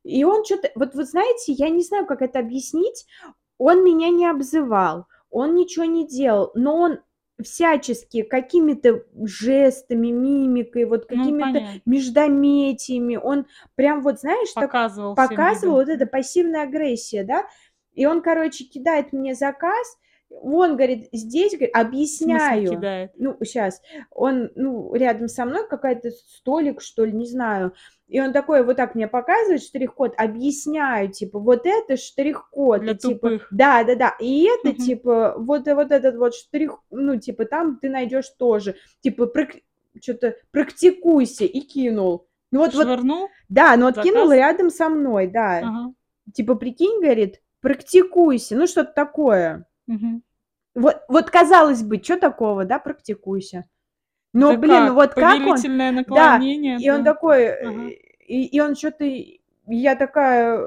И 0.04 0.24
он 0.24 0.44
что-то, 0.44 0.70
вот 0.74 0.94
вы 0.94 1.04
знаете, 1.04 1.52
я 1.52 1.68
не 1.68 1.82
знаю, 1.82 2.06
как 2.06 2.22
это 2.22 2.38
объяснить. 2.38 3.06
Он 3.58 3.84
меня 3.84 4.08
не 4.08 4.26
обзывал, 4.26 5.06
он 5.30 5.54
ничего 5.54 5.84
не 5.84 6.06
делал, 6.06 6.50
но 6.54 6.76
он 6.76 6.98
всячески 7.42 8.22
какими-то 8.22 9.04
жестами, 9.24 10.08
мимикой, 10.08 10.84
вот 10.84 11.06
Ну, 11.10 11.16
какими-то 11.16 11.52
понятно. 11.52 11.80
междометиями, 11.86 13.16
он 13.16 13.46
прям 13.74 14.02
вот, 14.02 14.20
знаешь, 14.20 14.52
так 14.52 14.66
Показывал 14.70 15.14
всем 15.14 15.28
показывал 15.28 15.74
вот 15.76 15.88
эта 15.88 16.06
пассивная 16.06 16.62
агрессия, 16.62 17.24
да, 17.24 17.46
и 17.94 18.06
он, 18.06 18.22
короче, 18.22 18.64
кидает 18.64 19.12
мне 19.12 19.34
заказ, 19.34 19.98
он 20.30 20.76
говорит, 20.76 21.08
здесь, 21.12 21.52
говорит, 21.52 21.74
объясняю, 21.74 23.10
ну, 23.16 23.36
сейчас, 23.42 23.80
он, 24.10 24.50
ну, 24.54 24.94
рядом 24.94 25.28
со 25.28 25.44
мной 25.44 25.66
какая-то 25.68 26.10
столик, 26.10 26.80
что 26.80 27.04
ли, 27.04 27.12
не 27.12 27.26
знаю, 27.26 27.72
и 28.08 28.20
он 28.20 28.32
такой 28.32 28.64
вот 28.64 28.76
так 28.76 28.94
мне 28.94 29.08
показывает 29.08 29.62
штрих-код, 29.62 30.14
объясняю, 30.16 31.10
типа, 31.10 31.38
вот 31.38 31.62
это 31.64 31.96
штрих-код, 31.96 32.80
Для 32.82 32.94
типа, 32.94 33.28
тупых. 33.30 33.48
да, 33.50 33.84
да, 33.84 33.94
да, 33.94 34.16
и 34.20 34.44
это, 34.44 34.68
Мгм. 34.68 34.76
типа, 34.76 35.34
вот, 35.38 35.66
и 35.68 35.72
вот 35.72 35.90
этот 35.90 36.16
вот 36.16 36.34
штрих, 36.34 36.78
ну, 36.90 37.18
типа, 37.18 37.44
там 37.44 37.78
ты 37.80 37.88
найдешь 37.88 38.28
тоже, 38.30 38.76
типа, 39.00 39.30
что-то 40.00 40.36
практикуйся, 40.50 41.44
и 41.44 41.60
кинул. 41.60 42.26
Ну, 42.50 42.60
вот, 42.60 42.74
вот, 42.74 42.84
Швырнул? 42.84 43.28
да, 43.48 43.76
ну, 43.76 43.86
вот 43.86 44.02
кинул 44.02 44.30
рядом 44.32 44.70
со 44.70 44.88
мной, 44.88 45.26
да, 45.26 45.58
Ага. 45.58 45.92
типа, 46.32 46.54
прикинь, 46.54 47.00
говорит, 47.00 47.42
практикуйся, 47.60 48.56
ну, 48.56 48.66
что-то 48.66 48.92
такое. 48.92 49.66
Вот, 50.74 51.02
вот 51.08 51.30
казалось 51.30 51.82
бы, 51.82 52.00
что 52.02 52.18
такого, 52.18 52.64
да, 52.64 52.78
практикуйся. 52.78 53.64
Но, 54.32 54.52
Да 54.52 54.58
блин, 54.58 54.86
как? 54.86 54.94
вот 54.94 55.14
как 55.14 55.34
он, 55.34 55.42
Повелительное 55.42 55.90
да, 55.90 55.96
наклонение, 55.98 56.78
и 56.78 56.90
он 56.90 57.02
такой, 57.02 57.48
Ага. 57.48 57.88
э, 57.88 57.90
и, 58.26 58.44
и 58.44 58.60
он 58.60 58.76
что-то, 58.76 59.04
я 59.66 59.96
такая, 59.96 60.60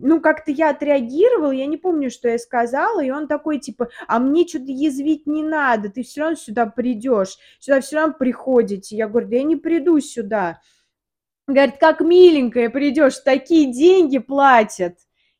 ну, 0.00 0.20
как-то 0.20 0.50
я 0.50 0.70
отреагировала, 0.70 1.50
я 1.52 1.66
не 1.66 1.76
помню, 1.76 2.10
что 2.10 2.28
я 2.28 2.38
сказала, 2.38 3.04
и 3.04 3.10
он 3.10 3.28
такой, 3.28 3.58
типа, 3.58 3.88
а 4.08 4.18
мне 4.18 4.46
что-то 4.48 4.72
язвить 4.72 5.26
не 5.26 5.42
надо, 5.42 5.90
ты 5.90 6.02
все 6.02 6.22
равно 6.22 6.36
сюда 6.36 6.66
придешь, 6.66 7.36
сюда 7.60 7.80
все 7.80 7.96
равно 7.96 8.14
приходите. 8.18 8.96
Я 8.96 9.08
говорю, 9.08 9.28
да 9.28 9.36
я 9.36 9.42
не 9.42 9.56
приду 9.56 10.00
сюда. 10.00 10.60
Говорит, 11.46 11.76
как 11.78 12.00
миленькая 12.00 12.70
придешь, 12.70 13.18
такие 13.18 13.72
деньги 13.72 14.18
платят. 14.18 14.98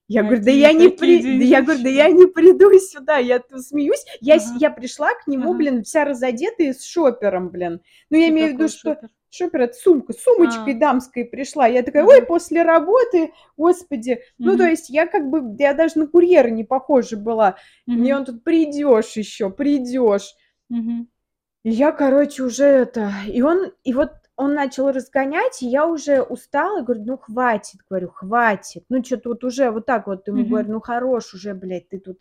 Я 0.08 0.22
говорю, 0.22 0.42
да 0.44 0.50
я 0.52 0.72
не 0.72 0.88
при... 0.88 1.20
да 1.20 1.44
я 1.44 1.62
говорю, 1.62 1.82
да 1.82 1.88
я 1.88 2.08
не 2.10 2.26
приду 2.26 2.70
сюда, 2.78 3.16
я 3.18 3.40
тут 3.40 3.62
смеюсь. 3.64 4.04
Я, 4.20 4.36
Ага. 4.36 4.56
я 4.60 4.70
пришла 4.70 5.08
к 5.14 5.26
нему, 5.26 5.50
Ага. 5.50 5.58
блин, 5.58 5.82
вся 5.84 6.04
разодетая 6.04 6.74
с 6.74 6.84
шопером, 6.84 7.48
блин. 7.48 7.80
Ну, 8.10 8.16
я 8.16 8.26
Что 8.26 8.32
имею 8.32 8.48
в 8.50 8.52
виду, 8.52 8.68
что 8.68 9.00
шопер? 9.30 9.62
это 9.62 9.74
сумка, 9.74 10.12
с 10.12 10.22
сумочкой 10.22 10.74
А. 10.74 10.78
дамской 10.78 11.24
пришла. 11.24 11.66
Я 11.66 11.82
такая, 11.82 12.04
ой, 12.04 12.24
после 12.24 12.62
работы, 12.62 13.32
господи. 13.56 14.22
Ну, 14.38 14.56
то 14.56 14.64
есть 14.68 14.90
я 14.90 15.06
как 15.06 15.28
бы, 15.28 15.56
я 15.58 15.74
даже 15.74 15.98
на 15.98 16.06
курьера 16.06 16.48
не 16.48 16.62
похожа 16.62 17.16
была. 17.16 17.56
И 17.86 17.90
Мгм. 17.90 18.10
он 18.18 18.24
тут 18.24 18.44
придешь 18.44 19.16
еще, 19.16 19.50
придешь. 19.50 20.34
И 20.70 21.70
я, 21.70 21.90
короче, 21.90 22.44
уже 22.44 22.64
это... 22.64 23.10
И 23.26 23.42
он, 23.42 23.72
и 23.82 23.92
вот 23.92 24.12
он 24.36 24.54
начал 24.54 24.90
разгонять, 24.90 25.62
и 25.62 25.66
я 25.66 25.86
уже 25.86 26.22
устала, 26.22 26.82
говорю, 26.82 27.04
ну, 27.06 27.18
хватит, 27.18 27.80
говорю, 27.88 28.10
хватит. 28.10 28.84
Ну, 28.90 29.02
что-то 29.02 29.30
вот 29.30 29.44
уже 29.44 29.70
вот 29.70 29.86
так 29.86 30.06
вот 30.06 30.28
ему 30.28 30.40
Мгм. 30.40 30.48
говорю, 30.50 30.72
ну, 30.72 30.80
хорош 30.80 31.32
уже, 31.34 31.54
блядь, 31.54 31.88
ты 31.88 31.98
тут 31.98 32.18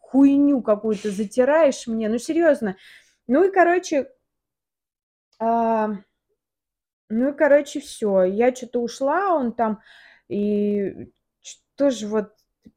хуйню 0.00 0.60
какую-то 0.62 1.10
затираешь 1.10 1.86
мне, 1.86 2.08
ну, 2.08 2.18
серьезно. 2.18 2.76
Ну, 3.26 3.44
и, 3.44 3.50
короче, 3.50 4.10
а, 5.38 5.94
ну, 7.08 7.30
и, 7.30 7.36
короче, 7.36 7.80
все. 7.80 8.24
Я 8.24 8.54
что-то 8.54 8.80
ушла, 8.80 9.34
он 9.34 9.52
там, 9.52 9.80
и 10.28 11.10
тоже 11.76 12.06
вот, 12.08 12.32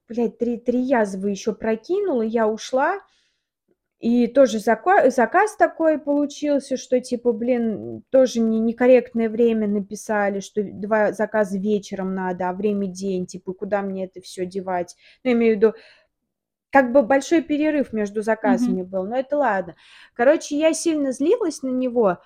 блядь, 0.07 0.38
три, 0.38 0.57
три 0.57 0.79
язвы 0.79 1.31
еще 1.31 1.53
прокинул, 1.53 2.21
и 2.21 2.27
я 2.27 2.47
ушла. 2.47 2.99
И 4.00 4.28
тоже 4.28 4.60
зака- 4.60 5.10
заказ 5.10 5.56
такой 5.56 5.98
получился, 5.98 6.78
что 6.78 7.02
типа, 7.02 7.34
блин, 7.34 8.04
тоже 8.12 8.39
не, 8.39 8.60
некорректное 8.60 9.28
время 9.28 9.68
написали, 9.68 10.39
что 10.39 10.62
два 10.64 11.14
заказа 11.14 11.58
вечером 11.58 12.14
надо, 12.14 12.48
а 12.50 12.54
время 12.54 12.86
день, 12.86 13.26
типа, 13.26 13.54
куда 13.54 13.82
мне 13.82 14.06
это 14.06 14.22
все 14.22 14.45
девать? 14.45 14.95
Ну, 15.24 15.32
я 15.32 15.36
имею 15.36 15.56
в 15.56 15.58
виду, 15.58 15.74
как 16.70 16.91
бы 16.91 17.02
большой 17.02 17.41
перерыв 17.41 17.91
между 17.91 18.22
заказами 18.22 18.84
был, 18.84 19.06
но 19.06 19.18
это 19.18 19.38
ладно. 19.38 19.76
Короче, 20.14 20.58
я 20.58 20.74
сильно 20.74 21.12
злилась 21.12 21.64
на 21.64 21.70
него, 21.70 22.20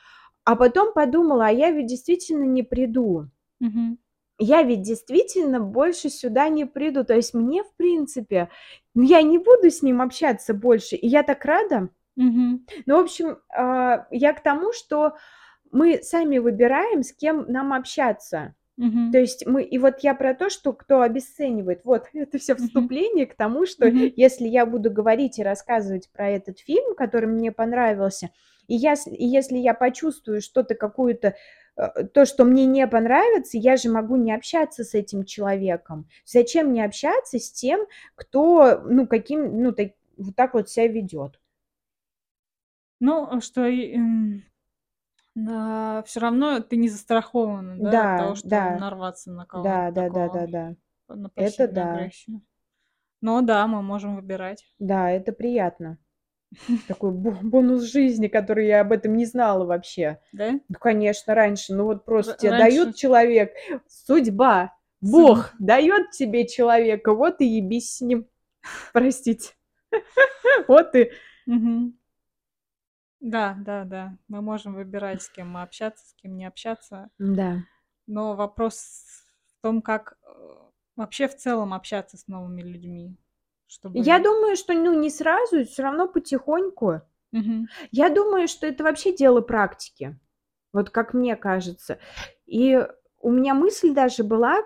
а 0.44 0.56
потом 0.58 0.94
подумала, 0.94 1.48
а 1.48 1.52
я 1.52 1.72
ведь 1.72 1.88
действительно 1.88 2.44
не 2.44 2.64
приду. 2.64 3.30
Мгм. 3.60 3.98
Я 4.44 4.64
ведь 4.64 4.82
действительно 4.82 5.60
больше 5.60 6.10
сюда 6.10 6.50
не 6.50 6.66
приду. 6.66 7.04
То 7.04 7.14
есть 7.14 7.36
мне, 7.36 7.64
в 7.64 7.72
принципе, 7.76 8.50
ну, 8.96 9.04
я 9.04 9.22
не 9.22 9.38
буду 9.38 9.70
с 9.70 9.84
ним 9.84 10.02
общаться 10.02 10.56
больше. 10.56 10.96
И 10.96 11.08
я 11.08 11.22
так 11.22 11.46
рада. 11.46 11.90
Мгм. 12.16 12.66
Ну, 12.88 12.98
в 12.98 13.02
общем, 13.02 13.38
а, 13.56 14.08
я 14.10 14.34
к 14.34 14.42
тому, 14.42 14.74
что 14.74 15.14
мы 15.72 16.00
сами 16.02 16.40
выбираем, 16.40 17.04
с 17.04 17.14
кем 17.14 17.46
нам 17.50 17.72
общаться. 17.72 18.56
Мгм. 18.78 19.12
То 19.12 19.20
есть 19.20 19.46
мы, 19.46 19.62
и 19.62 19.78
вот 19.78 20.00
я 20.00 20.16
про 20.16 20.34
то, 20.34 20.50
что 20.50 20.74
кто 20.74 21.02
обесценивает, 21.02 21.82
вот 21.86 22.08
это 22.14 22.40
все 22.40 22.56
вступление 22.56 23.28
к 23.28 23.36
тому, 23.36 23.68
что 23.68 23.86
Мгм. 23.86 24.12
если 24.16 24.48
я 24.48 24.66
буду 24.66 24.90
говорить 24.90 25.38
и 25.38 25.44
рассказывать 25.44 26.10
про 26.12 26.30
этот 26.30 26.58
фильм, 26.58 26.96
который 26.96 27.28
мне 27.28 27.52
понравился, 27.52 28.32
и, 28.68 28.76
я, 28.76 28.94
и 29.06 29.26
если 29.28 29.58
я 29.58 29.76
почувствую 29.76 30.42
что-то, 30.42 30.74
какую-то, 30.74 31.36
то, 32.14 32.26
что 32.26 32.44
мне 32.46 32.66
не 32.66 32.88
понравится, 32.88 33.58
я 33.58 33.78
же 33.78 33.90
могу 33.90 34.16
не 34.16 34.34
общаться 34.34 34.84
с 34.84 34.94
этим 34.94 35.26
человеком. 35.26 36.08
Зачем 36.26 36.68
мне 36.68 36.86
общаться 36.86 37.40
с 37.40 37.52
тем, 37.52 37.82
кто, 38.16 38.82
ну, 38.86 39.08
каким, 39.08 39.62
ну, 39.64 39.72
так- 39.72 39.94
вот 40.18 40.36
так 40.36 40.54
вот 40.54 40.70
себя 40.70 40.88
ведет? 40.88 41.40
Ну, 43.02 43.42
что 43.42 43.68
все 46.06 46.20
равно 46.20 46.60
ты 46.62 46.78
не 46.78 46.90
застрахована, 46.90 47.78
да, 47.82 48.04
от 48.04 48.16
Да, 48.16 48.16
того, 48.16 48.36
что 48.36 48.50
да, 48.50 48.66
нарваться 48.70 49.32
на 49.32 49.46
да, 49.56 49.92
кого-то 49.92 49.92
да, 49.92 50.10
да, 50.10 50.30
да, 50.30 50.30
такого, 50.30 50.48
да. 50.48 50.76
на 51.10 51.30
Это 51.36 51.68
да, 51.68 51.84
агрессию. 51.84 52.42
Но 53.22 53.42
да, 53.42 53.68
мы 53.68 53.82
можем 53.84 54.16
выбирать. 54.18 54.66
да, 54.80 55.10
это 55.12 55.32
приятно. 55.32 55.98
Такой 56.88 57.12
бо- 57.12 57.40
бонус 57.42 57.84
жизни, 57.84 58.28
который 58.28 58.68
я 58.68 58.82
об 58.82 58.92
этом 58.92 59.16
не 59.16 59.26
знала 59.26 59.66
вообще. 59.66 60.20
Да? 60.34 60.52
Ну, 60.52 60.76
конечно, 60.80 61.34
раньше, 61.34 61.74
ну 61.74 61.86
вот 61.86 62.06
просто 62.06 62.36
тебе 62.38 62.52
дают 62.52 62.96
человек, 62.96 63.54
судьба. 63.88 64.76
Бог 65.00 65.54
дает 65.60 66.12
тебе 66.12 66.48
человека, 66.48 67.14
вот 67.14 67.42
и 67.42 67.46
ебись 67.46 67.96
с 67.96 68.02
ним. 68.02 68.28
Простите. 68.94 69.54
Вот 70.68 70.96
и... 70.96 71.12
Да, 73.20 73.56
да, 73.60 73.84
да. 73.84 74.18
Мы 74.28 74.42
можем 74.42 74.74
выбирать, 74.74 75.22
с 75.22 75.30
кем 75.30 75.52
мы 75.52 75.62
общаться, 75.62 76.08
с 76.08 76.14
кем 76.16 76.36
не 76.36 76.46
общаться. 76.46 77.10
Да. 77.20 77.60
Но 78.08 78.36
вопрос 78.36 79.04
в 79.46 79.62
том, 79.62 79.82
как 79.82 80.18
э, 80.24 80.32
вообще 80.96 81.28
в 81.28 81.36
целом 81.36 81.74
общаться 81.74 82.18
с 82.18 82.28
новыми 82.28 82.62
людьми, 82.62 83.16
Я 83.94 84.18
чтобы... 84.18 84.24
думаю, 84.24 84.56
что 84.56 84.74
ну 84.74 84.94
не 85.00 85.10
сразу, 85.10 85.66
все 85.66 85.84
равно 85.84 86.08
потихоньку. 86.08 87.02
Мгм. 87.32 87.68
Я 87.92 88.10
думаю, 88.10 88.48
что 88.48 88.68
это 88.68 88.84
вообще 88.84 89.16
дело 89.16 89.42
практики. 89.42 90.20
Вот 90.74 90.90
как 90.90 91.14
мне 91.14 91.36
кажется. 91.36 92.00
И 92.46 92.86
у 93.20 93.32
меня 93.32 93.54
мысль 93.54 93.94
даже 93.94 94.24
была, 94.24 94.58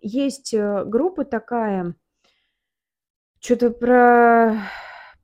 есть 0.00 0.54
э, 0.54 0.84
группа 0.84 1.24
такая, 1.24 1.94
что-то 3.40 3.70
про 3.70 4.56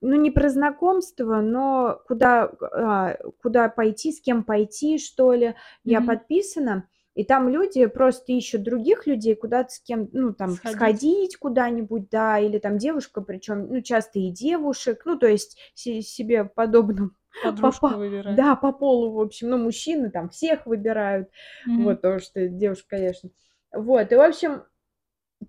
ну, 0.00 0.16
не 0.16 0.32
про 0.32 0.48
знакомство, 0.48 1.40
но 1.40 2.02
куда, 2.08 2.50
а, 2.60 3.16
куда 3.40 3.68
пойти, 3.68 4.12
с 4.12 4.20
кем 4.20 4.42
пойти, 4.42 4.98
что 4.98 5.32
ли. 5.32 5.54
Я 5.84 6.00
Мгм. 6.00 6.08
подписана, 6.08 6.88
и 7.14 7.24
там 7.24 7.48
люди 7.48 7.84
просто 7.86 8.32
ищут 8.32 8.62
других 8.62 9.06
людей, 9.06 9.34
куда-то 9.34 9.70
с 9.72 9.80
кем, 9.80 10.08
ну, 10.12 10.32
там, 10.32 10.56
Сходить. 10.56 10.66
сходить 10.66 11.36
куда-нибудь, 11.36 12.08
да, 12.10 12.38
или 12.38 12.58
там 12.58 12.78
девушка, 12.78 13.20
причем, 13.20 13.68
ну, 13.68 13.82
часто 13.82 14.18
и 14.18 14.30
девушек, 14.30 15.02
ну, 15.04 15.18
то 15.18 15.26
есть 15.26 15.58
се- 15.74 16.02
себе 16.02 16.44
подобным 16.44 17.16
по, 17.60 17.72
Подружку 17.72 17.72
по- 17.72 17.98
выбирать. 17.98 18.36
да, 18.36 18.56
по 18.56 18.72
полу, 18.72 19.12
в 19.12 19.20
общем, 19.20 19.50
ну, 19.50 19.58
мужчины 19.58 20.10
там 20.10 20.30
всех 20.30 20.66
выбирают, 20.66 21.28
Мгм. 21.64 21.84
вот, 21.84 22.00
потому 22.02 22.20
что 22.20 22.48
девушка, 22.48 22.96
конечно. 22.96 23.30
Вот, 23.72 24.12
и, 24.12 24.16
в 24.16 24.20
общем, 24.20 24.62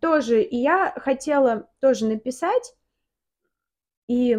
тоже, 0.01 0.43
и 0.43 0.57
я 0.57 0.93
хотела 0.97 1.69
тоже 1.81 2.05
написать, 2.07 2.75
и 4.07 4.37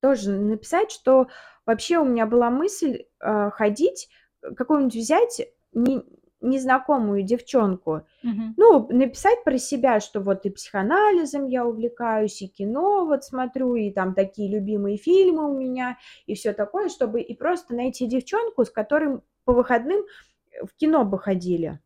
тоже 0.00 0.32
написать, 0.32 0.90
что 0.90 1.28
вообще 1.66 1.98
у 1.98 2.04
меня 2.04 2.26
была 2.26 2.50
мысль 2.50 3.04
э, 3.20 3.50
ходить, 3.50 4.08
э, 4.42 4.54
какую-нибудь 4.54 4.94
взять 4.94 5.42
не, 5.72 6.02
незнакомую 6.40 7.22
девчонку, 7.22 8.02
Мгм. 8.22 8.54
ну, 8.56 8.88
написать 8.90 9.44
про 9.44 9.58
себя, 9.58 10.00
что 10.00 10.20
вот 10.20 10.46
и 10.46 10.50
психоанализом 10.50 11.46
я 11.46 11.66
увлекаюсь, 11.66 12.42
и 12.42 12.48
кино 12.48 13.04
вот 13.06 13.24
смотрю, 13.24 13.74
и 13.74 13.90
там 13.90 14.14
такие 14.14 14.50
любимые 14.50 14.96
фильмы 14.96 15.50
у 15.50 15.58
меня, 15.58 15.98
и 16.26 16.34
все 16.34 16.52
такое, 16.52 16.88
чтобы 16.88 17.20
и 17.20 17.34
просто 17.34 17.74
найти 17.74 18.06
девчонку, 18.06 18.64
с 18.64 18.70
которой 18.70 19.20
по 19.44 19.52
выходным 19.52 20.00
э, 20.50 20.64
в 20.64 20.74
кино 20.76 21.04
бы 21.04 21.18
ходили. 21.18 21.80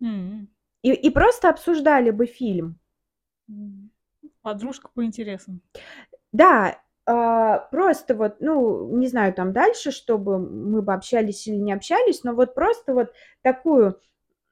М. 0.00 0.48
И, 0.82 0.92
и 0.92 1.10
просто 1.10 1.50
обсуждали 1.50 2.10
бы 2.10 2.26
фильм. 2.26 2.78
Подружка 4.42 4.88
по 4.94 5.04
интересам. 5.04 5.60
Да, 6.32 6.80
просто 7.04 8.14
вот, 8.14 8.36
ну, 8.40 8.96
не 8.96 9.08
знаю, 9.08 9.32
там 9.34 9.52
дальше, 9.52 9.90
чтобы 9.90 10.38
мы 10.38 10.82
бы 10.82 10.92
общались 10.94 11.46
или 11.46 11.56
не 11.56 11.72
общались, 11.72 12.24
но 12.24 12.34
вот 12.34 12.54
просто 12.54 12.94
вот 12.94 13.12
такую 13.42 14.00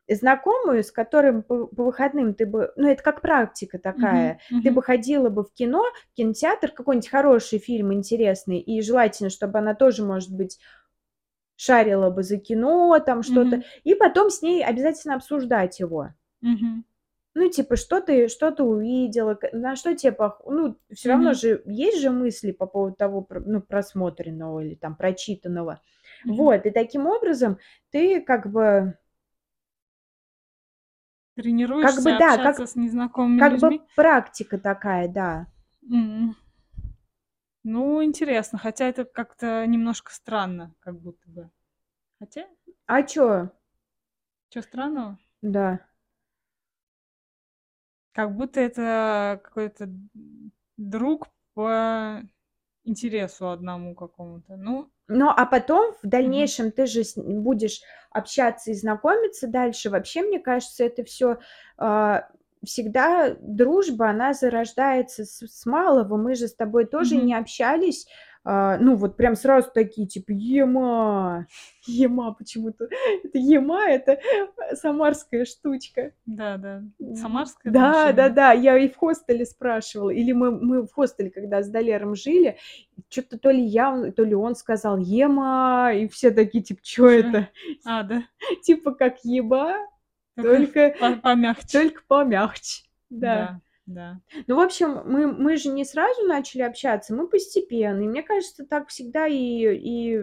знакомую, 0.09 0.85
с 0.85 0.93
которым 0.93 1.43
по, 1.43 1.67
по 1.67 1.85
выходным 1.85 2.35
ты 2.35 2.47
бы, 2.47 2.73
ну, 2.77 2.89
это 2.89 3.03
как 3.03 3.23
практика 3.23 3.79
такая, 3.79 4.41
Мгм. 4.51 4.63
ты 4.63 4.71
Мгм. 4.71 4.75
бы 4.77 4.83
ходила 4.83 5.31
бы 5.31 5.45
в 5.45 5.53
кино, 5.53 5.85
в 6.13 6.17
кинотеатр, 6.17 6.71
какой-нибудь 6.73 7.09
хороший 7.11 7.59
фильм 7.59 7.93
интересный, 7.95 8.59
и 8.61 8.83
желательно, 8.83 9.31
чтобы 9.31 9.59
она 9.61 9.75
тоже, 9.75 10.05
может 10.05 10.33
быть, 10.35 10.59
шарила 11.57 12.11
бы 12.11 12.23
за 12.23 12.39
кино, 12.39 12.99
там 13.01 13.23
что-то, 13.23 13.57
Мгм. 13.57 13.65
и 13.85 13.95
потом 13.95 14.31
с 14.31 14.43
ней 14.43 14.65
обязательно 14.65 15.17
обсуждать 15.17 15.81
его. 15.81 16.11
Мгм. 16.43 16.85
Ну, 17.35 17.49
типа, 17.51 17.77
что 17.77 18.01
ты, 18.01 18.29
что 18.29 18.51
ты 18.51 18.63
увидела, 18.63 19.35
к- 19.35 19.53
на 19.53 19.77
что 19.77 19.95
тебе 19.95 20.13
пох... 20.13 20.41
Ну, 20.47 20.77
все 20.93 21.11
равно 21.11 21.31
Мгм. 21.31 21.39
же 21.39 21.63
есть 21.67 22.01
же 22.01 22.11
мысли 22.11 22.53
по 22.53 22.67
поводу 22.67 22.97
того, 22.97 23.23
про- 23.23 23.41
ну, 23.41 23.61
просмотренного 23.61 24.61
или 24.61 24.75
там 24.75 24.97
прочитанного. 24.97 25.81
Мгм. 26.25 26.37
Вот, 26.37 26.67
и 26.67 26.71
таким 26.71 27.07
образом 27.07 27.59
ты 27.91 28.21
как 28.21 28.51
бы, 28.51 28.99
как 31.37 31.43
Тренируешься 31.43 32.03
бы, 32.03 32.13
да, 32.19 32.35
общаться 32.35 32.63
как, 32.63 32.69
с 32.69 32.75
незнакомыми 32.77 33.41
как 33.41 33.53
людьми? 33.53 33.79
бы 33.79 33.85
практика 33.95 34.59
такая, 34.59 35.09
да. 35.09 35.47
М. 35.91 36.35
Ну, 37.65 38.03
интересно, 38.05 38.59
хотя 38.59 38.87
это 38.89 39.05
как-то 39.05 39.67
немножко 39.67 40.13
странно, 40.13 40.75
как 40.81 41.01
будто 41.01 41.29
бы. 41.29 41.51
Хотя, 42.21 42.47
А 42.87 43.03
чё? 43.03 43.49
чё 44.51 44.63
странного? 44.63 45.19
Да. 45.43 45.79
Как 48.19 48.35
будто 48.35 48.59
это 48.59 49.41
какой-то 49.45 49.89
друг 50.77 51.29
по 51.55 52.21
интересу 52.83 53.51
одному 53.51 53.95
какому-то. 53.95 54.57
Ну, 54.57 54.91
Ну, 55.07 55.29
а 55.29 55.47
потом 55.47 55.95
в 56.03 56.09
дальнейшем 56.09 56.73
ты 56.73 56.87
же 56.87 57.03
будешь 57.15 57.81
общаться 58.11 58.73
и 58.73 58.75
знакомиться 58.75 59.47
дальше. 59.47 59.89
Вообще, 59.89 60.23
мне 60.23 60.41
кажется, 60.41 60.83
это 60.83 61.05
все 61.05 61.39
всегда 62.65 63.37
дружба, 63.41 64.11
она 64.11 64.35
зарождается 64.35 65.25
с, 65.25 65.39
с 65.47 65.65
малого. 65.65 66.17
Мы 66.17 66.35
же 66.35 66.49
с 66.49 66.57
тобой 66.57 66.87
тоже 66.87 67.19
не 67.19 67.35
Мгм. 67.35 67.41
общались. 67.41 68.09
А, 68.45 68.79
ну, 68.79 68.97
вот 68.97 69.17
прям 69.17 69.35
сразу 69.37 69.71
такие, 69.75 70.07
типа, 70.07 70.31
ема, 70.33 71.47
ема 71.87 72.33
почему-то. 72.33 72.89
Это 73.25 73.39
ема, 73.39 73.85
это 73.89 74.19
самарская 74.75 75.45
штучка. 75.45 76.13
Да, 76.27 76.57
да. 76.57 76.83
М, 77.01 77.15
Самарское 77.17 77.73
Да, 77.73 77.81
да, 77.81 78.13
значение. 78.13 78.31
да, 78.31 78.53
я 78.53 78.79
и 78.79 78.89
в 78.89 78.97
хостеле 78.97 79.45
спрашивала. 79.45 80.11
Или 80.11 80.33
мы, 80.33 80.51
мы 80.53 80.83
в 80.87 80.93
хостеле, 80.93 81.31
когда 81.31 81.63
с 81.63 81.69
Далером 81.69 82.15
жили, 82.15 82.57
что-то 83.09 83.39
то 83.39 83.51
ли 83.51 83.63
я, 83.63 84.11
то 84.13 84.25
ли 84.25 84.35
он 84.35 84.55
сказал 84.55 84.99
«ема», 84.99 85.93
и 85.95 86.09
все 86.09 86.31
такие, 86.31 86.63
типа, 86.63 86.81
что 86.83 87.09
это? 87.09 87.49
А, 87.85 88.03
да. 88.03 88.23
Типа 88.63 88.93
как 88.93 89.19
«еба», 89.25 89.75
Только 90.37 90.93
только, 90.93 90.95
по- 91.01 91.17
помягче. 91.21 91.67
только 91.81 92.03
помягче. 92.07 92.85
Да. 93.11 93.35
Да, 93.35 93.61
да. 93.89 94.21
Ну, 94.47 94.57
в 94.57 94.61
общем, 94.61 95.03
мы, 95.07 95.33
мы 95.33 95.57
же 95.57 95.71
не 95.71 95.85
сразу 95.87 96.23
начали 96.27 96.61
общаться, 96.61 97.15
мы 97.15 97.27
постепенно. 97.27 98.03
И 98.03 98.07
мне 98.07 98.23
кажется, 98.23 98.67
так 98.67 98.89
всегда 98.89 99.27
и, 99.27 99.35
и 99.35 100.21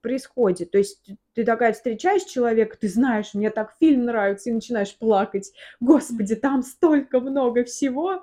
происходит. 0.00 0.70
То 0.70 0.78
есть 0.78 1.10
ты 1.34 1.44
такая 1.44 1.72
встречаешь 1.72 2.22
человека, 2.22 2.76
ты 2.78 2.88
знаешь, 2.88 3.34
мне 3.34 3.50
так 3.50 3.74
фильм 3.80 4.04
нравится, 4.04 4.50
и 4.50 4.52
начинаешь 4.52 4.96
плакать. 4.96 5.52
Господи, 5.80 6.36
там 6.36 6.62
столько 6.62 7.18
много 7.18 7.64
всего. 7.64 8.22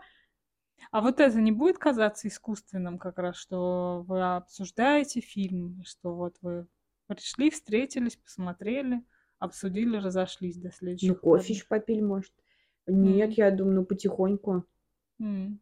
А 0.92 1.02
вот 1.02 1.20
это 1.20 1.42
не 1.42 1.52
будет 1.52 1.78
казаться 1.78 2.30
искусственным 2.30 2.98
как 2.98 3.18
раз, 3.18 3.36
что 3.36 4.06
вы 4.08 4.24
обсуждаете 4.38 5.20
фильм, 5.20 5.84
что 5.86 6.16
вот 6.16 6.38
вы 6.42 6.68
пришли, 7.08 7.50
встретились, 7.50 8.16
посмотрели, 8.16 9.04
обсудили, 9.40 9.98
разошлись 9.98 10.56
до 10.56 10.70
Ну, 10.70 10.72
следующих 10.72 11.20
кофе 11.20 11.54
еще 11.54 11.66
попили, 11.68 12.00
может. 12.00 12.32
Нет, 12.88 13.30
М, 13.30 13.36
я 13.36 13.52
думаю, 13.52 13.76
ну, 13.76 13.86
потихоньку. 13.86 14.64
М. 15.20 15.60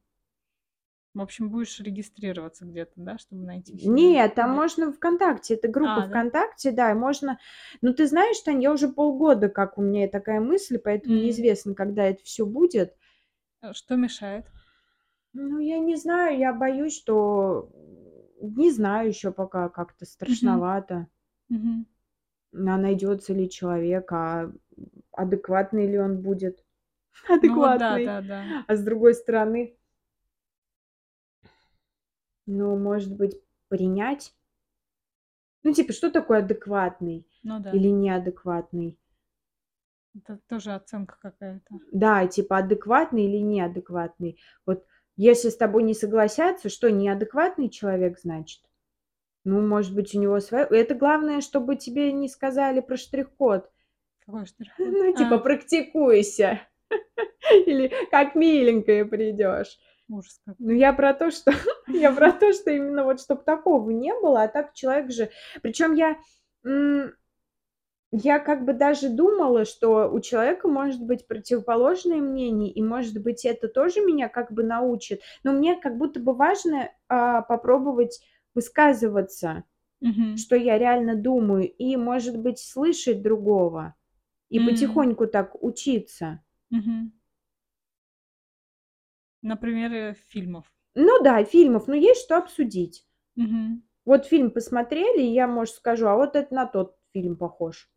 В 1.14 1.22
общем, 1.22 1.50
будешь 1.50 1.80
регистрироваться 1.80 2.66
где-то, 2.66 2.94
да, 2.96 3.20
чтобы 3.20 3.44
найти? 3.44 3.74
Нет, 3.88 4.34
там 4.34 4.50
Нет? 4.50 4.60
можно 4.60 4.92
ВКонтакте, 4.92 5.54
это 5.54 5.68
группа 5.68 5.98
А, 5.98 6.00
да? 6.02 6.08
ВКонтакте, 6.08 6.72
да, 6.72 6.90
и 6.92 6.96
можно... 6.96 7.38
Ну, 7.82 7.94
ты 7.94 8.08
знаешь, 8.08 8.40
Тань, 8.40 8.64
я 8.64 8.72
уже 8.74 8.88
полгода, 8.90 9.48
как 9.48 9.78
у 9.78 9.84
меня 9.84 10.08
такая 10.08 10.40
мысль, 10.40 10.80
поэтому 10.80 11.16
М. 11.16 11.22
неизвестно, 11.26 11.76
когда 11.76 12.06
это 12.06 12.24
все 12.24 12.48
будет. 12.48 12.96
Э, 13.62 13.74
Что 13.74 13.96
мешает? 13.96 14.46
Ну, 15.34 15.60
я 15.60 15.78
не 15.80 15.96
знаю, 15.98 16.38
я 16.38 16.52
боюсь, 16.54 16.96
что... 16.98 17.70
Не 18.42 18.72
знаю 18.72 19.08
еще 19.08 19.32
пока 19.32 19.70
как-то 19.70 20.06
страшновато, 20.06 21.08
Мгм. 21.50 21.86
а 22.54 22.78
найдется 22.78 23.34
ли 23.34 23.50
человек, 23.50 24.12
а 24.12 24.52
адекватный 25.12 25.88
ли 25.88 25.98
он 26.00 26.22
будет. 26.22 26.64
Ну 27.44 27.56
вот 27.56 27.78
да, 27.78 27.96
Адекватный. 27.96 28.06
да, 28.06 28.22
да. 28.22 28.66
А 28.68 28.76
с 28.76 28.84
другой 28.84 29.14
стороны, 29.14 29.78
ну, 32.46 32.78
может 32.78 33.16
быть, 33.16 33.40
принять? 33.70 34.34
Ну, 35.64 35.74
типа, 35.74 35.94
что 35.94 36.12
такое 36.12 36.40
адекватный 36.40 37.26
Ну 37.44 37.60
да. 37.60 37.72
или 37.72 37.88
неадекватный? 37.88 39.00
Это 40.16 40.40
тоже 40.48 40.74
оценка 40.74 41.18
какая-то. 41.20 41.76
Да, 41.92 42.28
типа, 42.28 42.58
адекватный 42.58 43.26
или 43.26 43.38
неадекватный. 43.38 44.40
Вот 44.66 44.86
если 45.16 45.50
с 45.50 45.58
тобой 45.58 45.84
не 45.84 45.94
согласятся, 45.94 46.70
что 46.70 46.92
неадекватный 46.92 47.70
человек, 47.70 48.20
значит? 48.20 48.62
Ну, 49.44 49.66
может 49.66 49.94
быть, 49.96 50.14
у 50.16 50.20
него 50.20 50.40
свое... 50.40 50.66
Это 50.66 50.96
главное, 50.96 51.42
чтобы 51.42 51.76
тебе 51.76 52.12
не 52.12 52.30
сказали 52.30 52.80
про 52.80 52.96
штрих-код. 52.98 53.72
Какой 54.26 54.46
штрих-код? 54.46 54.88
Ну, 54.92 55.14
типа, 55.16 55.36
А, 55.36 55.40
практикуйся. 55.40 56.62
Или 57.66 57.92
как 58.12 58.36
миленькая 58.36 59.06
придешь. 59.06 59.78
ужас. 60.10 60.40
Ну, 60.60 60.72
я 60.74 60.94
про 60.94 61.14
то, 61.14 61.32
что 61.32 61.52
я 61.88 62.12
про 62.12 62.32
то, 62.32 62.54
что 62.54 62.72
именно 62.72 63.04
вот 63.04 63.22
чтобы 63.22 63.44
такого 63.44 63.90
не 63.92 64.14
было, 64.14 64.44
а 64.44 64.48
так 64.48 64.74
человек 64.74 65.12
же. 65.12 65.30
Причем 65.62 65.94
я 65.96 66.18
я 68.12 68.38
как 68.40 68.64
бы 68.64 68.74
даже 68.74 69.10
думала, 69.10 69.66
что 69.66 70.08
у 70.12 70.20
человека 70.20 70.68
может 70.68 71.02
быть 71.04 71.28
противоположное 71.28 72.18
мнение, 72.20 72.72
и 72.72 72.82
может 72.84 73.22
быть 73.22 73.44
это 73.44 73.68
тоже 73.68 74.02
меня 74.02 74.30
как 74.30 74.52
бы 74.52 74.64
научит. 74.64 75.22
Но 75.44 75.52
мне 75.52 75.76
как 75.76 75.98
будто 75.98 76.20
бы 76.20 76.34
важно 76.34 76.92
а, 77.08 77.42
попробовать 77.42 78.22
высказываться, 78.54 79.64
Мгм. 80.02 80.36
что 80.36 80.56
я 80.56 80.78
реально 80.80 81.16
думаю, 81.16 81.70
и 81.72 81.98
может 81.98 82.38
быть 82.40 82.60
слышать 82.60 83.22
другого, 83.24 83.96
и 84.50 84.60
М. 84.60 84.66
потихоньку 84.66 85.28
так 85.28 85.62
учиться. 85.64 86.42
Мгм. 86.74 87.12
На 89.42 89.56
примере 89.56 90.16
фильмов. 90.30 90.66
Ну 90.96 91.22
да, 91.24 91.44
фильмов, 91.44 91.88
но 91.88 91.96
есть 91.96 92.22
что 92.24 92.38
обсудить. 92.38 93.06
Мгм. 93.36 93.84
Вот 94.06 94.26
фильм 94.26 94.52
посмотрели, 94.52 95.22
и 95.22 95.34
я, 95.34 95.48
может, 95.48 95.76
скажу, 95.76 96.08
а 96.08 96.16
вот 96.16 96.36
это 96.36 96.54
на 96.54 96.66
тот 96.66 96.98
фильм 97.14 97.36
похож. 97.38 97.90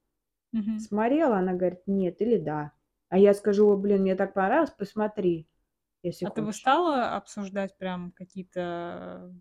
Мгм. 0.53 0.79
Смотрела, 0.79 1.39
она 1.39 1.55
говорит, 1.55 1.81
нет 1.87 2.21
или 2.23 2.39
да. 2.39 2.73
А 3.09 3.19
я 3.19 3.35
скажу, 3.35 3.69
«Ой, 3.69 3.77
блин, 3.79 4.03
мне 4.03 4.17
так 4.17 4.35
понравилось, 4.35 4.71
посмотри. 4.71 5.49
если 6.03 6.27
А 6.27 6.31
ты 6.31 6.41
бы 6.43 6.47
хочешь. 6.49 6.61
стала 6.63 7.17
обсуждать 7.17 7.79
прям 7.79 8.13
какие-то 8.13 9.35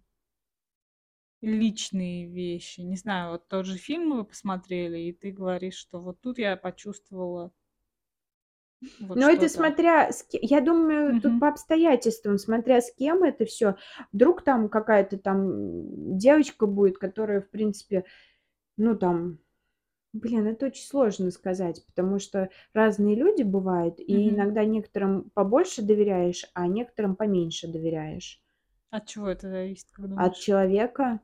личные 1.41 2.27
вещи? 2.27 2.81
Не 2.81 2.97
знаю, 2.97 3.31
вот 3.31 3.47
тот 3.47 3.65
же 3.65 3.77
фильм 3.77 4.11
вы 4.17 4.25
посмотрели, 4.25 4.97
и 4.99 5.13
ты 5.13 5.31
говоришь, 5.31 5.75
что 5.75 6.01
вот 6.01 6.19
тут 6.21 6.38
я 6.38 6.57
почувствовала 6.57 7.51
вот 8.99 9.19
Но 9.19 9.30
это 9.30 9.47
смотря 9.49 10.09
я 10.32 10.61
думаю, 10.61 11.17
тут 11.17 11.38
Мгм. 11.38 11.39
по 11.39 11.47
обстоятельствам, 11.49 12.38
смотря 12.38 12.82
с 12.82 12.91
кем 12.93 13.23
это 13.23 13.45
всё. 13.45 13.76
Вдруг 14.11 14.43
там 14.43 14.69
какая-то 14.69 15.17
там 15.17 16.17
девочка 16.17 16.67
будет, 16.67 16.97
которая, 16.97 17.41
в 17.41 17.49
принципе, 17.49 18.05
ну, 18.78 18.95
там 18.97 19.39
Блин, 20.13 20.47
это 20.47 20.67
очень 20.67 20.86
сложно 20.88 21.32
сказать, 21.32 21.86
потому 21.88 22.19
что 22.19 22.49
разные 22.73 23.15
люди 23.15 23.43
бывают, 23.43 23.99
и 23.99 24.30
Мгм. 24.30 24.36
иногда 24.36 24.65
некоторым 24.65 25.30
побольше 25.32 25.84
доверяешь, 25.84 26.45
а 26.55 26.67
некоторым 26.67 27.15
поменьше 27.15 27.67
доверяешь. 27.71 28.41
От 28.91 29.07
чего 29.07 29.30
это 29.30 29.47
зависит, 29.49 29.89
как 29.91 30.09
От 30.17 30.36
человека. 30.38 31.19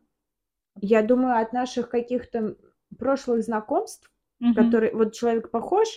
Я 0.81 1.03
думаю, 1.03 1.41
от 1.41 1.53
наших 1.53 1.89
каких-то 1.89 2.57
прошлых 2.99 3.43
знакомств, 3.43 4.11
Мгм. 4.39 4.51
которые 4.53 4.93
вот 4.95 5.13
человек 5.13 5.51
похож 5.51 5.87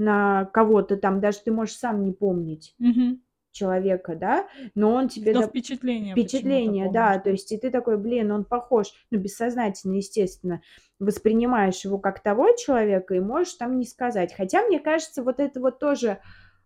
на 0.00 0.46
кого-то 0.46 0.96
там, 0.98 1.20
даже 1.20 1.40
ты 1.44 1.52
можешь 1.52 1.76
сам 1.76 2.04
не 2.04 2.12
помнить 2.12 2.76
Мгм. 2.78 3.20
человека, 3.52 4.16
да, 4.16 4.48
но 4.76 4.92
он 4.94 5.08
тебе 5.08 5.34
доп 5.34 5.50
впечатление 5.50 6.12
впечатление, 6.14 6.90
да, 6.90 7.18
то 7.20 7.30
есть 7.30 7.52
и 7.52 7.58
ты 7.58 7.70
такой: 7.70 7.98
"Блин, 7.98 8.32
он 8.32 8.44
похож". 8.46 8.88
Ну, 9.12 9.18
бессознательно, 9.20 9.96
естественно, 9.96 10.62
воспринимаешь 11.00 11.84
его 11.84 11.98
как 11.98 12.20
того 12.22 12.52
человека 12.56 13.14
и 13.14 13.20
можешь 13.20 13.54
там 13.54 13.78
не 13.78 13.86
сказать. 13.86 14.34
Хотя, 14.34 14.62
мне 14.66 14.80
кажется, 14.80 15.22
вот 15.24 15.40
это 15.40 15.60
вот 15.60 15.78
тоже, 15.80 16.18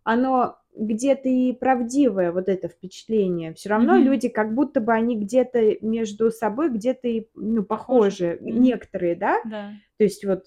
оно 0.03 0.57
где-то 0.77 1.29
и 1.29 1.53
правдивое, 1.53 2.31
вот 2.33 2.49
это 2.49 2.67
впечатление. 2.69 3.53
Всё 3.55 3.69
равно 3.69 3.97
Мгм. 3.97 4.05
люди, 4.05 4.29
как 4.29 4.55
будто 4.55 4.81
бы 4.81 4.93
они 4.93 5.17
где-то 5.17 5.77
между 5.81 6.31
собой, 6.31 6.69
где-то 6.71 7.07
и, 7.09 7.27
ну, 7.35 7.63
Похожи? 7.63 8.37
Мгм. 8.41 8.61
некоторые, 8.61 9.15
да. 9.15 9.37
Да. 9.45 9.73
То 9.99 10.05
есть 10.05 10.25
вот 10.25 10.45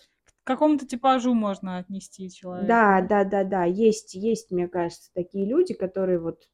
какому-то 0.48 0.86
типажу 0.86 1.34
можно 1.34 1.78
отнести 1.78 2.30
человека, 2.30 2.66
Да, 2.68 3.00
да? 3.00 3.08
да-да-да, 3.24 3.64
есть 3.64 4.14
есть, 4.14 4.50
мне 4.50 4.66
кажется, 4.68 5.10
такие 5.14 5.46
люди, 5.46 5.74
которые 5.74 6.18
вот 6.18 6.48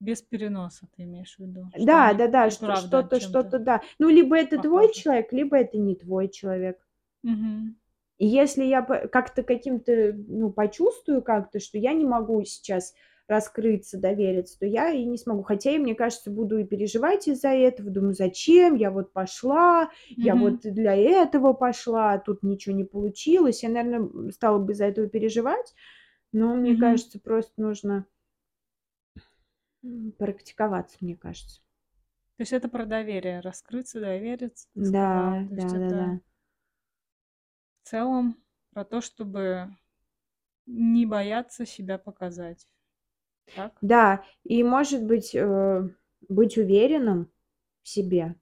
Без 0.00 0.22
переноса 0.22 0.86
ты 0.94 1.02
имеешь 1.02 1.34
в 1.36 1.40
виду, 1.40 1.68
Да, 1.78 2.10
они 2.10 2.18
да-да, 2.18 2.46
и 2.46 2.50
что 2.50 2.76
что-то 2.76 3.20
что-то, 3.20 3.58
да. 3.58 3.82
Ну, 3.98 4.08
либо 4.08 4.36
это 4.36 4.58
твой 4.58 4.86
похожи. 4.86 5.00
человек, 5.02 5.32
либо 5.32 5.56
это 5.56 5.78
не 5.78 5.96
твой 5.96 6.28
человек. 6.28 6.78
Мгм. 7.22 7.74
И 8.18 8.26
если 8.26 8.64
я 8.64 8.82
как-то 8.82 9.42
каким-то, 9.42 10.12
ну, 10.14 10.50
почувствую 10.50 11.22
как-то, 11.22 11.58
что 11.60 11.78
я 11.78 11.92
не 11.92 12.04
могу 12.04 12.44
сейчас 12.44 12.94
раскрыться, 13.28 13.98
довериться, 13.98 14.58
то 14.58 14.66
я 14.66 14.90
и 14.90 15.04
не 15.04 15.16
смогу. 15.18 15.42
Хотя 15.42 15.72
я, 15.72 15.78
мне 15.78 15.94
кажется, 15.94 16.30
буду 16.30 16.58
и 16.58 16.64
переживать 16.64 17.28
из-за 17.28 17.48
этого. 17.50 17.90
Думаю: 17.90 18.14
"Зачем 18.14 18.74
я 18.76 18.90
вот 18.90 19.12
пошла? 19.12 19.90
Я 20.22 20.36
вот 20.36 20.60
для 20.62 20.94
этого 20.96 21.52
пошла, 21.54 22.12
а 22.14 22.18
тут 22.18 22.42
ничего 22.42 22.74
не 22.76 22.84
получилось". 22.84 23.62
Я, 23.62 23.70
наверно, 23.70 23.96
м, 24.06 24.30
стала 24.32 24.58
бы 24.58 24.72
из-за 24.72 24.86
этого 24.86 25.08
переживать, 25.08 25.74
но 26.32 26.54
мне 26.56 26.74
Мгм. 26.74 26.76
кажется, 26.76 27.20
просто 27.20 27.54
нужно 27.62 28.06
практиковаться, 30.18 30.98
мне 31.00 31.16
кажется. 31.16 31.60
То 32.36 32.42
есть 32.42 32.52
это 32.52 32.68
про 32.68 32.86
доверие, 32.86 33.40
раскрыться, 33.40 34.00
довериться. 34.00 34.68
Да, 34.76 35.46
есть 35.56 35.74
это 35.74 35.96
да-да-да. 35.96 36.20
в 37.82 37.88
целом 37.88 38.42
про 38.72 38.84
то, 38.84 39.00
чтобы 39.00 39.76
не 40.66 41.06
бояться 41.06 41.66
себя 41.66 41.98
показать. 41.98 42.68
Так? 43.52 43.82
Да, 43.82 44.24
и, 44.44 44.62
может 44.64 45.04
быть, 45.04 45.34
э, 45.34 45.88
быть 46.28 46.56
уверенным 46.58 47.30
в 47.82 47.88
себе. 47.88 48.36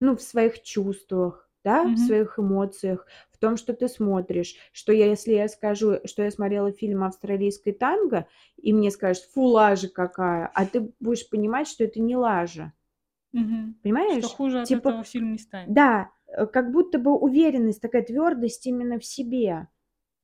Ну, 0.00 0.16
в 0.16 0.22
своих 0.22 0.62
чувствах, 0.62 1.50
да, 1.64 1.90
в 1.92 1.98
Мгм. 1.98 1.98
своих 1.98 2.38
эмоциях, 2.38 3.06
в 3.32 3.38
том, 3.38 3.56
что 3.56 3.74
ты 3.74 3.88
смотришь. 3.88 4.54
Что 4.72 4.92
я, 4.92 5.06
если 5.06 5.32
я 5.32 5.48
скажу, 5.48 5.96
что 6.04 6.22
я 6.22 6.30
смотрела 6.30 6.70
фильм 6.72 7.02
"Австралийское 7.02 7.74
танго", 7.74 8.28
и 8.56 8.72
мне 8.72 8.90
скажут: 8.92 9.24
"Фу, 9.34 9.42
лажа 9.42 9.88
какая", 9.88 10.50
а 10.54 10.66
ты 10.66 10.92
будешь 11.00 11.28
понимать, 11.28 11.66
что 11.68 11.84
это 11.84 12.00
не 12.00 12.16
лажа. 12.16 12.72
Что 14.06 14.28
Понимаешь? 14.28 14.28
хуже 14.28 14.62
от 14.62 14.72
Типа, 14.72 14.94
этого 14.94 15.04
фильм 15.04 15.32
не 15.32 15.38
станет. 15.38 15.74
да, 15.74 16.10
э, 16.28 16.46
как 16.46 16.72
будто 16.72 16.98
бы 16.98 17.16
уверенность, 17.16 17.80
такая 17.82 18.02
твёрдость 18.02 18.66
именно 18.66 18.98
в 18.98 19.04
себе, 19.06 19.68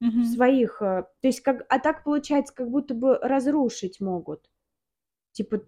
Мгм. 0.04 0.34
своих, 0.34 0.82
э 0.82 1.04
То 1.22 1.28
есть 1.28 1.40
как 1.42 1.64
а 1.68 1.78
так 1.80 2.04
получается, 2.04 2.54
как 2.54 2.70
будто 2.70 2.94
бы 2.94 3.18
разрушить 3.18 4.00
могут. 4.00 4.50
Типа 5.32 5.62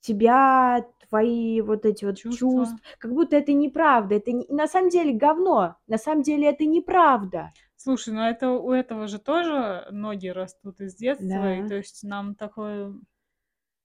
тебя, 0.00 0.86
твои 1.08 1.60
вот 1.62 1.86
эти 1.86 2.04
вот 2.06 2.18
чувств, 2.30 2.80
Чувства. 2.80 2.98
как 2.98 3.12
будто 3.14 3.36
это 3.36 3.52
неправда, 3.54 4.16
это 4.16 4.32
не 4.32 4.46
на 4.50 4.68
самом 4.68 4.90
деле 4.90 5.12
говно, 5.14 5.76
на 5.88 5.98
самом 5.98 6.22
деле 6.22 6.48
это 6.50 6.66
неправда. 6.66 7.54
Слушай, 7.80 8.12
ну 8.12 8.22
это 8.22 8.50
у 8.50 8.72
этого 8.72 9.06
же 9.06 9.20
тоже 9.20 9.86
ноги 9.92 10.26
растут 10.26 10.80
из 10.80 10.96
детства, 10.96 11.54
и 11.54 11.62
Да. 11.62 11.68
то 11.68 11.76
есть 11.76 12.02
нам 12.02 12.34
такое 12.34 12.92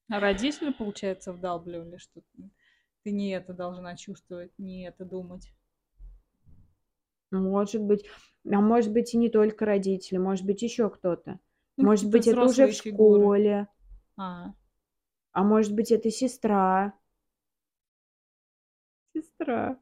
родители, 0.09 0.71
получается, 0.71 1.33
вдалбливали, 1.33 1.97
что 1.97 2.21
ты 3.03 3.11
не 3.11 3.31
это 3.31 3.53
должна 3.53 3.95
чувствовать, 3.97 4.51
не 4.59 4.87
это 4.87 5.05
думать. 5.05 5.53
Может 7.31 7.81
быть. 7.81 8.05
А 8.51 8.59
может 8.61 8.91
быть, 8.91 9.13
и 9.13 9.17
не 9.17 9.29
только 9.29 9.65
родители, 9.65 10.17
может 10.17 10.45
быть, 10.45 10.61
ещё 10.61 10.89
кто-то. 10.89 11.39
Ну, 11.77 11.87
Может 11.87 12.09
быть, 12.09 12.27
это 12.27 12.45
уже 12.45 12.67
в 12.67 12.73
фигуры. 12.81 13.31
школе. 13.31 13.67
А. 14.17 14.53
А 15.33 15.43
может 15.43 15.73
быть, 15.73 15.91
это 15.91 16.11
сестра. 16.11 16.93
Сестра. 19.15 19.77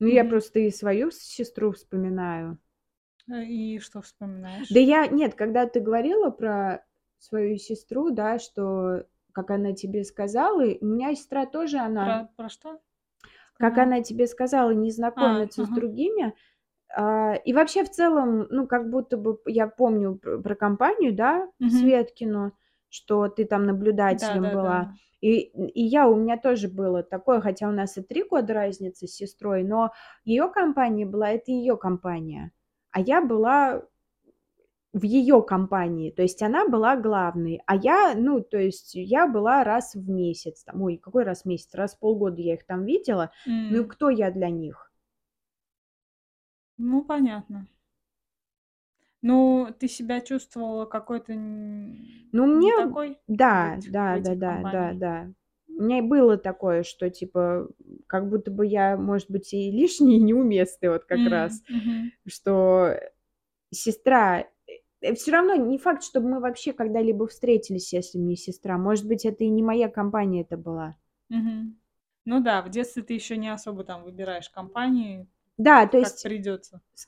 Ну, 0.00 0.08
я 0.08 0.24
Мгм. 0.24 0.24
просто 0.24 0.58
и 0.58 0.70
свою 0.70 1.10
сестру 1.12 1.70
вспоминаю. 1.72 2.58
А, 3.30 3.42
и 3.42 3.78
что 3.78 4.00
Да 4.70 4.80
вспоминаешь? 4.80 4.80
я 4.80 5.06
нет, 5.06 5.34
когда 5.34 5.66
ты 5.66 5.80
говорила 5.80 6.30
про 6.30 6.84
свою 7.18 7.56
сестру, 7.58 8.10
да, 8.10 8.38
что 8.38 9.04
как 9.32 9.50
она 9.50 9.72
тебе 9.72 10.04
сказала, 10.04 10.62
у 10.80 10.84
меня 10.86 11.14
сестра 11.14 11.46
тоже, 11.46 11.78
она 11.78 12.18
Про 12.18 12.24
про 12.36 12.48
что 12.48 12.82
как 13.60 13.78
она 13.78 14.02
тебе 14.02 14.26
сказала 14.26 14.70
не 14.70 14.90
А, 15.16 15.26
знакомиться 15.30 15.64
с 15.64 15.68
ага. 15.68 15.70
другими. 15.70 16.34
А, 16.96 17.34
и 17.34 17.52
вообще, 17.54 17.84
в 17.84 17.90
целом, 17.90 18.46
ну, 18.50 18.66
как 18.66 18.90
будто 18.90 19.16
бы 19.16 19.38
я 19.46 19.66
помню 19.68 20.16
пр 20.16 20.40
про 20.42 20.54
компанию, 20.56 21.14
да, 21.14 21.48
Мгм. 21.60 21.92
Светкину, 21.92 22.52
что 22.90 23.28
ты 23.28 23.44
там 23.46 23.64
наблюдателем 23.66 24.50
была. 24.50 24.88
Да-да-да. 24.88 24.98
И 25.20 25.38
и 25.42 25.82
я 25.84 26.08
у 26.08 26.16
меня 26.16 26.36
тоже 26.36 26.68
было 26.68 27.02
такое, 27.02 27.40
хотя 27.40 27.68
у 27.68 27.72
нас 27.72 27.96
и 27.96 28.02
3 28.02 28.24
года 28.24 28.52
разницы 28.54 29.06
с 29.06 29.14
сестрой, 29.14 29.62
но 29.64 29.92
её 30.24 30.50
компания 30.50 31.06
была- 31.06 31.30
это 31.30 31.52
её 31.52 31.76
компания, 31.76 32.52
а 32.90 33.00
я 33.00 33.22
была 33.22 33.82
в 34.94 35.04
её 35.04 35.40
компании. 35.42 36.10
То 36.10 36.22
есть 36.22 36.42
она 36.42 36.68
была 36.68 36.96
главной, 36.96 37.62
а 37.66 37.76
я, 37.76 38.12
ну, 38.16 38.40
то 38.42 38.58
есть 38.58 38.94
я 38.94 39.26
была 39.26 39.64
раз 39.64 39.94
в 39.94 40.10
месяц 40.10 40.64
там. 40.64 40.82
Ой, 40.82 40.98
какой 40.98 41.24
раз 41.24 41.42
в 41.42 41.46
месяц, 41.46 41.74
раз 41.74 41.94
в 41.96 41.98
полгода 42.00 42.42
я 42.42 42.54
их 42.54 42.66
там 42.66 42.84
видела. 42.84 43.32
Ну, 43.68 43.82
и 43.82 43.84
М. 43.84 43.88
кто 43.88 44.10
я 44.10 44.30
для 44.30 44.50
них? 44.50 44.91
Ну, 46.90 47.04
понятно. 47.04 47.68
Ну, 49.22 49.68
ты 49.78 49.86
себя 49.88 50.20
чувствовала 50.20 50.84
какой-то 50.84 51.32
н 51.32 51.92
Ну, 52.32 52.46
мне 52.46 52.70
не 52.70 52.72
такой 52.72 53.20
да, 53.28 53.82
быть 53.84 53.92
в 54.08 54.14
этих 54.14 54.40
да-да-да, 54.40 54.42
компаниях? 54.42 55.02
да-да. 55.04 55.30
У 55.68 55.82
меня 55.82 55.98
и 55.98 56.02
было 56.02 56.36
такое, 56.38 56.82
что 56.82 57.10
типа, 57.10 57.68
как 58.06 58.28
будто 58.28 58.50
бы 58.50 58.66
я, 58.66 58.96
может 58.96 59.30
быть, 59.30 59.52
и 59.52 59.70
лишняя, 59.70 60.16
и 60.16 60.20
неуместная 60.20 60.90
вот 60.92 61.04
как 61.04 61.26
М, 61.26 61.26
раз. 61.26 61.62
мгм. 61.68 62.12
Что 62.26 62.96
сестра 63.72 64.46
э, 65.02 65.14
всё 65.14 65.32
равно 65.32 65.56
не 65.56 65.78
факт, 65.78 66.04
чтобы 66.04 66.30
мы 66.30 66.40
вообще 66.40 66.72
когда-либо 66.74 67.26
встретились, 67.28 67.92
если 67.92 68.18
б 68.18 68.24
не 68.24 68.36
сестра. 68.36 68.78
Может 68.78 69.06
быть, 69.08 69.24
это 69.26 69.44
и 69.44 69.50
не 69.50 69.62
моя 69.62 69.88
компания 69.90 70.42
это 70.42 70.56
была. 70.58 70.96
Мгм. 71.30 71.78
Ну 72.24 72.40
да, 72.40 72.62
в 72.62 72.68
детстве 72.70 73.02
ты 73.02 73.14
ещё 73.14 73.36
не 73.36 73.48
особо 73.52 73.84
там 73.84 74.04
выбираешь 74.04 74.48
компании, 74.50 75.26
Да, 75.62 75.86
то 75.86 75.98
как 75.98 76.12
есть 76.12 76.22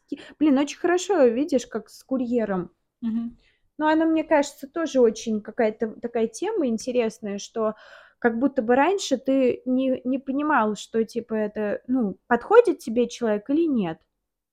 ки 0.09 0.21
блин, 0.39 0.59
очень 0.59 0.79
хорошо, 0.79 1.25
видишь, 1.27 1.67
как 1.67 1.91
с 1.91 2.03
курьером. 2.05 2.71
Мгм. 3.03 3.37
Но 3.79 3.89
она, 3.89 4.05
мне 4.07 4.23
кажется, 4.25 4.69
тоже 4.69 5.01
очень 5.01 5.41
какая-то 5.41 5.89
такая 6.01 6.29
тема 6.29 6.67
интересная, 6.67 7.39
что 7.39 7.75
как 8.19 8.39
будто 8.39 8.63
бы 8.63 8.77
раньше 8.77 9.19
ты 9.19 9.63
не 9.67 10.01
не 10.05 10.19
понимал, 10.19 10.77
что 10.77 11.05
типа 11.05 11.35
это, 11.35 11.83
ну, 11.89 12.19
подходит 12.29 12.79
тебе 12.79 13.09
человек 13.09 13.51
или 13.51 13.67
нет. 13.67 13.99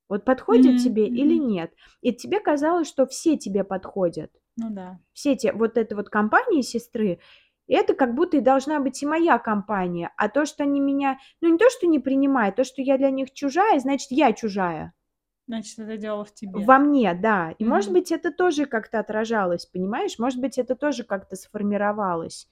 Вот 0.10 0.26
подходит 0.26 0.78
Мгм, 0.78 0.78
тебе 0.78 1.08
или 1.08 1.36
мгм. 1.36 1.40
нет. 1.40 1.74
И 2.02 2.14
тебе 2.14 2.40
казалось, 2.42 2.88
что 2.90 3.08
все 3.08 3.38
тебе 3.38 3.64
подходят. 3.64 4.32
Ну 4.58 4.70
да. 4.70 5.00
Все 5.14 5.36
те 5.36 5.52
вот 5.54 5.78
эта 5.78 5.96
вот 5.96 6.10
компания 6.10 6.64
сестры, 6.64 7.20
это 7.74 7.94
как 7.94 8.16
будто 8.16 8.38
и 8.38 8.42
должна 8.42 8.80
быть 8.80 9.02
и 9.02 9.06
моя 9.06 9.38
компания. 9.40 10.12
А 10.18 10.30
то, 10.30 10.46
что 10.46 10.64
они 10.64 10.80
меня, 10.80 11.20
ну, 11.42 11.50
не 11.50 11.58
то 11.58 11.70
что 11.70 11.88
не 11.88 12.00
принимают, 12.00 12.56
то, 12.56 12.64
что 12.64 12.82
я 12.82 12.98
для 12.98 13.10
них 13.12 13.32
чужая, 13.34 13.80
значит, 13.80 14.08
я 14.12 14.34
чужая. 14.34 14.94
Значит, 15.48 15.78
это 15.78 15.98
дело 15.98 16.26
в 16.26 16.34
тебе. 16.34 16.66
Во 16.66 16.78
мне, 16.80 17.14
да. 17.14 17.52
И, 17.60 17.66
может 17.66 17.90
Мгм. 17.90 17.94
быть, 17.94 18.12
это 18.14 18.32
тоже 18.32 18.66
как-то 18.66 19.00
отражалось, 19.00 19.66
понимаешь? 19.66 20.18
Может 20.18 20.40
быть, 20.40 20.58
это 20.58 20.76
тоже 20.78 21.04
как-то 21.04 21.36
сформировалось. 21.36 22.48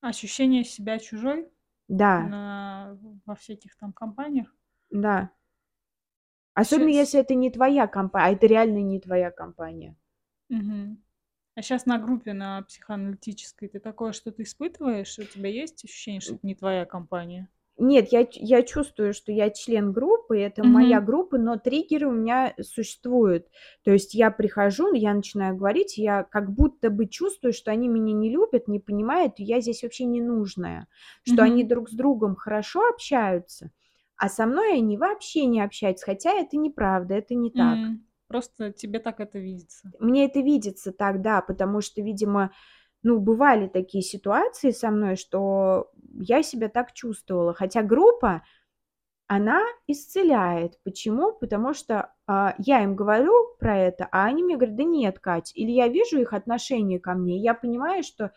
Ощущение 0.00 0.64
себя 0.64 0.98
чужой 0.98 1.52
Да, 1.88 2.30
на 2.30 2.98
во 3.26 3.34
всяких 3.36 3.76
там 3.76 3.92
компаниях. 3.92 4.54
да. 4.90 5.30
Особенно, 6.52 6.90
Щас 6.90 6.98
если 6.98 7.20
это 7.20 7.34
не 7.34 7.50
твоя 7.50 7.86
компания, 7.86 8.26
а 8.26 8.32
это 8.32 8.46
реально 8.46 8.82
не 8.82 9.00
твоя 9.00 9.30
компания. 9.30 9.96
Мгм. 10.48 10.98
А 11.58 11.62
щас 11.62 11.84
на 11.86 11.98
группе, 11.98 12.32
на 12.32 12.62
психоаналитической 12.62 13.68
ты 13.68 13.80
такое 13.80 14.12
что-то 14.12 14.42
испытываешь? 14.42 15.18
У 15.18 15.26
тебя 15.26 15.50
есть 15.50 15.84
ощущение, 15.84 16.22
что 16.22 16.36
это 16.36 16.46
не 16.46 16.54
твоя 16.54 16.86
компания? 16.86 17.50
Нет, 17.80 18.08
я 18.10 18.26
я 18.32 18.62
чувствую, 18.64 19.14
что 19.14 19.30
я 19.30 19.50
член 19.50 19.92
группы, 19.92 20.36
это 20.40 20.64
моя 20.64 21.00
Мгм. 21.00 21.00
группа, 21.00 21.38
но 21.38 21.56
триггеры 21.58 22.08
у 22.08 22.10
меня 22.12 22.52
существуют. 22.60 23.46
То 23.84 23.92
есть 23.92 24.14
я 24.14 24.32
прихожу, 24.32 24.92
я 24.94 25.14
начинаю 25.14 25.56
говорить, 25.56 25.96
я 25.96 26.24
как 26.24 26.50
будто 26.52 26.90
бы 26.90 27.06
чувствую, 27.06 27.52
что 27.52 27.70
они 27.70 27.86
меня 27.86 28.12
не 28.14 28.30
любят, 28.30 28.66
не 28.66 28.80
понимают, 28.80 29.34
и 29.38 29.44
я 29.44 29.60
здесь 29.60 29.84
вообще 29.84 30.06
ненужная. 30.06 30.88
Что 31.22 31.44
они 31.44 31.62
Мгм. 31.62 31.62
друг 31.62 31.88
с 31.88 31.92
другом 31.92 32.34
хорошо 32.34 32.80
общаются, 32.88 33.70
а 34.16 34.28
со 34.28 34.46
мной 34.46 34.78
они 34.78 34.96
вообще 34.98 35.46
не 35.46 35.60
общаются, 35.60 36.04
хотя 36.06 36.32
это 36.32 36.56
неправда, 36.56 37.14
это 37.14 37.36
не 37.36 37.52
так. 37.52 37.78
М. 37.84 38.07
Просто 38.28 38.72
тебе 38.72 38.98
так 38.98 39.20
это 39.20 39.38
видится. 39.38 39.90
Мне 39.98 40.26
это 40.26 40.40
видится 40.40 40.92
так, 40.92 41.22
да, 41.22 41.40
потому 41.40 41.80
что, 41.80 42.02
видимо, 42.02 42.52
ну, 43.02 43.18
бывали 43.20 43.68
такие 43.68 44.02
ситуации 44.02 44.70
со 44.70 44.90
мной, 44.90 45.16
что 45.16 45.90
я 46.20 46.42
себя 46.42 46.68
так 46.68 46.92
чувствовала. 46.92 47.54
Хотя 47.54 47.82
группа, 47.82 48.42
она 49.28 49.62
исцеляет. 49.88 50.78
Почему? 50.84 51.32
Потому 51.32 51.74
что, 51.74 52.14
а, 52.26 52.54
я 52.58 52.82
им 52.84 52.96
говорю 52.96 53.56
про 53.60 53.78
это, 53.78 54.08
а 54.12 54.26
они 54.26 54.44
мне 54.44 54.56
говорят: 54.56 54.76
"Да 54.76 54.84
нет, 54.84 55.18
Кать". 55.20 55.52
Или 55.56 55.72
я 55.72 55.88
вижу 55.88 56.20
их 56.20 56.32
отношение 56.34 57.00
ко 57.00 57.14
мне, 57.14 57.38
и 57.38 57.42
я 57.42 57.54
понимаю, 57.54 58.02
что, 58.04 58.32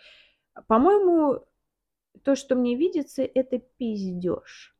по-моему, 0.68 1.46
то, 2.24 2.36
что 2.36 2.56
мне 2.56 2.76
видится, 2.78 3.24
это 3.24 3.60
пиздёж. 3.60 4.71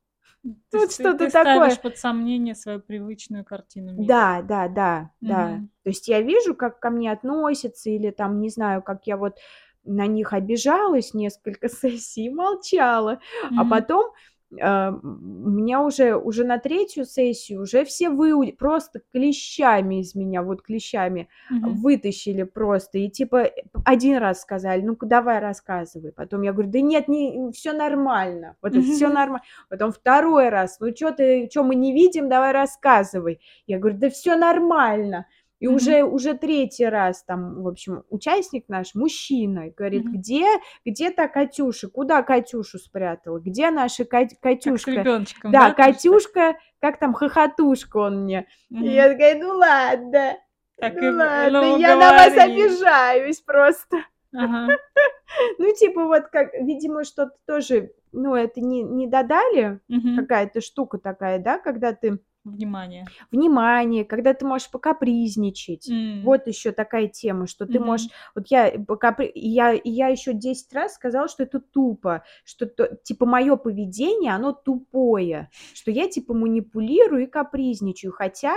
То 0.42 0.78
Вот 0.78 0.80
есть 0.82 0.96
ты 0.96 1.02
что-то 1.04 1.26
ты 1.26 1.30
такое. 1.30 1.54
ставишь 1.54 1.80
под 1.80 1.98
сомнение 1.98 2.54
свою 2.54 2.80
привычную 2.80 3.44
картину 3.44 3.92
мира. 3.92 4.08
Да, 4.08 4.42
да, 4.42 4.68
да, 4.68 5.10
да. 5.20 5.60
То 5.84 5.90
есть 5.90 6.08
я 6.08 6.20
вижу, 6.20 6.54
как 6.54 6.80
ко 6.80 6.90
мне 6.90 7.12
относятся 7.12 7.90
или 7.90 8.10
там, 8.10 8.40
не 8.40 8.48
знаю, 8.48 8.82
как 8.82 9.06
я 9.06 9.16
вот 9.16 9.36
на 9.84 10.06
них 10.06 10.32
обижалась 10.32 11.14
несколько 11.14 11.68
сессий 11.68 12.28
молчала, 12.30 13.20
а 13.56 13.64
потом, 13.64 14.12
меня 14.60 15.80
уже 15.82 16.16
уже 16.16 16.44
на 16.44 16.58
3 16.58 17.04
сессию 17.06 17.62
уже 17.62 17.84
все 17.84 18.10
выу 18.10 18.44
просто 18.58 19.00
клещами 19.12 20.00
из 20.00 20.14
меня, 20.14 20.42
вот 20.42 20.62
клещами 20.62 21.28
Мгм. 21.50 21.82
вытащили 21.82 22.42
просто. 22.44 22.98
И 22.98 23.08
типа, 23.08 23.36
э, 23.44 23.50
1 23.84 24.18
раз 24.18 24.42
сказали: 24.42 24.82
"Ну-ка, 24.82 25.06
давай 25.06 25.40
рассказывай". 25.40 26.12
Потом 26.12 26.42
я 26.42 26.52
говорю: 26.52 26.70
"Да 26.70 26.80
нет, 26.80 27.08
не 27.08 27.50
всё 27.52 27.72
нормально". 27.72 28.56
Вот 28.62 28.76
это 28.76 28.82
всё 28.86 29.08
норма 29.10 29.40
Потом 29.70 29.92
2 29.92 30.50
раз: 30.50 30.78
"Ну 30.80 30.90
чё 30.92 31.10
ты, 31.12 31.48
чё 31.48 31.62
мы 31.64 31.74
не 31.74 31.92
видим, 31.92 32.28
давай 32.28 32.52
рассказывай". 32.52 33.40
Я 33.66 33.78
говорю: 33.78 33.96
"Да 33.98 34.10
всё 34.10 34.36
нормально". 34.36 35.26
И 35.62 35.68
Мгм. 35.68 35.76
уже 35.76 36.02
уже 36.02 36.34
3 36.34 36.84
раз 36.84 37.22
там, 37.22 37.62
в 37.62 37.68
общем, 37.68 38.02
участник 38.10 38.64
наш, 38.68 38.96
мужчина, 38.96 39.70
говорит: 39.70 40.06
Мгм. 40.06 40.18
"Где 40.18 40.46
где 40.84 41.10
та 41.12 41.28
Катюша? 41.28 41.88
Куда 41.88 42.24
Катюшу 42.24 42.78
спрятала? 42.80 43.38
Где 43.38 43.70
наша 43.70 44.04
Кать 44.04 44.30
Как 44.30 44.40
Катюшка?" 44.40 44.90
ребёночком, 44.90 45.52
Да, 45.52 45.68
да, 45.68 45.70
то? 45.70 45.76
"Катюшка", 45.84 46.56
как 46.80 46.98
там, 46.98 47.14
"хохотушка" 47.14 47.98
он 47.98 48.24
мне. 48.24 48.48
И 48.70 48.74
Мгм. 48.74 48.84
я 48.86 49.08
такая: 49.10 49.38
"Ну 49.40 49.50
ладно, 49.56 50.36
Так 50.80 50.96
и 50.96 51.00
ну 51.00 51.16
ладно, 51.16 51.60
ну, 51.60 51.78
я 51.78 51.94
на 51.96 52.10
вас 52.10 52.32
говори. 52.34 52.52
обижаюсь 52.64 53.40
просто". 53.40 53.98
Ага. 54.34 54.66
Ну, 55.58 55.74
типа 55.74 56.06
вот 56.06 56.24
как, 56.28 56.54
видимо, 56.54 57.04
что-то 57.04 57.36
тоже, 57.46 57.92
ну, 58.12 58.34
это 58.34 58.60
не 58.60 58.82
не 58.82 59.06
додали, 59.06 59.80
Мгм. 59.88 60.16
какая-то 60.16 60.60
штука 60.60 60.98
такая, 60.98 61.38
да, 61.38 61.58
когда 61.58 61.92
ты 61.92 62.18
Внимание. 62.44 63.06
Внимание, 63.30 64.04
когда 64.04 64.34
ты 64.34 64.44
можешь 64.44 64.70
покапризничать. 64.70 65.88
М. 65.90 66.22
Вот 66.22 66.46
ещё 66.46 66.72
такая 66.72 67.08
тема, 67.08 67.46
что 67.46 67.66
ты 67.66 67.80
можешь 67.80 68.06
Мгм. 68.06 68.12
вот 68.34 68.46
я 68.48 68.72
покапри 68.86 69.26
и 69.26 69.48
я 69.48 69.72
я 69.84 70.08
ещё 70.08 70.32
10 70.32 70.72
раз 70.72 70.94
сказала, 70.94 71.28
что 71.28 71.42
это 71.42 71.60
тупо, 71.60 72.24
что 72.44 72.66
то 72.66 72.96
типа 73.02 73.26
моё 73.26 73.56
поведение, 73.56 74.32
оно 74.34 74.52
тупое, 74.52 75.50
что 75.74 75.90
я 75.90 76.08
типа 76.08 76.34
манипулирую 76.34 77.24
и 77.24 77.26
капризничаю, 77.26 78.12
хотя 78.12 78.54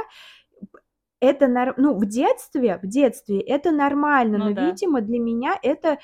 это 1.21 1.47
нор 1.47 1.75
ну, 1.77 1.95
в 1.99 2.05
детстве 2.07 2.79
в 2.83 2.87
детстве 2.87 3.39
это 3.41 3.71
нормально, 3.71 4.37
Ну 4.37 4.49
но, 4.49 4.51
да. 4.51 4.79
видимо, 4.79 5.01
для 5.01 5.19
меня 5.19 5.59
это, 5.63 5.89
э, 5.89 5.97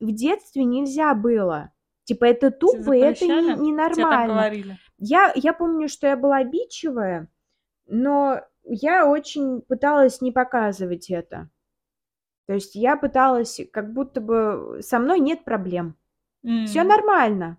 в 0.00 0.12
детстве 0.12 0.64
нельзя 0.64 1.14
было. 1.14 1.72
Типа 2.04 2.26
это 2.26 2.50
тупо, 2.52 2.96
и 2.96 3.00
это 3.02 3.28
не 3.28 3.42
запрещали? 3.42 3.62
Те 3.92 4.06
так 4.06 4.24
ненормально. 4.24 4.26
говорили? 4.26 4.78
Я 5.02 5.32
я 5.34 5.54
помню, 5.54 5.88
что 5.88 6.06
я 6.06 6.16
была 6.16 6.36
обидчивая, 6.38 7.28
но 7.86 8.42
я 8.64 9.06
очень 9.06 9.62
пыталась 9.62 10.20
не 10.22 10.32
показывать 10.32 11.10
это. 11.10 11.50
То 12.48 12.54
есть 12.54 12.74
я 12.76 12.96
пыталась, 12.96 13.60
как 13.72 13.92
будто 13.94 14.20
бы 14.20 14.80
со 14.82 14.98
мной 15.00 15.20
нет 15.20 15.44
проблем. 15.44 15.96
Всё 16.64 16.82
М. 16.82 16.88
нормально. 16.88 17.58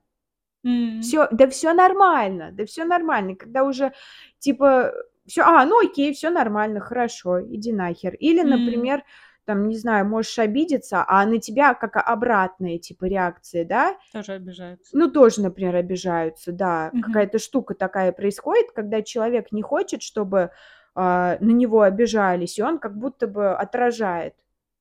М. 0.65 1.01
Всё, 1.01 1.27
да 1.31 1.47
всё 1.49 1.73
нормально, 1.73 2.51
да 2.53 2.65
всё 2.65 2.85
нормально. 2.85 3.35
Когда 3.35 3.63
уже 3.63 3.91
типа 4.39 4.93
всё: 5.27 5.43
"А, 5.45 5.65
ну 5.65 5.79
окей, 5.85 6.13
всё 6.13 6.29
нормально, 6.29 6.79
хорошо, 6.79 7.41
иди 7.41 7.73
нахер". 7.73 8.13
Или, 8.15 8.43
например, 8.43 9.03
там, 9.45 9.67
не 9.69 9.77
знаю, 9.77 10.05
можешь 10.07 10.37
обидеться, 10.39 11.03
а 11.07 11.25
на 11.25 11.39
тебя 11.39 11.73
как 11.73 11.97
обратные 11.97 12.79
типа 12.79 13.05
реакции, 13.05 13.63
да. 13.63 13.97
Тоже 14.11 14.33
обижаются. 14.33 14.97
Ну, 14.97 15.09
тоже, 15.11 15.41
например, 15.41 15.75
обижаются, 15.75 16.51
да. 16.51 16.93
Мгм. 16.93 17.01
Какая-то 17.01 17.39
штука 17.39 17.75
такая 17.75 18.11
происходит, 18.11 18.71
когда 18.73 19.01
человек 19.01 19.51
не 19.51 19.61
хочет, 19.61 20.01
чтобы, 20.03 20.51
а, 20.95 21.37
на 21.39 21.51
него 21.51 21.81
обижались, 21.81 22.59
и 22.59 22.63
он 22.63 22.79
как 22.79 22.97
будто 22.97 23.27
бы 23.27 23.51
отражает 23.53 24.35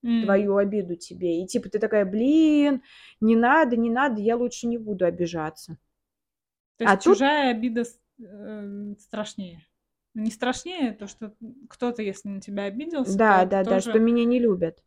М. 0.04 0.20
твою 0.24 0.56
обиду 0.56 0.96
тебе. 0.96 1.42
И 1.42 1.46
типа 1.46 1.68
ты 1.70 1.78
такая: 1.78 2.04
"Блин, 2.04 2.82
не 3.20 3.36
надо, 3.36 3.76
не 3.76 3.90
надо, 3.90 4.20
я 4.20 4.36
лучше 4.36 4.66
не 4.68 4.78
буду 4.78 5.04
обижаться". 5.06 5.78
То 6.78 6.84
А 6.84 6.96
есть 6.96 7.02
тут 7.02 7.18
чужая 7.18 7.50
обида 7.50 7.84
с 7.84 8.00
э, 8.18 8.94
страшнее? 8.98 9.60
Не 10.14 10.30
страшнее 10.30 10.92
то, 10.92 11.06
что, 11.06 11.34
кто-то, 11.68 12.02
если 12.02 12.28
на 12.28 12.40
тебя 12.40 12.64
обиделся, 12.64 13.20
то 13.22 13.32
Да, 13.32 13.44
это 13.44 13.50
да-да, 13.50 13.80
что 13.80 13.98
тоже 13.98 14.00
меня 14.00 14.24
не 14.24 14.38
любят. 14.38 14.82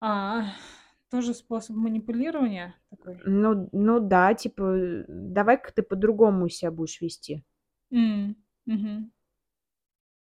А, 0.00 0.42
тоже 1.10 1.32
способ 1.32 1.76
манипулирования 1.76 2.74
такой? 2.90 3.22
Ну 3.24 3.68
ну 3.72 4.00
да, 4.00 4.34
типа, 4.34 5.04
давай-ка 5.08 5.72
ты 5.72 5.82
по-другому 5.82 6.48
себя 6.48 6.70
будешь 6.70 7.00
вести. 7.00 7.44
М, 7.90 8.36
мгм. 8.66 9.12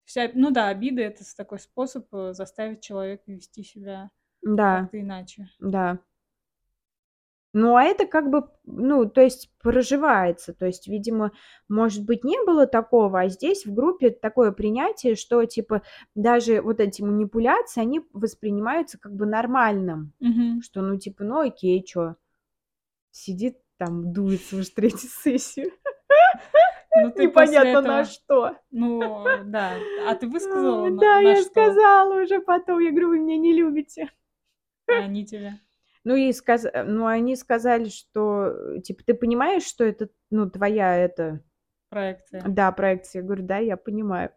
Вся 0.07 0.31
ну 0.33 0.51
да, 0.51 0.69
обида- 0.69 1.01
это 1.03 1.23
такой 1.35 1.59
способ, 1.59 2.07
э, 2.13 2.33
заставить 2.33 2.81
человека 2.81 3.23
вести 3.31 3.63
себя 3.63 4.09
Да, 4.43 4.69
как-то 4.69 4.99
иначе. 4.99 5.49
да. 5.59 5.99
Ну, 7.53 7.75
а 7.75 7.83
это 7.83 8.05
как 8.05 8.29
бы, 8.29 8.43
ну, 8.65 9.05
то 9.09 9.21
есть 9.21 9.49
проживается. 9.61 10.53
То 10.53 10.67
есть, 10.67 10.87
видимо, 10.87 11.31
может 11.67 12.05
быть, 12.05 12.23
не 12.23 12.37
было 12.45 12.67
такого, 12.67 13.21
а 13.21 13.27
здесь 13.29 13.65
в 13.65 13.73
группе 13.73 14.11
такое 14.11 14.51
принятие, 14.51 15.15
что 15.15 15.43
типа 15.45 15.81
даже 16.13 16.61
вот 16.61 16.79
эти 16.79 17.01
манипуляции, 17.01 17.81
они 17.81 18.01
воспринимаются 18.13 18.99
как 18.99 19.13
бы 19.15 19.25
нормальным. 19.25 20.13
Мгм. 20.19 20.61
Что, 20.61 20.81
ну, 20.81 20.97
типа, 20.97 21.23
ну 21.23 21.39
окей, 21.39 21.83
чё? 21.83 22.15
Сидит 23.11 23.57
там, 23.77 24.13
дуется 24.13 24.57
уже 24.57 24.69
3 24.69 24.91
сессию. 24.91 25.71
Ну, 26.95 27.11
ты 27.15 27.23
Непонятно 27.23 27.81
на 27.81 28.03
этого 28.03 28.03
что. 28.05 28.55
ну 28.71 29.25
да. 29.45 29.73
А 30.07 30.15
ты 30.15 30.27
высказала, 30.27 30.89
на 30.89 30.97
да, 30.97 31.15
на 31.19 31.29
я 31.29 31.35
что? 31.41 31.49
сказала 31.49 32.21
уже 32.21 32.41
потом, 32.41 32.79
я 32.79 32.91
говорю: 32.91 33.09
"Вы 33.09 33.19
меня 33.19 33.37
не 33.37 33.53
любите". 33.53 34.11
А 34.87 35.03
они 35.03 35.25
тебя? 35.25 35.59
Ну 36.05 36.15
и 36.15 36.31
сказ 36.31 36.65
ну, 36.85 37.05
они 37.07 37.35
сказали, 37.35 37.89
что, 37.89 38.47
э, 38.77 38.81
типа: 38.81 39.03
"Ты 39.05 39.13
понимаешь, 39.13 39.63
что 39.63 39.83
это, 39.83 40.09
ну, 40.31 40.49
твоя 40.49 40.95
это" 40.95 41.41
Проекция. 41.91 42.43
Да, 42.45 42.71
проекция. 42.71 43.21
Я 43.21 43.25
говорю: 43.25 43.43
"Да, 43.45 43.57
я 43.57 43.77
понимаю". 43.77 44.31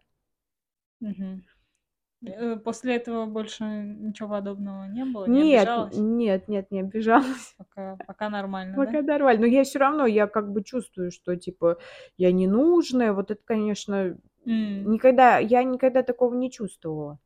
Э, 2.25 2.55
после 2.57 2.95
этого 2.95 3.25
больше 3.25 3.63
ничего 3.63 4.29
подобного 4.29 4.85
не 4.85 5.05
было? 5.05 5.25
Не 5.25 5.41
Нет, 5.41 5.43
обижалась? 5.43 5.95
нет, 5.95 6.47
нет, 6.47 6.71
не 6.71 6.81
обижалась. 6.81 7.55
Пока 7.57 7.97
пока 8.07 8.29
нормально, 8.29 8.81
да? 8.81 8.91
Пока 8.91 9.01
нормально. 9.01 9.41
Но 9.41 9.47
я 9.47 9.63
всё 9.63 9.79
равно, 9.79 10.05
я 10.07 10.27
как 10.27 10.51
бы 10.51 10.63
чувствую, 10.63 11.11
что 11.11 11.35
типа 11.35 11.77
я 12.17 12.31
ненужная. 12.31 13.13
Вот 13.13 13.31
это, 13.31 13.41
конечно, 13.45 14.17
М. 14.45 14.85
никогда 14.85 15.39
я 15.39 15.63
никогда 15.63 16.03
такого 16.03 16.35
не 16.35 16.51
чувствовала. 16.51 17.19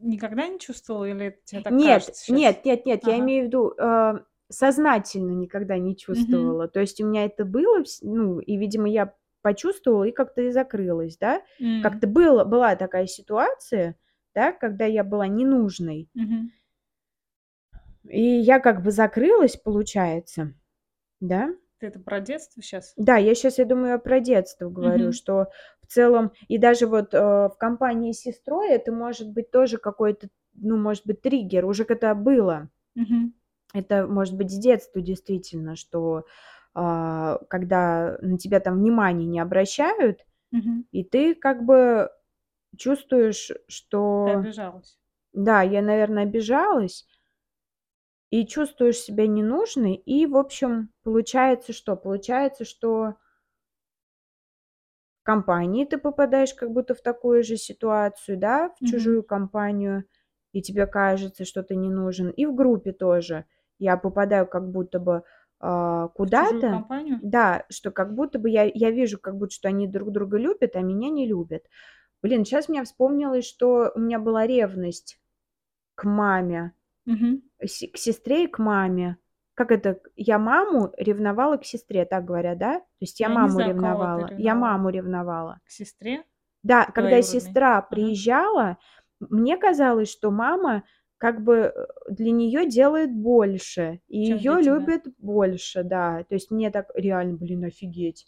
Никогда 0.00 0.48
не 0.48 0.58
чувствовала 0.58 1.04
или 1.04 1.26
это 1.26 1.38
те 1.44 1.60
так 1.60 1.74
Нет, 1.74 2.02
кажется 2.02 2.24
щас? 2.24 2.34
нет, 2.34 2.64
нет, 2.64 2.86
нет, 2.86 3.04
я 3.04 3.14
Ага. 3.14 3.24
имею 3.24 3.44
в 3.44 3.46
виду, 3.48 3.74
э, 3.78 4.14
сознательно 4.48 5.32
никогда 5.32 5.76
не 5.78 5.96
чувствовала. 5.96 6.66
То 6.68 6.80
есть 6.80 7.00
у 7.00 7.06
меня 7.06 7.24
это 7.26 7.44
было 7.44 7.82
ну, 8.02 8.38
и, 8.40 8.56
видимо, 8.56 8.88
я 8.88 9.14
почувствовала 9.42 10.04
и 10.04 10.12
как-то 10.12 10.42
и 10.42 10.50
закрылась, 10.50 11.18
да. 11.18 11.42
М. 11.60 11.82
Как-то 11.82 12.06
было 12.06 12.44
была 12.44 12.74
такая 12.76 13.06
ситуация, 13.06 13.96
да, 14.34 14.52
когда 14.52 14.86
я 14.86 15.04
была 15.04 15.26
ненужной. 15.26 16.08
Мгм. 16.14 16.50
И 18.08 18.20
я 18.20 18.58
как 18.60 18.82
бы 18.82 18.90
закрылась, 18.90 19.56
получается, 19.56 20.54
да. 21.20 21.50
Ты 21.78 21.88
это 21.88 21.98
про 21.98 22.20
детство 22.20 22.62
щас? 22.62 22.94
Да, 22.96 23.16
я 23.16 23.34
щас, 23.34 23.58
я 23.58 23.64
думаю, 23.64 23.88
я 23.92 23.98
про 23.98 24.20
детство 24.20 24.68
говорю, 24.68 25.06
Мгм. 25.06 25.12
что 25.12 25.46
целом 25.92 26.32
и 26.48 26.58
даже 26.58 26.86
вот, 26.86 27.14
э, 27.14 27.18
в 27.20 27.56
компании 27.58 28.12
с 28.12 28.20
сестрой 28.22 28.70
это 28.70 28.92
может 28.92 29.30
быть 29.32 29.50
тоже 29.50 29.78
какой-то, 29.78 30.28
ну, 30.54 30.76
может 30.78 31.06
быть, 31.06 31.22
триггер. 31.22 31.64
Уже 31.66 31.84
когда 31.84 32.14
было. 32.14 32.70
Мгм. 32.96 33.32
Это 33.74 34.06
может 34.06 34.36
быть 34.36 34.50
с 34.50 34.58
детства 34.58 35.00
действительно, 35.00 35.76
что, 35.76 36.24
а, 36.74 37.38
когда 37.48 38.18
на 38.20 38.38
тебя 38.38 38.60
там 38.60 38.78
внимания 38.78 39.26
не 39.26 39.40
обращают, 39.40 40.26
Мгм. 40.52 40.84
и 40.92 41.04
ты 41.04 41.34
как 41.34 41.64
бы 41.64 42.10
чувствуешь, 42.78 43.52
Ты 44.24 44.30
что 44.30 44.32
обижалась. 44.32 44.96
Да, 45.34 45.62
я, 45.62 45.82
наверно, 45.82 46.22
обижалась. 46.22 47.06
И 48.32 48.46
чувствуешь 48.46 48.96
себя 48.96 49.26
ненужной, 49.26 49.92
и, 49.94 50.24
в 50.26 50.38
общем, 50.38 50.88
получается 51.02 51.74
что? 51.74 51.96
Получается, 51.96 52.64
что 52.64 53.16
компании 55.24 55.84
ты 55.84 55.98
попадаешь 55.98 56.54
как 56.54 56.70
будто 56.72 56.94
в 56.94 57.02
такую 57.02 57.42
же 57.44 57.56
ситуацию, 57.56 58.38
да, 58.38 58.70
в 58.70 58.82
Мгм. 58.82 58.88
чужую 58.88 59.22
компанию, 59.24 60.04
и 60.52 60.62
тебе 60.62 60.86
кажется, 60.86 61.44
что 61.44 61.62
ты 61.62 61.76
не 61.76 61.90
нужен. 61.90 62.30
И 62.30 62.46
в 62.46 62.54
группе 62.54 62.92
тоже 62.92 63.46
я 63.78 63.96
попадаю 63.96 64.46
как 64.46 64.70
будто 64.70 64.98
бы, 65.00 65.22
чужую 65.60 66.08
куда-то. 66.14 66.84
Да, 67.20 67.66
что 67.70 67.90
как 67.92 68.14
будто 68.14 68.38
бы 68.38 68.50
я 68.50 68.64
я 68.74 68.90
вижу, 68.90 69.18
как 69.18 69.36
будто 69.36 69.54
что 69.54 69.68
они 69.68 69.86
друг 69.88 70.10
друга 70.12 70.38
любят, 70.38 70.76
а 70.76 70.80
меня 70.82 71.08
не 71.10 71.26
любят. 71.26 71.64
Блин, 72.22 72.44
щас 72.44 72.68
мне 72.68 72.84
вспомнилось, 72.84 73.46
что 73.46 73.92
у 73.94 74.00
меня 74.00 74.18
была 74.20 74.46
ревность 74.46 75.20
к 75.96 76.04
маме, 76.04 76.74
се 77.66 77.88
к 77.88 77.98
сестре 77.98 78.44
и 78.44 78.48
к 78.48 78.58
маме. 78.58 79.18
Как 79.58 79.70
это? 79.70 80.00
Я 80.16 80.38
маму 80.38 80.92
ревновала 80.96 81.56
к 81.58 81.64
сестре, 81.64 82.04
так 82.06 82.24
говорят, 82.24 82.58
да? 82.58 82.80
То 82.80 82.84
есть 83.00 83.20
я 83.20 83.28
Я 83.28 83.36
не 83.36 83.48
маму 83.48 83.60
знаю, 83.74 83.74
ты 83.76 83.84
ревновала. 83.84 84.32
Я 84.36 84.54
ревновала. 84.54 84.54
маму 84.54 84.88
ревновала. 84.88 85.60
К 85.66 85.70
сестре 85.70 86.24
Да, 86.64 86.84
когда 86.86 87.20
двоюродной? 87.20 87.22
сестра 87.22 87.82
Ага. 87.90 87.90
приезжала, 87.90 88.78
мне 89.20 89.56
казалось, 89.56 90.10
что 90.10 90.30
мама 90.30 90.84
как 91.18 91.42
бы, 91.42 91.54
э, 91.74 91.86
для 92.10 92.30
неё 92.32 92.68
делает 92.68 93.12
больше, 93.14 94.00
и 94.08 94.22
Чем 94.26 94.58
тебя. 94.58 94.62
любят 94.62 95.02
больше, 95.18 95.82
да. 95.84 96.24
То 96.28 96.34
есть 96.34 96.50
мне 96.50 96.70
так 96.70 96.90
реально, 96.94 97.36
блин, 97.36 97.64
офигеть. 97.64 98.26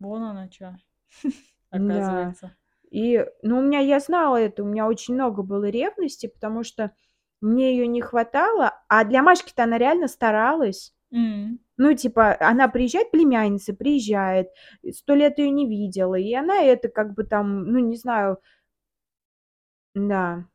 Вон 0.00 0.48
чё, 0.50 0.74
Да. 1.72 2.36
оказывается. 2.36 2.56
И, 2.90 3.26
ну, 3.42 3.58
у 3.58 3.62
меня 3.62 3.80
я 3.80 4.00
знала 4.00 4.36
это, 4.38 4.62
у 4.64 4.66
меня 4.66 4.86
очень 4.88 5.14
много 5.14 5.42
было 5.42 5.68
ревности, 5.70 6.26
потому 6.28 6.62
что 6.64 6.92
мне 7.40 7.72
её 7.76 7.86
не 7.86 8.00
хватало, 8.02 8.71
а 9.00 9.04
для 9.04 9.22
Машки-то 9.22 9.64
она 9.64 9.78
реально 9.78 10.08
старалась. 10.08 10.92
М. 11.12 11.60
Ну, 11.78 11.94
типа, 11.94 12.36
она 12.40 12.68
приезжает, 12.68 13.10
племянница 13.12 13.74
приезжает, 13.74 14.48
100 14.92 15.14
лет 15.14 15.38
её 15.38 15.50
не 15.52 15.66
видела, 15.68 16.16
и 16.16 16.32
она 16.34 16.62
это 16.62 16.88
как 16.88 17.14
бы 17.14 17.24
там, 17.24 17.64
ну, 17.66 17.78
не 17.80 17.96
знаю 17.96 18.38
Да. 19.96 20.46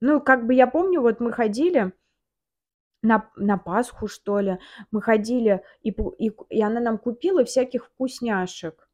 Ну, 0.00 0.20
как 0.20 0.46
бы 0.46 0.54
я 0.54 0.66
помню, 0.66 1.00
вот 1.02 1.20
мы 1.20 1.32
ходили 1.32 1.92
на 3.04 3.30
на 3.36 3.56
Пасху, 3.58 4.08
что 4.08 4.40
ли, 4.40 4.58
мы 4.90 5.00
ходили, 5.02 5.62
и 5.82 5.90
и 6.18 6.32
и 6.50 6.62
она 6.62 6.80
нам 6.80 6.98
купила 6.98 7.44
всяких 7.44 7.86
вкусняшек. 7.86 8.87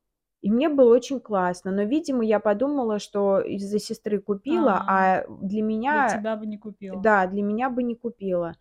И 0.44 0.50
мне 0.50 0.68
было 0.68 0.94
очень 0.94 1.20
классно. 1.20 1.70
Но, 1.70 1.84
видимо, 1.84 2.22
я 2.22 2.38
подумала, 2.38 2.98
что 2.98 3.40
из-за 3.40 3.78
сестры 3.78 4.20
купила, 4.20 4.74
А. 4.86 5.22
а 5.22 5.26
для 5.26 5.48
Для 5.48 5.62
меня 5.62 6.08
тебя 6.10 6.36
бы 6.36 6.44
не 6.44 6.58
купила. 6.58 7.00
Да, 7.00 7.26
для 7.26 7.42
меня 7.42 7.70
бы 7.70 7.82
не 7.82 7.94
купила. 7.94 8.52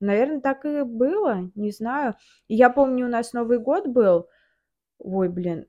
Наверно, 0.00 0.42
так 0.42 0.66
и 0.66 0.82
было, 0.82 1.50
не 1.54 1.70
знаю. 1.70 2.14
И 2.48 2.56
я 2.56 2.68
помню, 2.68 3.06
у 3.06 3.08
нас 3.08 3.32
Новый 3.32 3.58
год 3.58 3.86
был. 3.86 4.28
Ой, 4.98 5.30
блин. 5.30 5.66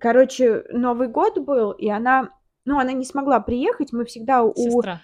Короче, 0.00 0.64
Новый 0.70 1.08
год 1.08 1.38
был, 1.38 1.72
и 1.72 1.90
она, 1.90 2.30
ну, 2.64 2.78
она 2.78 2.92
не 2.92 3.04
смогла 3.04 3.40
приехать. 3.40 3.92
Мы 3.92 4.06
всегда 4.06 4.42
у 4.42 4.54
Сестра? 4.54 5.02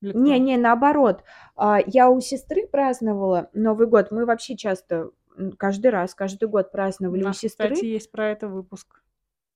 Не, 0.00 0.38
не, 0.38 0.56
наоборот. 0.56 1.24
А, 1.56 1.78
я 1.84 2.08
у 2.08 2.20
сестры 2.20 2.66
праздновала 2.66 3.50
Новый 3.52 3.86
год. 3.86 4.10
Мы 4.12 4.24
вообще 4.24 4.56
часто, 4.56 5.10
каждый 5.58 5.90
раз, 5.90 6.14
каждый 6.14 6.48
год 6.48 6.68
У 6.68 6.70
праздновали 6.72 7.22
у 7.22 7.26
нас, 7.26 7.36
кстати, 7.36 7.74
сестры. 7.74 7.86
есть 7.86 8.10
про 8.10 8.28
это 8.30 8.48
выпуск. 8.48 9.02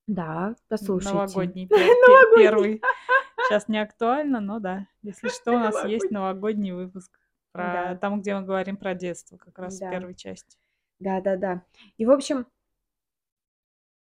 Да, 0.07 0.55
послушайте. 0.67 1.13
Новогодний, 1.17 1.67
пе 1.67 1.77
пе 1.77 1.85
Новогодний. 2.07 2.43
первый. 2.43 2.81
Щас 3.49 3.67
не 3.67 3.81
актуально, 3.81 4.39
но 4.41 4.59
да. 4.59 4.87
Если 5.01 5.27
что, 5.29 5.51
у 5.53 5.59
нас 5.59 5.75
есть 5.85 6.11
Новогодний. 6.11 6.11
новогодний 6.11 6.71
выпуск 6.71 7.19
про 7.51 7.63
Да. 7.63 7.95
там, 7.97 8.21
где 8.21 8.35
мы 8.35 8.43
говорим 8.45 8.77
про 8.77 8.93
детство, 8.95 9.37
как 9.37 9.57
раз 9.59 9.77
в 9.77 9.79
Да. 9.79 9.91
первой 9.91 10.15
части. 10.15 10.57
Да-да-да. 10.99 11.63
И, 11.97 12.05
в 12.05 12.11
общем 12.11 12.45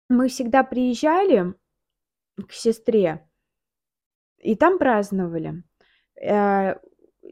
мы 0.08 0.28
всегда 0.28 0.62
приезжали 0.62 1.54
к 2.48 2.52
сестре 2.52 3.28
и 4.38 4.54
там 4.54 4.78
праздновали. 4.78 5.64
Э, 6.20 6.76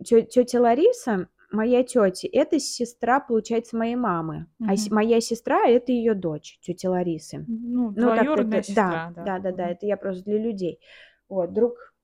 тё 0.05 0.23
тётя 0.23 0.61
Лариса, 0.61 1.29
моя 1.55 1.83
тётя, 1.85 2.29
это 2.33 2.59
сестра, 2.61 3.21
получается, 3.21 3.77
моей 3.77 3.97
мамы, 3.97 4.47
а 4.67 4.77
с 4.77 4.91
моя 4.91 5.21
сестра- 5.21 5.67
это 5.69 5.93
её 5.93 6.15
дочь, 6.15 6.59
тёти 6.63 6.87
Ларисы. 6.87 7.49
Ну, 7.49 7.91
Ну, 7.95 8.09
двоюродная 8.09 8.61
это 8.61 8.73
да, 8.73 9.05
сестра, 9.05 9.11
да. 9.17 9.25
да-да-да, 9.25 9.69
Мгм. 9.69 9.71
это 9.71 9.87
я 9.87 9.97
просто 9.97 10.25
для 10.25 10.39
людей. 10.39 10.81
Вот, 11.29 11.51
вдруг 11.51 11.95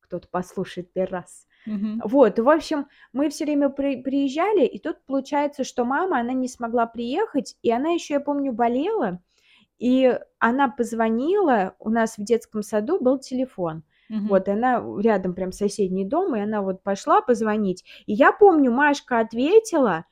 кто-то 0.00 0.28
послушает 0.30 0.92
1 0.94 1.10
раз. 1.10 1.46
Мгм. 1.66 2.04
Вот, 2.04 2.38
в 2.40 2.48
общем, 2.50 2.86
мы 3.12 3.30
всё 3.30 3.44
время 3.46 3.70
при 3.70 4.02
приезжали, 4.02 4.66
и 4.66 4.78
тут 4.80 5.04
получается, 5.06 5.64
что 5.64 5.84
мама, 5.84 6.20
она 6.20 6.32
не 6.34 6.48
смогла 6.48 6.86
приехать, 6.86 7.56
и 7.62 7.70
она 7.72 7.90
ещё, 7.90 8.14
я 8.16 8.20
помню, 8.20 8.52
болела, 8.52 9.20
и 9.78 10.18
она 10.40 10.68
позвонила. 10.70 11.76
У 11.80 11.90
нас 11.90 12.18
в 12.18 12.24
детском 12.24 12.62
саду 12.62 13.00
был 13.00 13.18
телефон. 13.20 13.84
Мгм. 14.08 14.28
Вот, 14.28 14.48
она 14.48 14.82
рядом 15.00 15.34
прям 15.34 15.52
соседний 15.52 16.04
дом, 16.04 16.34
и 16.36 16.40
она 16.40 16.62
вот 16.62 16.82
пошла 16.82 17.20
позвонить. 17.22 17.84
И 18.06 18.12
я 18.14 18.32
помню, 18.32 18.70
Машка 18.72 19.20
ответила 19.20 20.06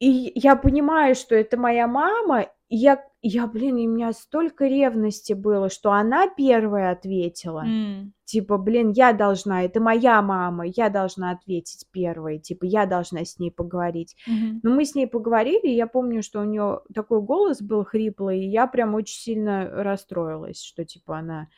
и 0.00 0.32
я 0.34 0.56
понимаю, 0.56 1.14
что 1.14 1.34
это 1.34 1.56
моя 1.58 1.86
мама, 1.86 2.42
и 2.68 2.76
я 2.76 3.02
я, 3.22 3.46
блин, 3.48 3.76
и 3.76 3.88
у 3.88 3.90
меня 3.90 4.12
столько 4.12 4.66
ревности 4.68 5.32
было, 5.32 5.68
что 5.68 5.90
она 5.90 6.28
первая 6.28 6.92
ответила. 6.92 7.64
М. 7.66 8.12
Типа, 8.24 8.56
блин, 8.58 8.90
я 8.92 9.12
должна, 9.12 9.64
это 9.64 9.80
моя 9.80 10.22
мама, 10.22 10.64
я 10.66 10.90
должна 10.90 11.32
ответить 11.32 11.86
первой, 11.90 12.38
типа, 12.38 12.64
я 12.66 12.86
должна 12.86 13.24
с 13.24 13.38
ней 13.40 13.50
поговорить. 13.50 14.14
Мгм. 14.28 14.60
Но 14.62 14.70
мы 14.70 14.84
с 14.84 14.94
ней 14.94 15.06
поговорили, 15.08 15.66
и 15.68 15.74
я 15.74 15.86
помню, 15.88 16.22
что 16.22 16.40
у 16.40 16.44
неё 16.44 16.82
такой 16.94 17.20
голос 17.22 17.60
был 17.62 17.84
хриплый, 17.84 18.40
и 18.44 18.48
я 18.48 18.66
прям 18.68 18.94
очень 18.94 19.18
сильно 19.18 19.68
расстроилась, 19.70 20.62
что, 20.62 20.84
типа, 20.84 21.18
она 21.18 21.48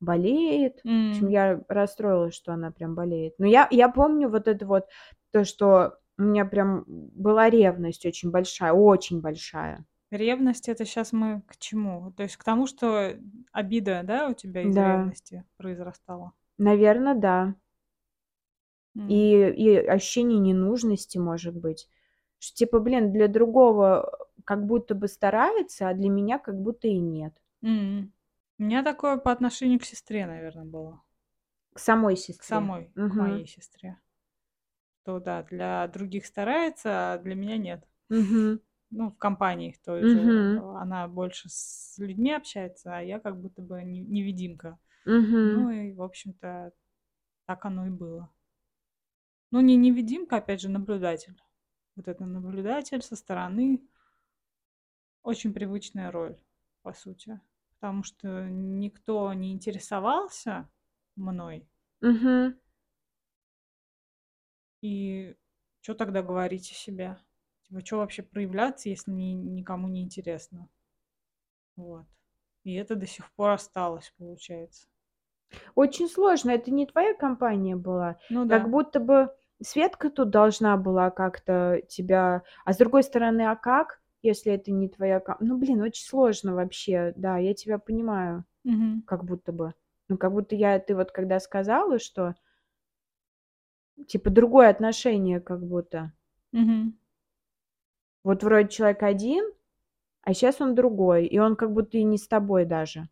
болеет. 0.00 0.84
В 1.06 1.08
общем, 1.10 1.28
я 1.28 1.60
расстроилась, 1.68 2.34
что 2.34 2.52
она 2.52 2.70
прям 2.72 2.94
болеет. 2.94 3.34
Но 3.38 3.46
я 3.46 3.68
я 3.70 3.88
помню 3.88 4.28
вот 4.30 4.48
это 4.48 4.66
вот, 4.66 4.86
то, 5.32 5.44
что 5.44 5.98
у 6.18 6.22
меня 6.22 6.44
прям 6.46 6.84
была 6.86 7.50
ревность 7.50 8.06
очень 8.06 8.30
большая, 8.30 8.72
очень 8.72 9.20
большая. 9.20 9.86
Ревность- 10.12 10.68
это 10.68 10.84
щас 10.84 11.12
мы 11.12 11.42
к 11.48 11.56
чему? 11.56 12.12
То 12.16 12.22
есть 12.22 12.36
к 12.36 12.44
тому, 12.44 12.66
что 12.68 13.14
обида, 13.52 14.02
да, 14.04 14.28
у 14.28 14.34
тебя 14.34 14.62
из 14.68 14.76
Да. 14.76 14.78
ревности 14.78 15.44
произрастала? 15.56 16.32
Наверно, 16.58 17.14
да. 17.14 17.56
М. 18.96 19.06
И 19.08 19.34
и 19.56 19.76
ощущение 19.76 20.38
ненужности, 20.40 21.18
может 21.18 21.54
быть. 21.56 21.88
Что 22.38 22.56
типа, 22.56 22.80
блин, 22.80 23.12
для 23.12 23.28
другого 23.28 24.10
как 24.44 24.66
будто 24.66 24.94
бы 24.94 25.08
старается, 25.08 25.88
а 25.88 25.94
для 25.94 26.08
меня 26.10 26.38
как 26.38 26.60
будто 26.60 26.88
и 26.88 26.98
нет. 26.98 27.36
М. 27.62 28.12
У 28.58 28.64
меня 28.64 28.82
такое 28.82 29.16
по 29.16 29.32
отношению 29.32 29.80
к 29.80 29.84
сестре, 29.86 30.26
наверно, 30.26 30.66
было. 30.66 31.02
К 31.74 31.78
самой 31.78 32.16
К 32.38 32.42
сестре. 32.42 32.44
самой, 32.44 32.92
к 33.06 33.14
Мгм. 33.14 33.16
моей 33.18 33.46
сестре. 33.46 34.00
То 35.04 35.20
да, 35.20 35.42
для 35.42 35.88
других 35.88 36.26
старается, 36.26 37.14
а 37.14 37.18
для 37.18 37.34
меня 37.34 37.56
нет. 37.56 37.86
Мгм. 38.10 38.58
Ну, 38.90 39.10
в 39.10 39.18
компании 39.18 39.76
той 39.84 40.06
же. 40.06 40.20
Мгм. 40.20 40.64
Она 40.80 41.08
больше 41.08 41.48
с 41.48 41.94
людьми 41.98 42.32
общается, 42.32 42.96
а 42.96 43.00
я 43.02 43.18
как 43.20 43.40
будто 43.40 43.62
бы 43.62 43.82
не 43.82 44.00
невидимка. 44.00 44.78
Ну 45.50 45.68
Мгм. 45.68 45.70
и, 45.70 45.92
в 45.92 46.02
общем-то, 46.02 46.72
так 47.46 47.64
оно 47.66 47.86
и 47.86 47.90
было. 47.90 48.30
Ну, 49.50 49.60
не 49.60 49.76
невидимка, 49.76 50.36
опять 50.36 50.60
же, 50.60 50.68
наблюдатель. 50.68 51.40
Вот 51.96 52.08
это 52.08 52.24
наблюдатель 52.26 53.02
со 53.02 53.16
стороны. 53.16 53.82
Очень 55.22 55.52
привычная 55.52 56.10
роль, 56.10 56.38
по 56.82 56.94
сути. 56.94 57.38
Потому 57.82 58.02
что 58.04 58.48
никто 58.48 59.32
не 59.34 59.52
интересовался 59.52 60.68
мной. 61.14 61.68
Мгм. 62.02 62.56
И 64.82 65.34
чё 65.80 65.94
тогда 65.94 66.22
говорить 66.22 66.70
о 66.70 66.74
себе? 66.74 67.18
Типа, 67.62 67.82
чё 67.82 67.98
вообще 67.98 68.22
проявляться, 68.22 68.88
если 68.88 69.10
ни 69.10 69.32
никому 69.32 69.88
не 69.88 70.02
интересно? 70.02 70.68
Вот. 71.76 72.06
И 72.64 72.74
это 72.74 72.96
до 72.96 73.06
сих 73.06 73.30
пор 73.34 73.50
осталось, 73.52 74.12
получается. 74.18 74.86
Очень 75.76 76.08
сложно. 76.08 76.50
Это 76.52 76.70
не 76.72 76.86
твоя 76.86 77.14
компания 77.14 77.76
была. 77.76 78.16
Ну 78.28 78.44
Как 78.46 78.68
да. 78.68 78.70
будто 78.70 78.98
бы 78.98 79.30
Светка 79.62 80.10
тут 80.10 80.30
должна 80.30 80.76
была 80.76 81.10
как-то 81.10 81.80
тебя 81.88 82.42
А 82.64 82.72
с 82.72 82.76
другой 82.78 83.02
стороны, 83.02 83.42
а 83.42 83.56
как, 83.56 84.00
если 84.26 84.52
это 84.52 84.70
не 84.72 84.88
твоя 84.88 85.22
Ну, 85.40 85.58
блин, 85.58 85.80
очень 85.82 86.04
сложно 86.06 86.54
вообще. 86.54 87.12
Да, 87.16 87.38
я 87.38 87.54
тебя 87.54 87.78
понимаю. 87.78 88.44
Мгм. 88.64 89.02
Как 89.06 89.24
будто 89.24 89.52
бы. 89.52 89.74
Ну, 90.08 90.18
как 90.18 90.32
будто 90.32 90.54
я 90.54 90.78
ты 90.78 90.94
вот 90.94 91.10
когда 91.12 91.40
сказала, 91.40 91.98
что 91.98 92.34
типа 94.06 94.30
другое 94.30 94.68
отношение 94.68 95.40
как 95.40 95.64
будто. 95.64 96.12
Мгм. 96.52 96.98
Вот 98.24 98.42
вроде 98.42 98.68
человек 98.68 99.02
один, 99.02 99.44
а 100.22 100.34
щас 100.34 100.60
он 100.60 100.74
другой, 100.74 101.26
и 101.26 101.38
он 101.38 101.56
как 101.56 101.72
будто 101.72 101.98
и 101.98 102.04
не 102.04 102.18
с 102.18 102.28
тобой 102.28 102.64
даже. 102.64 103.08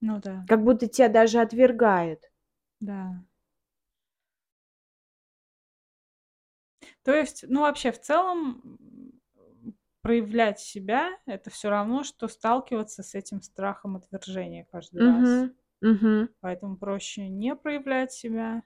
Ну 0.00 0.20
да. 0.20 0.44
Как 0.48 0.64
будто 0.64 0.88
тя 0.88 1.08
даже 1.08 1.40
отвергает. 1.40 2.30
Да. 2.80 3.24
То 7.04 7.14
есть, 7.14 7.44
ну, 7.48 7.60
вообще, 7.60 7.92
в 7.92 8.00
целом, 8.00 8.78
проявлять 10.06 10.60
себя- 10.60 11.10
это 11.26 11.50
всё 11.50 11.68
равно, 11.70 12.04
что 12.04 12.28
сталкиваться 12.28 13.02
с 13.02 13.14
этим 13.16 13.42
страхом 13.42 13.96
отвержения 13.96 14.64
каждый 14.70 15.02
раз. 15.02 15.28
Мгм. 15.28 15.54
Мгм. 15.80 16.28
Поэтому 16.40 16.76
проще 16.76 17.28
не 17.28 17.56
проявлять 17.56 18.12
себя 18.12 18.62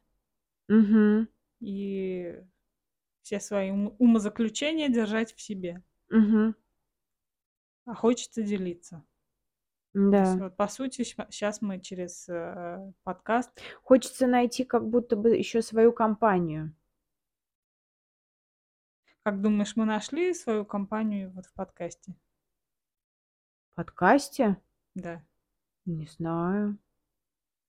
Мгм. 0.69 1.29
и 1.61 2.43
все 3.23 3.41
свои 3.41 3.71
ум 3.71 3.95
умозаключения 3.99 4.89
держать 4.89 5.35
в 5.35 5.41
себе. 5.43 5.83
Мгм. 6.11 6.55
А 7.87 7.95
хочется 7.95 8.43
делиться. 8.43 9.03
То 10.13 10.19
есть 10.19 10.37
Да. 10.39 10.45
вот, 10.45 10.57
по 10.57 10.69
сути, 10.69 11.05
щас 11.31 11.63
мы 11.63 11.81
через, 11.81 12.29
э, 12.29 12.93
подкаст 13.05 13.51
Хочется 13.83 14.27
найти 14.27 14.65
как 14.65 14.89
будто 14.89 15.17
бы 15.17 15.37
ещё 15.37 15.63
свою 15.63 15.93
компанию. 15.93 16.75
Как 19.23 19.41
думаешь, 19.43 19.77
мы 19.77 19.85
нашли 19.85 20.33
свою 20.33 20.65
компанию 20.65 21.31
вот 21.33 21.47
в 21.47 21.53
подкасте? 21.53 22.15
Подкасте? 23.75 24.57
Да. 24.95 25.23
Не 25.85 26.07
знаю. 26.07 26.79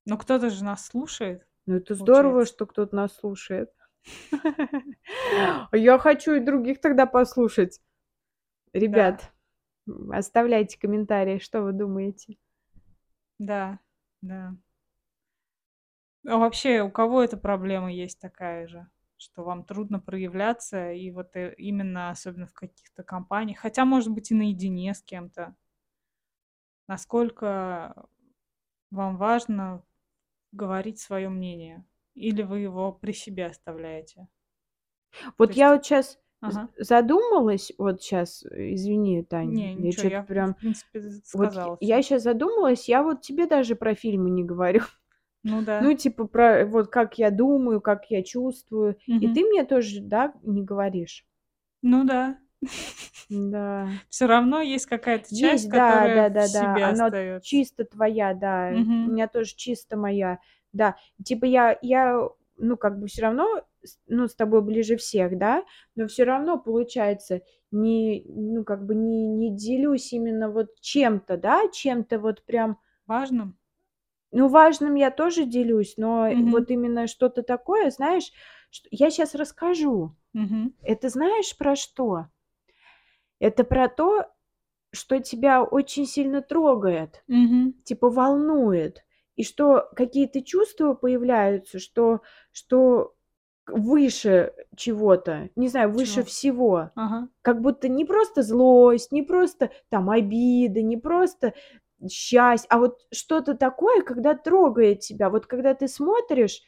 Ну, 0.06 0.18
кто-то 0.18 0.50
же 0.50 0.64
нас 0.64 0.86
слушает, 0.86 1.46
Ну, 1.66 1.76
это 1.76 1.94
здорово, 1.96 2.32
получается. 2.32 2.54
что 2.54 2.66
кто-то 2.66 2.96
нас 2.96 3.16
слушает. 3.16 3.74
Я 5.72 6.00
хочу 6.00 6.34
и 6.34 6.40
других 6.40 6.80
тогда 6.82 7.06
послушать. 7.06 7.82
Ребят, 8.74 9.32
оставляйте 10.12 10.80
комментарии, 10.80 11.38
что 11.38 11.62
вы 11.62 11.74
думаете. 11.74 12.38
Да, 13.38 13.80
да. 14.22 14.56
А 16.26 16.38
вообще, 16.38 16.82
у 16.82 16.90
кого 16.92 17.22
эта 17.22 17.36
проблема 17.38 17.92
есть 17.92 18.20
такая 18.20 18.68
же, 18.68 18.88
что 19.22 19.44
вам 19.44 19.64
трудно 19.66 20.00
проявляться, 20.00 20.92
и 20.94 21.12
вот, 21.12 21.36
э, 21.36 21.54
именно 21.58 22.10
особенно 22.12 22.48
в 22.48 22.54
каких-то 22.54 23.04
компаниях, 23.04 23.60
хотя, 23.60 23.86
может 23.86 24.12
быть, 24.14 24.32
и 24.32 24.36
наедине 24.36 24.94
с 24.96 25.04
кем-то? 25.04 25.56
Насколько 26.90 28.08
вам 28.92 29.18
важно 29.18 29.84
говорить 30.52 31.00
своё 31.00 31.30
мнение? 31.30 31.86
Или 32.16 32.44
вы 32.44 32.60
его 32.62 32.94
при 32.94 33.14
себе 33.14 33.48
оставляете? 33.48 34.28
То 35.40 35.40
Вот 35.40 35.56
я 35.56 35.72
есть 35.72 35.76
вот 35.76 35.86
з 35.86 36.18
Ага. 36.42 36.70
задумалась, 36.78 37.72
вот 37.78 38.02
щас, 38.02 38.44
извини, 38.52 39.24
Тань, 39.24 39.72
Не, 39.72 39.76
я 39.76 39.84
ничего, 39.84 40.12
я, 40.12 40.24
в 40.24 40.28
прям 40.28 40.56
принципе, 40.60 41.02
з 41.02 41.22
Вот 41.34 41.52
сказала 41.52 41.78
я 41.82 42.04
щас 42.04 42.24
задумалась, 42.24 42.90
я 42.90 43.04
вот 43.04 43.22
тебе 43.22 43.48
даже 43.48 43.76
про 43.76 43.96
фильмы 43.96 44.30
не 44.32 44.44
говорю. 44.46 44.82
Ну 45.44 45.62
да. 45.62 45.80
Ну, 45.80 45.94
типа, 45.96 46.28
про 46.28 46.66
вот 46.66 46.90
как 46.90 47.18
я 47.20 47.32
думаю, 47.32 47.82
как 47.82 48.06
я 48.12 48.24
чувствую. 48.24 48.98
И 49.20 49.30
Мгм. 49.30 49.30
ты 49.30 49.46
мне 49.46 49.64
тоже, 49.66 50.02
да, 50.02 50.34
не 50.44 50.64
говоришь? 50.64 51.24
Ну 51.84 52.04
да. 52.06 52.38
М-да. 53.30 54.02
Всё 54.10 54.28
равно 54.28 54.62
есть 54.62 54.86
какая-то 54.88 55.34
часть, 55.34 55.68
Есть, 55.68 55.72
да, 55.72 56.04
которая 56.06 56.28
в 56.36 56.42
себе 56.44 56.90
Она 56.90 57.14
остаётся. 57.14 57.40
чисто 57.40 57.86
твоя, 57.86 58.34
да. 58.34 58.84
У 59.02 59.08
Мгм. 59.08 59.12
меня 59.12 59.28
тоже 59.28 59.56
чисто 59.56 59.98
моя. 59.98 60.40
Да. 60.74 60.98
Типа 61.24 61.46
я 61.46 61.78
я, 61.82 62.28
ну, 62.58 62.78
как 62.78 63.00
бы 63.00 63.08
всё 63.08 63.24
равно 63.24 63.64
ну, 64.08 64.28
с 64.28 64.36
тобой 64.36 64.62
ближе 64.62 64.96
всех, 64.98 65.38
да, 65.40 65.64
но 65.96 66.08
всё 66.08 66.24
равно, 66.26 66.60
получается, 66.60 67.42
не 67.72 68.24
ну, 68.28 68.64
как 68.64 68.86
бы 68.86 68.94
не 68.94 69.26
не 69.26 69.56
делюсь 69.56 70.14
именно 70.14 70.50
вот 70.52 70.70
чем-то, 70.82 71.38
да, 71.38 71.68
чем-то 71.72 72.20
вот 72.20 72.44
прям 72.46 72.78
Важным? 73.08 73.56
Ну, 74.34 74.48
важным 74.48 74.96
я 74.96 75.12
тоже 75.12 75.46
делюсь, 75.46 75.96
но 75.98 76.30
Мгм. 76.30 76.52
вот 76.52 76.72
именно 76.72 77.08
что-то 77.08 77.44
такое, 77.44 77.90
знаешь, 77.92 78.32
чт 78.70 78.88
я 78.90 79.10
щас 79.12 79.36
расскажу. 79.36 80.16
Мгм. 80.34 80.74
Это 80.84 81.10
знаешь 81.10 81.58
про 81.58 81.76
что? 81.76 82.28
Это 83.42 83.64
про 83.64 83.90
то, 83.90 84.26
что 84.92 85.20
тебя 85.20 85.64
очень 85.64 86.06
сильно 86.08 86.42
трогает, 86.42 87.24
Мгм. 87.28 87.74
типа 87.84 88.10
волнует, 88.10 89.04
и 89.36 89.44
что 89.44 89.90
какие-то 89.96 90.42
чувства 90.44 90.94
появляются, 90.96 91.80
что 91.80 92.22
что 92.52 93.16
выше 93.68 94.54
чего-то, 94.78 95.50
не 95.56 95.70
знаю, 95.70 95.92
выше 95.92 96.24
Чего? 96.24 96.26
всего. 96.26 96.92
Ага. 96.96 97.30
Как 97.44 97.62
будто 97.62 97.88
не 97.90 98.06
просто 98.06 98.44
злость, 98.44 99.12
не 99.14 99.24
просто 99.24 99.72
там 99.90 100.10
обида, 100.12 100.82
не 100.84 100.98
просто 100.98 101.54
счастье, 102.10 102.68
а 102.72 102.80
вот 102.80 103.00
что-то 103.14 103.56
такое, 103.56 104.02
когда 104.04 104.34
трогает 104.36 105.00
тебя. 105.02 105.30
Вот 105.30 105.46
когда 105.48 105.74
ты 105.76 105.88
смотришь 105.88 106.62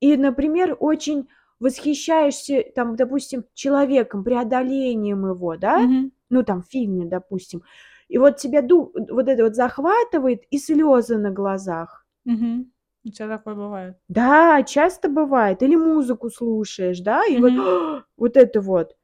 и, 0.00 0.16
например, 0.16 0.76
очень 0.80 1.28
восхищаешься, 1.60 2.64
там, 2.74 2.96
допустим, 2.96 3.44
человеком, 3.54 4.24
преодолением 4.24 5.26
его, 5.26 5.56
да, 5.56 5.78
Мгм. 5.80 6.12
ну, 6.30 6.42
там, 6.42 6.62
в 6.62 6.66
фильме, 6.70 7.06
допустим, 7.06 7.62
и 8.08 8.18
вот 8.18 8.36
тебя 8.38 8.62
ду 8.62 8.92
вот 9.10 9.28
это 9.28 9.44
вот 9.44 9.54
захватывает, 9.54 10.42
и 10.50 10.58
слёзы 10.58 11.18
на 11.18 11.30
глазах. 11.30 12.04
Мгм. 12.26 12.72
У 13.04 13.10
тя 13.10 13.28
такое 13.28 13.54
бывает? 13.54 13.96
Да, 14.08 14.62
часто 14.64 15.08
бывает. 15.08 15.62
Или 15.62 15.76
музыку 15.76 16.30
слушаешь, 16.30 17.00
да, 17.00 17.24
и 17.26 17.38
вот 17.38 17.52
Мгм. 17.52 18.04
вот 18.16 18.36
это 18.36 18.60
вот. 18.60 18.94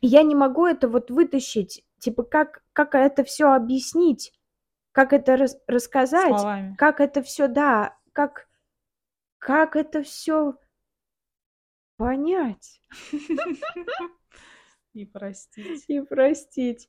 И 0.00 0.06
я 0.06 0.22
не 0.22 0.34
могу 0.34 0.66
это 0.66 0.88
вот 0.88 1.10
вытащить. 1.10 1.84
Типа, 2.04 2.22
как 2.22 2.62
как 2.74 2.94
это 2.94 3.24
всё 3.24 3.52
объяснить? 3.54 4.34
Как 4.92 5.14
это 5.14 5.38
рас 5.38 5.56
рассказать? 5.66 6.38
Словами. 6.38 6.74
Как 6.76 7.00
это 7.00 7.22
всё, 7.22 7.48
да, 7.48 7.96
как 8.12 8.46
как 9.40 9.76
это 9.76 10.02
всё 10.02 10.54
понять? 11.98 12.80
И 14.94 15.04
простить. 15.06 15.84
И 15.88 16.00
простить. 16.00 16.88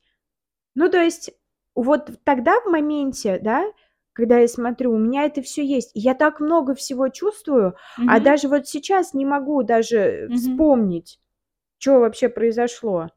Ну, 0.76 0.90
то 0.90 1.00
есть, 1.02 1.32
вот 1.76 2.12
тогда 2.24 2.60
в 2.62 2.68
моменте, 2.68 3.40
да, 3.42 3.66
когда 4.14 4.40
я 4.40 4.48
смотрю, 4.48 4.94
у 4.94 4.98
меня 5.00 5.26
это 5.26 5.42
всё 5.42 5.64
есть. 5.64 5.92
Я 5.96 6.16
так 6.16 6.40
много 6.42 6.76
всего 6.76 7.10
чувствую, 7.10 7.76
а 8.08 8.20
Мгм. 8.20 8.24
даже 8.24 8.48
вот 8.50 8.68
сейчас 8.68 9.14
не 9.14 9.26
могу 9.26 9.64
даже, 9.64 10.30
Мгм. 10.30 10.36
вспомнить, 10.36 11.20
чё 11.80 12.00
вообще 12.00 12.30
произошло. 12.30 13.10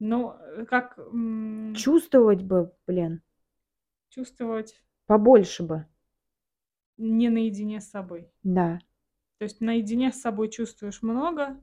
Ну, 0.00 0.32
э, 0.32 0.64
как, 0.64 0.98
Чувствовать 1.76 2.42
бы, 2.42 2.72
блин. 2.86 3.22
Чувствовать 4.08 4.82
Побольше 5.06 5.62
бы. 5.62 5.86
Не 6.96 7.28
наедине 7.28 7.80
с 7.80 7.90
собой. 7.90 8.30
Да. 8.42 8.78
То 9.38 9.44
есть 9.44 9.60
наедине 9.60 10.12
с 10.12 10.20
собой 10.20 10.48
чувствуешь 10.50 11.02
много 11.02 11.58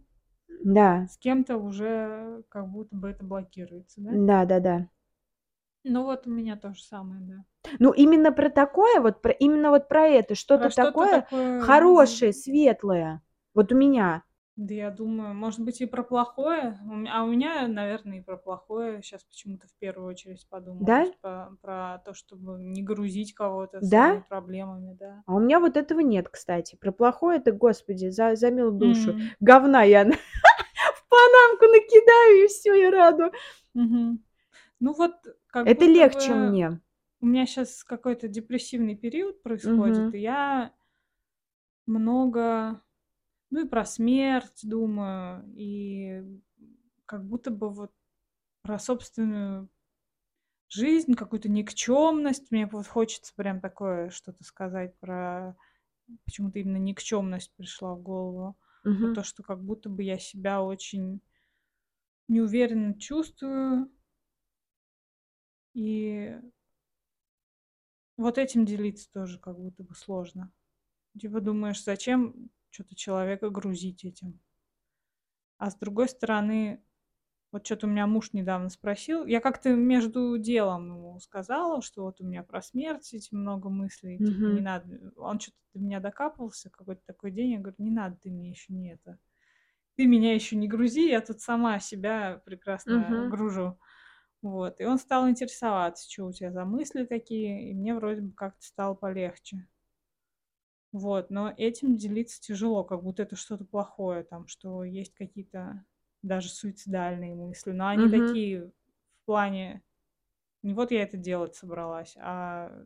Да. 0.64 1.08
с 1.08 1.18
кем-то 1.18 1.58
уже 1.58 2.44
как 2.50 2.70
будто 2.70 2.96
бы 2.96 3.10
это 3.10 3.24
блокируется, 3.26 4.02
да? 4.02 4.12
Да-да-да. 4.14 4.90
Ну, 5.84 6.04
вот 6.04 6.28
у 6.28 6.30
меня 6.30 6.58
то 6.58 6.74
же 6.74 6.82
самое, 6.82 7.22
да. 7.22 7.72
Ну, 7.80 7.92
именно 7.92 8.32
про 8.32 8.50
такое 8.50 9.00
вот, 9.00 9.22
про 9.22 9.32
именно 9.32 9.70
вот 9.70 9.88
про 9.88 10.08
это, 10.08 10.30
Про 10.30 10.36
что-то 10.36 10.70
что-то 10.70 10.88
такое 10.92 11.22
такое 11.22 11.62
хорошее, 11.62 12.34
светлое. 12.34 13.22
Вот 13.54 13.72
у 13.72 13.76
меня. 13.76 14.24
Да, 14.58 14.74
я 14.74 14.89
думаю, 14.89 15.36
может 15.36 15.60
быть, 15.60 15.82
и 15.82 15.86
про 15.86 16.01
плохое. 16.03 16.80
У 16.84 17.05
а 17.08 17.24
у 17.24 17.28
меня, 17.28 17.68
наверно, 17.68 18.16
и 18.16 18.22
про 18.22 18.38
плохое 18.38 19.03
щас 19.03 19.24
почему-то 19.24 19.68
в 19.68 19.74
первую 19.78 20.10
очередь 20.10 20.47
Да? 20.49 20.49
подумалось. 20.49 21.12
По 21.22 21.55
про 21.62 22.01
то, 22.03 22.16
чтобы 22.16 22.58
не 22.60 22.82
грузить 22.82 23.36
кого-то 23.36 23.82
своими 23.82 24.18
Да? 24.18 24.26
проблемами, 24.28 24.93
да. 24.99 25.22
А 25.28 25.36
у 25.36 25.39
меня 25.39 25.60
вот 25.60 25.78
этого 25.78 25.99
нет, 25.99 26.28
кстати. 26.30 26.76
Про 26.76 26.91
плохое- 26.91 27.38
это, 27.38 27.51
Господи, 27.51 28.10
за 28.10 28.36
за 28.36 28.49
милую 28.49 28.72
душу. 28.80 29.12
М. 29.12 29.30
Говна 29.39 29.84
я 29.84 30.05
на 30.05 30.12
в 30.95 31.08
панамку 31.10 31.66
накидаю, 31.66 32.45
и 32.45 32.47
всё, 32.47 32.74
и 32.74 32.89
рада. 32.89 33.32
Мгм. 33.76 34.24
Ну 34.80 34.93
вот, 34.93 35.14
как 35.47 35.68
Это 35.68 35.86
будто 35.86 35.91
легче 35.91 36.34
бы 36.34 36.49
мне. 36.49 36.82
у 37.22 37.26
меня 37.28 37.45
щас 37.45 37.84
какой-то 37.84 38.28
депрессивный 38.28 38.95
период 38.95 39.43
происходит, 39.43 39.97
Мгм. 39.97 40.14
и 40.14 40.20
я 40.20 40.74
много, 41.88 42.82
ну, 43.50 43.66
и 43.66 43.70
про 43.70 43.86
смерть 43.86 44.60
думаю, 44.64 45.43
и 45.56 46.24
как 47.06 47.26
будто 47.26 47.52
бы 47.52 47.70
вот 47.70 47.91
про 48.62 48.78
собственную 48.80 49.70
жизнь, 50.70 51.14
какую-то 51.14 51.50
никчемность. 51.50 52.52
Мне 52.52 52.68
вот 52.68 52.88
хочется 52.88 53.34
прям 53.36 53.62
такое 53.62 54.10
что-то 54.10 54.43
сказать 54.43 54.98
про... 55.00 55.56
Почему-то 56.26 56.60
именно 56.60 56.78
никчемность 56.78 57.54
пришла 57.56 57.95
в 57.95 58.02
голову. 58.02 58.58
Про 58.84 59.14
то, 59.16 59.24
что 59.24 59.43
как 59.43 59.62
будто 59.62 59.89
бы 59.89 60.04
я 60.04 60.18
себя 60.18 60.62
очень 60.62 61.22
неуверенно 62.30 62.98
чувствую. 62.98 63.91
И 65.74 66.39
вот 68.16 68.38
этим 68.38 68.66
делиться 68.66 69.12
тоже 69.12 69.39
как 69.39 69.60
будто 69.60 69.84
бы 69.84 69.93
сложно. 69.93 70.52
Типа 71.20 71.41
думаешь, 71.41 71.84
зачем 71.84 72.50
что-то 72.72 72.95
человека 72.95 73.49
грузить 73.49 74.05
этим? 74.05 74.39
А 75.57 75.72
с 75.72 75.76
другой 75.76 76.07
стороны, 76.07 76.84
вот 77.51 77.65
что-то 77.65 77.88
у 77.88 77.89
меня 77.89 78.07
муж 78.07 78.34
недавно 78.34 78.70
спросил. 78.70 79.26
Я 79.26 79.39
как-то 79.39 79.74
между 79.74 80.38
делом 80.38 80.88
ему 80.88 81.20
сказала, 81.20 81.82
что 81.82 82.03
вот 82.03 82.22
у 82.22 82.26
меня 82.26 82.43
про 82.43 82.61
смерть 82.61 83.13
эти 83.13 83.34
много 83.34 83.70
мыслей. 83.70 84.20
Типа, 84.20 84.47
не 84.47 84.61
надо. 84.61 85.13
Он 85.15 85.39
что-то 85.39 85.57
до 85.74 85.80
меня 85.80 85.99
докапывался 85.99 86.70
какой-то 86.70 87.01
такой 87.05 87.32
день. 87.32 87.53
Я 87.53 87.59
говорю, 87.59 87.76
не 87.80 87.91
надо, 87.91 88.18
ты 88.18 88.30
мне 88.30 88.49
еще 88.49 88.74
не 88.74 88.91
это. 88.93 89.18
Ты 89.95 90.05
меня 90.05 90.34
еще 90.34 90.55
не 90.55 90.68
грузи, 90.68 91.09
я 91.09 91.22
тут 91.22 91.41
сама 91.41 91.80
себя 91.80 92.41
прекрасно 92.45 92.97
Мгм. 92.97 93.30
гружу. 93.32 93.80
Вот. 94.43 94.80
И 94.80 94.86
он 94.86 94.99
стал 94.99 95.30
интересоваться, 95.30 96.09
что 96.11 96.26
у 96.26 96.32
тебя 96.32 96.51
за 96.51 96.65
мысли 96.65 97.05
такие. 97.05 97.72
И 97.72 97.74
мне 97.74 97.95
вроде 97.95 98.22
бы 98.22 98.34
как-то 98.34 98.63
стало 98.63 98.93
полегче. 98.93 99.68
Вот, 100.94 101.30
но 101.30 101.54
этим 101.56 101.98
делиться 101.98 102.42
тяжело, 102.42 102.84
как 102.84 103.04
будто 103.04 103.24
это 103.24 103.36
что-то 103.36 103.66
плохое, 103.66 104.24
там, 104.24 104.48
что 104.48 104.84
есть 104.84 105.14
какие-то 105.16 105.86
даже 106.22 106.50
суицидальные 106.50 107.36
мысли, 107.36 107.72
но 107.72 107.88
они 107.88 108.08
Мгм. 108.08 108.08
такие 108.10 108.68
в 108.68 109.26
плане 109.26 109.84
не 110.64 110.74
вот 110.74 110.92
я 110.92 111.04
это 111.04 111.18
делать 111.18 111.56
собралась, 111.56 112.16
а 112.20 112.86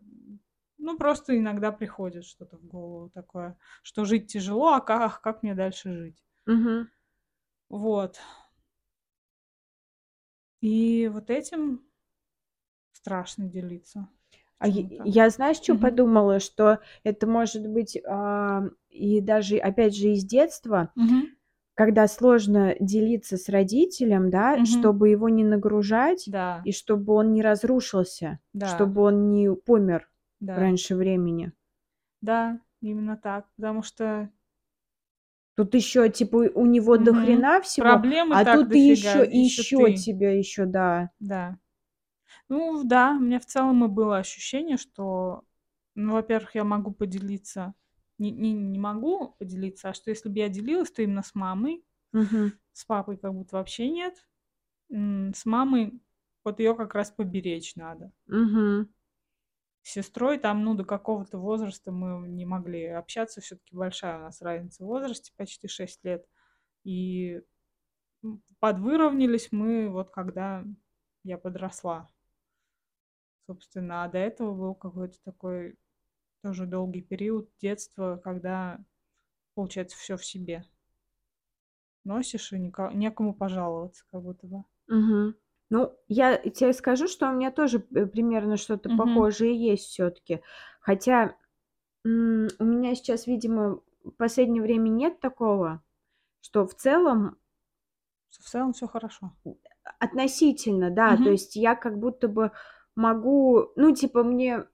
ну 0.77 0.97
просто 0.97 1.37
иногда 1.37 1.71
приходит 1.71 2.25
что-то 2.25 2.57
в 2.57 2.65
голову 2.65 3.09
такое, 3.11 3.57
что 3.83 4.05
жить 4.05 4.31
тяжело, 4.31 4.73
а 4.75 4.81
как, 4.81 5.21
как 5.21 5.43
мне 5.43 5.55
дальше 5.55 5.93
жить? 5.93 6.23
Мгм. 6.47 6.91
Вот. 7.69 8.19
И 10.61 11.07
вот 11.11 11.29
этим 11.29 11.83
страшно 12.93 13.47
делиться. 13.47 14.07
А 14.61 14.67
я, 14.67 14.83
Почему-то. 14.83 15.03
я 15.03 15.29
знаешь, 15.31 15.57
что 15.57 15.75
Мгм. 15.75 15.75
подумала, 15.75 16.39
что 16.39 16.79
это 17.03 17.25
может 17.27 17.67
быть 17.67 17.97
а, 18.07 18.63
и 18.89 19.19
даже, 19.21 19.57
опять 19.57 19.95
же, 19.95 20.09
из 20.09 20.23
детства, 20.23 20.93
Мгм. 20.95 21.21
когда 21.75 22.07
сложно 22.07 22.75
делиться 22.79 23.37
с 23.37 23.49
родителем, 23.49 24.29
да, 24.31 24.59
Мгм. 24.59 24.61
чтобы 24.65 25.09
его 25.09 25.29
не 25.29 25.43
нагружать 25.43 26.31
Да, 26.35 26.47
и 26.63 26.71
чтобы 26.73 27.13
он 27.13 27.33
не 27.33 27.41
разрушился, 27.43 28.39
да, 28.53 28.91
чтобы 28.91 29.03
он 29.03 29.29
не 29.29 29.53
помер 29.55 30.09
да, 30.39 30.57
раньше 30.57 30.95
времени. 30.95 31.53
да, 32.21 32.59
именно 32.81 33.15
так, 33.17 33.47
потому 33.55 33.83
что 33.83 34.31
Тут 35.55 35.73
еще, 35.75 36.09
типа, 36.09 36.49
у 36.55 36.65
него 36.65 36.97
до 36.97 37.13
Мгм. 37.13 37.13
хрена 37.13 37.61
всего, 37.61 38.03
Проблемы 38.03 38.29
а 38.29 38.45
тут 38.45 38.75
еще, 38.75 39.25
еще 39.29 39.91
ты. 39.91 39.91
тебе, 39.91 40.37
еще, 40.39 40.65
да. 40.65 41.11
Да. 41.19 41.57
Ну 42.53 42.83
да, 42.83 43.11
у 43.11 43.19
меня 43.21 43.39
в 43.39 43.45
целом 43.45 43.85
и 43.85 43.87
было 43.87 44.17
ощущение, 44.17 44.75
что, 44.75 45.43
ну, 45.95 46.11
во-первых, 46.15 46.53
я 46.55 46.65
могу 46.65 46.91
поделиться, 46.91 47.73
не, 48.17 48.29
не, 48.31 48.51
не 48.51 48.77
могу 48.77 49.29
поделиться, 49.39 49.87
а 49.89 49.93
что 49.93 50.09
если 50.09 50.27
бы 50.27 50.37
я 50.37 50.49
делилась, 50.49 50.91
то 50.91 51.01
именно 51.01 51.23
с 51.23 51.33
мамой, 51.33 51.85
Мгм. 52.13 52.51
с 52.73 52.85
папой 52.85 53.17
как 53.17 53.33
будто 53.33 53.57
вообще 53.57 53.89
нет. 53.89 54.27
М, 54.91 55.33
С 55.35 55.45
мамой 55.45 56.01
вот 56.43 56.59
ее 56.59 56.75
как 56.75 56.95
раз 56.95 57.11
поберечь 57.11 57.75
надо. 57.77 58.13
Мгм. 58.27 58.87
С 59.83 59.91
сестрой 59.93 60.37
там, 60.37 60.63
ну, 60.63 60.75
до 60.75 60.83
какого-то 60.85 61.37
возраста 61.39 61.91
мы 61.91 62.27
не 62.27 62.45
могли 62.45 62.85
общаться, 62.87 63.41
все-таки 63.41 63.75
большая 63.75 64.17
у 64.17 64.21
нас 64.21 64.41
разница 64.41 64.83
в 64.83 64.87
возрасте, 64.87 65.33
почти 65.35 65.67
6 65.67 66.03
лет. 66.03 66.25
И 66.83 67.41
м, 68.23 68.43
подвыровнялись 68.59 69.49
мы 69.51 69.89
вот 69.89 70.11
когда 70.11 70.65
я 71.23 71.37
подросла. 71.37 72.09
Собственно, 73.45 74.03
а 74.03 74.07
до 74.07 74.17
этого 74.17 74.53
был 74.55 74.73
какой-то 74.75 75.17
такой 75.23 75.77
тоже 76.43 76.65
долгий 76.67 77.01
период 77.01 77.49
детства, 77.61 78.21
когда, 78.23 78.79
получается, 79.55 79.97
все 79.97 80.17
в 80.17 80.25
себе 80.25 80.65
носишь 82.03 82.53
и 82.53 82.57
ника- 82.59 82.93
некому 82.93 83.33
пожаловаться, 83.33 84.03
как 84.11 84.21
будто 84.21 84.45
бы. 84.45 84.63
Мгм. 84.87 85.35
Ну, 85.69 85.93
я 86.09 86.37
тебе 86.37 86.73
скажу, 86.73 87.07
что 87.07 87.29
у 87.29 87.33
меня 87.33 87.51
тоже 87.51 87.85
э, 87.95 88.05
примерно 88.05 88.57
что-то 88.57 88.89
Мгм. 88.89 88.89
похожее 88.89 89.55
есть 89.55 89.85
все-таки. 89.85 90.41
Хотя 90.81 91.35
м, 92.05 92.47
у 92.59 92.65
меня 92.65 92.95
сейчас, 92.95 93.27
видимо, 93.27 93.81
в 94.03 94.11
последнее 94.11 94.63
время 94.63 94.89
нет 94.89 95.19
такого, 95.21 95.83
что 96.41 96.67
в 96.67 96.75
целом 96.75 97.37
В 98.29 98.49
целом 98.49 98.73
все 98.73 98.87
хорошо. 98.87 99.31
относительно, 99.99 100.89
да, 100.91 101.17
то 101.17 101.29
Мгм. 101.29 101.31
есть 101.31 101.55
я 101.55 101.75
как 101.75 101.97
будто 101.99 102.27
бы 102.27 102.51
могу, 103.01 103.71
ну, 103.75 103.93
типа, 103.95 104.23
мне 104.23 104.65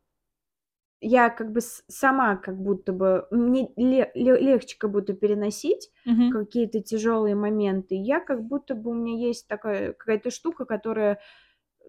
я 1.01 1.29
как 1.29 1.51
бы 1.51 1.61
сама 1.61 2.35
как 2.37 2.57
будто 2.61 2.91
бы 2.93 3.27
мне 3.31 3.71
ле- 3.75 4.11
ле- 4.15 4.39
легче 4.39 4.77
как 4.79 4.91
будто 4.91 5.13
переносить 5.13 5.91
Мгм. 6.05 6.37
какие-то 6.39 6.81
тяжелые 6.81 7.35
моменты. 7.35 7.95
Я 7.95 8.19
как 8.19 8.43
будто 8.43 8.75
бы 8.75 8.91
у 8.91 8.93
меня 8.93 9.15
есть 9.27 9.47
такая 9.47 9.93
какая-то 9.93 10.31
штука, 10.31 10.65
которая 10.65 11.19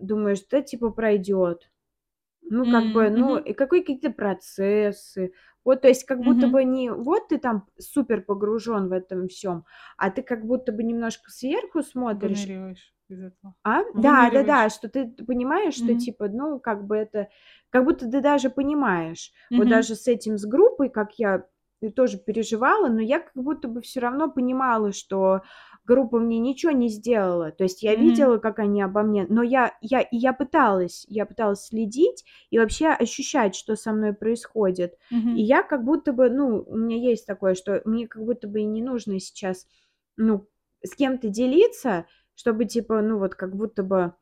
думаешь, 0.01 0.41
да, 0.51 0.62
типа 0.62 0.91
пройдет. 0.91 1.70
Ну, 2.43 2.68
как 2.68 2.93
бы, 2.93 3.11
ну, 3.11 3.39
и 3.39 3.55
какие 3.55 3.80
какие-то 3.82 4.11
процессы. 4.12 5.32
Вот, 5.64 5.82
то 5.82 5.89
есть, 5.89 6.05
как 6.07 6.22
будто 6.24 6.47
Мгм. 6.47 6.49
бы 6.49 6.64
не 6.64 6.93
вот 6.93 7.28
ты 7.30 7.39
там 7.39 7.68
супер 7.78 8.22
погружен 8.22 8.89
в 8.89 8.93
этом 8.93 9.28
всем, 9.28 9.64
а 9.99 10.11
ты 10.11 10.22
как 10.22 10.47
будто 10.47 10.72
бы 10.72 10.82
немножко 10.84 11.30
сверху 11.32 11.82
смотришь. 11.82 12.51
Выныриваешь 12.51 12.95
из 13.09 13.20
этого. 13.22 13.54
А? 13.64 13.82
Да, 13.94 14.30
да, 14.30 14.42
да, 14.44 14.68
что 14.70 14.88
ты 14.88 15.06
понимаешь, 15.26 15.74
что 15.74 15.94
Мгм. 15.94 15.96
типа, 15.96 16.28
ну, 16.28 16.59
как 16.61 16.86
бы 16.86 16.96
это, 16.96 17.28
как 17.70 17.84
будто 17.84 18.11
ты 18.11 18.20
даже 18.20 18.50
понимаешь. 18.50 19.32
Вот 19.56 19.68
Мгм. 19.68 19.68
даже 19.68 19.94
с 19.96 20.06
этим, 20.06 20.38
с 20.38 20.44
группой, 20.46 20.88
как 20.88 21.18
я 21.18 21.46
и 21.80 21.90
тоже 21.90 22.18
переживала, 22.18 22.88
но 22.88 23.00
я 23.00 23.20
как 23.20 23.32
будто 23.34 23.68
бы 23.68 23.80
все 23.82 24.00
равно 24.00 24.28
понимала, 24.30 24.92
что 24.92 25.42
группа 25.84 26.18
мне 26.18 26.38
ничего 26.40 26.72
не 26.72 26.88
сделала. 26.88 27.52
То 27.52 27.64
есть 27.64 27.82
я 27.82 27.94
Мгм. 27.94 28.28
видела, 28.34 28.38
как 28.38 28.59
они 28.59 28.82
обо 28.82 29.02
мне, 29.02 29.26
но 29.28 29.42
я, 29.44 29.74
я, 29.80 30.00
и 30.00 30.16
я 30.16 30.32
пыталась, 30.32 31.04
я 31.09 31.24
пыталась 31.24 31.66
следить 31.66 32.24
и 32.50 32.59
вообще 32.59 32.88
ощущать, 32.88 33.54
что 33.54 33.76
со 33.76 33.92
мной 33.92 34.12
происходит. 34.12 34.94
И 35.32 35.40
Мгм. 35.40 35.42
я 35.42 35.62
как 35.62 35.84
будто 35.84 36.12
бы, 36.12 36.30
ну, 36.30 36.64
у 36.66 36.76
меня 36.76 36.96
есть 36.96 37.26
такое, 37.26 37.54
что 37.54 37.80
мне 37.84 38.09
как 38.09 38.24
будто 38.24 38.48
бы 38.48 38.61
и 38.61 38.64
не 38.64 38.82
нужно 38.82 39.20
сейчас, 39.20 39.66
ну, 40.16 40.48
с 40.84 40.94
кем-то 40.96 41.28
делиться, 41.28 42.06
чтобы 42.39 42.64
типа, 42.66 43.03
ну, 43.03 43.18
вот 43.18 43.34
как 43.34 43.57
будто 43.57 43.82
бы 43.82 44.14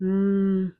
м, 0.00 0.74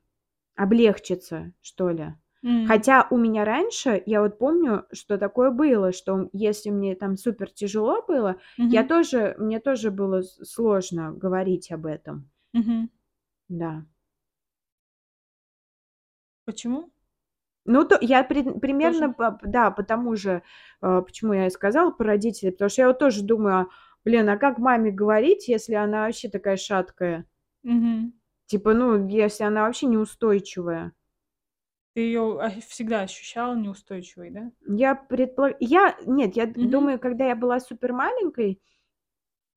облегчиться, 0.56 1.52
что 1.62 1.90
ли. 1.90 2.14
М. 2.44 2.66
Хотя 2.66 3.08
у 3.10 3.18
меня 3.18 3.44
раньше, 3.44 4.02
я 4.06 4.22
вот 4.22 4.38
помню, 4.38 4.86
что 4.92 5.18
такое 5.18 5.50
было, 5.50 5.92
что 5.92 6.30
если 6.32 6.70
мне 6.70 6.94
там 6.96 7.16
супер 7.16 7.50
тяжело 7.50 8.02
было, 8.08 8.36
я 8.58 8.82
Мгм. 8.82 8.88
тоже, 8.88 9.34
мне 9.38 9.60
тоже 9.60 9.90
было 9.90 10.22
сложно 10.22 11.12
говорить 11.12 11.72
об 11.72 11.86
этом. 11.86 12.30
Мгм. 12.54 12.90
Да. 13.48 13.84
Почему? 16.44 16.90
Ну, 17.66 17.84
то 17.84 17.98
я 18.00 18.24
пред- 18.24 18.60
примерно, 18.60 19.12
по- 19.12 19.38
да, 19.44 19.70
потому 19.70 20.16
же, 20.16 20.42
э, 20.82 21.02
почему 21.06 21.34
я 21.34 21.46
и 21.46 21.50
сказала 21.50 21.90
про 21.92 22.06
родителей, 22.08 22.52
потому 22.52 22.70
что 22.70 22.82
я 22.82 22.88
вот 22.88 22.98
тоже 22.98 23.22
думаю, 23.24 23.56
а, 23.56 23.66
блин, 24.06 24.28
а 24.30 24.38
как 24.38 24.58
маме 24.58 24.90
говорить, 24.92 25.48
если 25.48 25.74
она 25.74 26.06
вообще 26.06 26.28
такая 26.30 26.56
шаткая? 26.56 27.26
Мгм. 27.64 28.12
Типа, 28.46 28.72
ну, 28.72 29.06
если 29.08 29.44
она 29.44 29.64
вообще 29.64 29.86
неустойчивая. 29.86 30.92
Ты 31.94 32.00
ее 32.02 32.38
всегда 32.68 33.00
ощущала 33.02 33.54
неустойчивой, 33.56 34.30
да? 34.30 34.52
Я 34.68 34.94
предполагаю, 34.94 35.56
я, 35.60 35.96
нет, 36.06 36.36
я 36.36 36.46
Мгм. 36.46 36.70
думаю, 36.70 36.98
когда 37.00 37.26
я 37.26 37.34
была 37.34 37.58
супер 37.58 37.92
маленькой, 37.92 38.60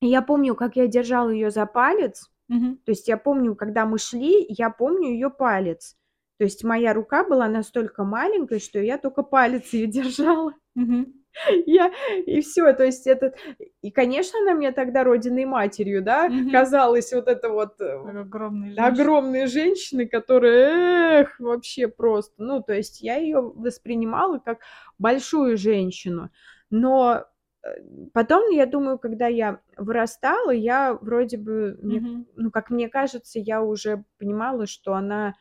я 0.01 0.21
помню, 0.21 0.55
как 0.55 0.75
я 0.75 0.87
держала 0.87 1.29
ее 1.29 1.51
за 1.51 1.65
палец, 1.65 2.31
Мгм. 2.47 2.79
то 2.85 2.91
есть 2.91 3.07
я 3.07 3.17
помню, 3.17 3.55
когда 3.55 3.85
мы 3.85 3.99
шли, 3.99 4.45
я 4.49 4.69
помню 4.69 5.09
ее 5.09 5.29
палец. 5.29 5.97
То 6.37 6.45
есть 6.45 6.63
моя 6.63 6.93
рука 6.93 7.25
была 7.25 7.49
настолько 7.49 8.03
маленькой, 8.05 8.59
что 8.59 8.79
я 8.79 8.97
только 8.97 9.23
палец 9.23 9.73
ее 9.73 9.87
держала. 9.87 10.53
Мгм. 10.75 11.18
Я 11.65 11.91
и 12.25 12.41
все, 12.41 12.73
то 12.73 12.83
есть 12.85 13.07
этот 13.07 13.35
и, 13.81 13.91
конечно, 13.91 14.39
она 14.39 14.53
мне 14.53 14.71
тогда 14.71 15.03
родиной 15.03 15.45
матерью, 15.45 16.01
да, 16.03 16.31
Мгм. 16.31 16.49
казалась 16.49 17.13
вот 17.13 17.27
это 17.27 17.49
вот, 17.49 17.79
э, 17.81 17.97
Как 18.03 18.15
огромные 18.15 18.75
женщины. 18.75 19.09
огромные 19.09 19.47
женщины, 19.47 20.07
которые, 20.07 21.21
эх, 21.23 21.39
вообще 21.39 21.87
просто. 21.89 22.33
Ну, 22.43 22.61
то 22.63 22.73
есть 22.73 23.01
я 23.01 23.17
ее 23.17 23.41
воспринимала 23.41 24.39
как 24.39 24.59
большую 24.99 25.57
женщину. 25.57 26.31
Но, 26.69 27.25
э, 27.63 27.69
потом, 28.13 28.49
я 28.51 28.65
думаю, 28.65 28.99
когда 28.99 29.27
я 29.27 29.61
вырастала, 29.77 30.51
я 30.51 30.93
вроде 30.95 31.37
бы, 31.37 31.77
мне 31.81 32.03
Мгм. 32.03 32.25
ну, 32.35 32.51
как 32.51 32.69
мне 32.69 32.89
кажется, 32.89 33.39
я 33.39 33.61
уже 33.63 34.05
понимала, 34.17 34.65
что 34.67 34.93
она 34.93 35.33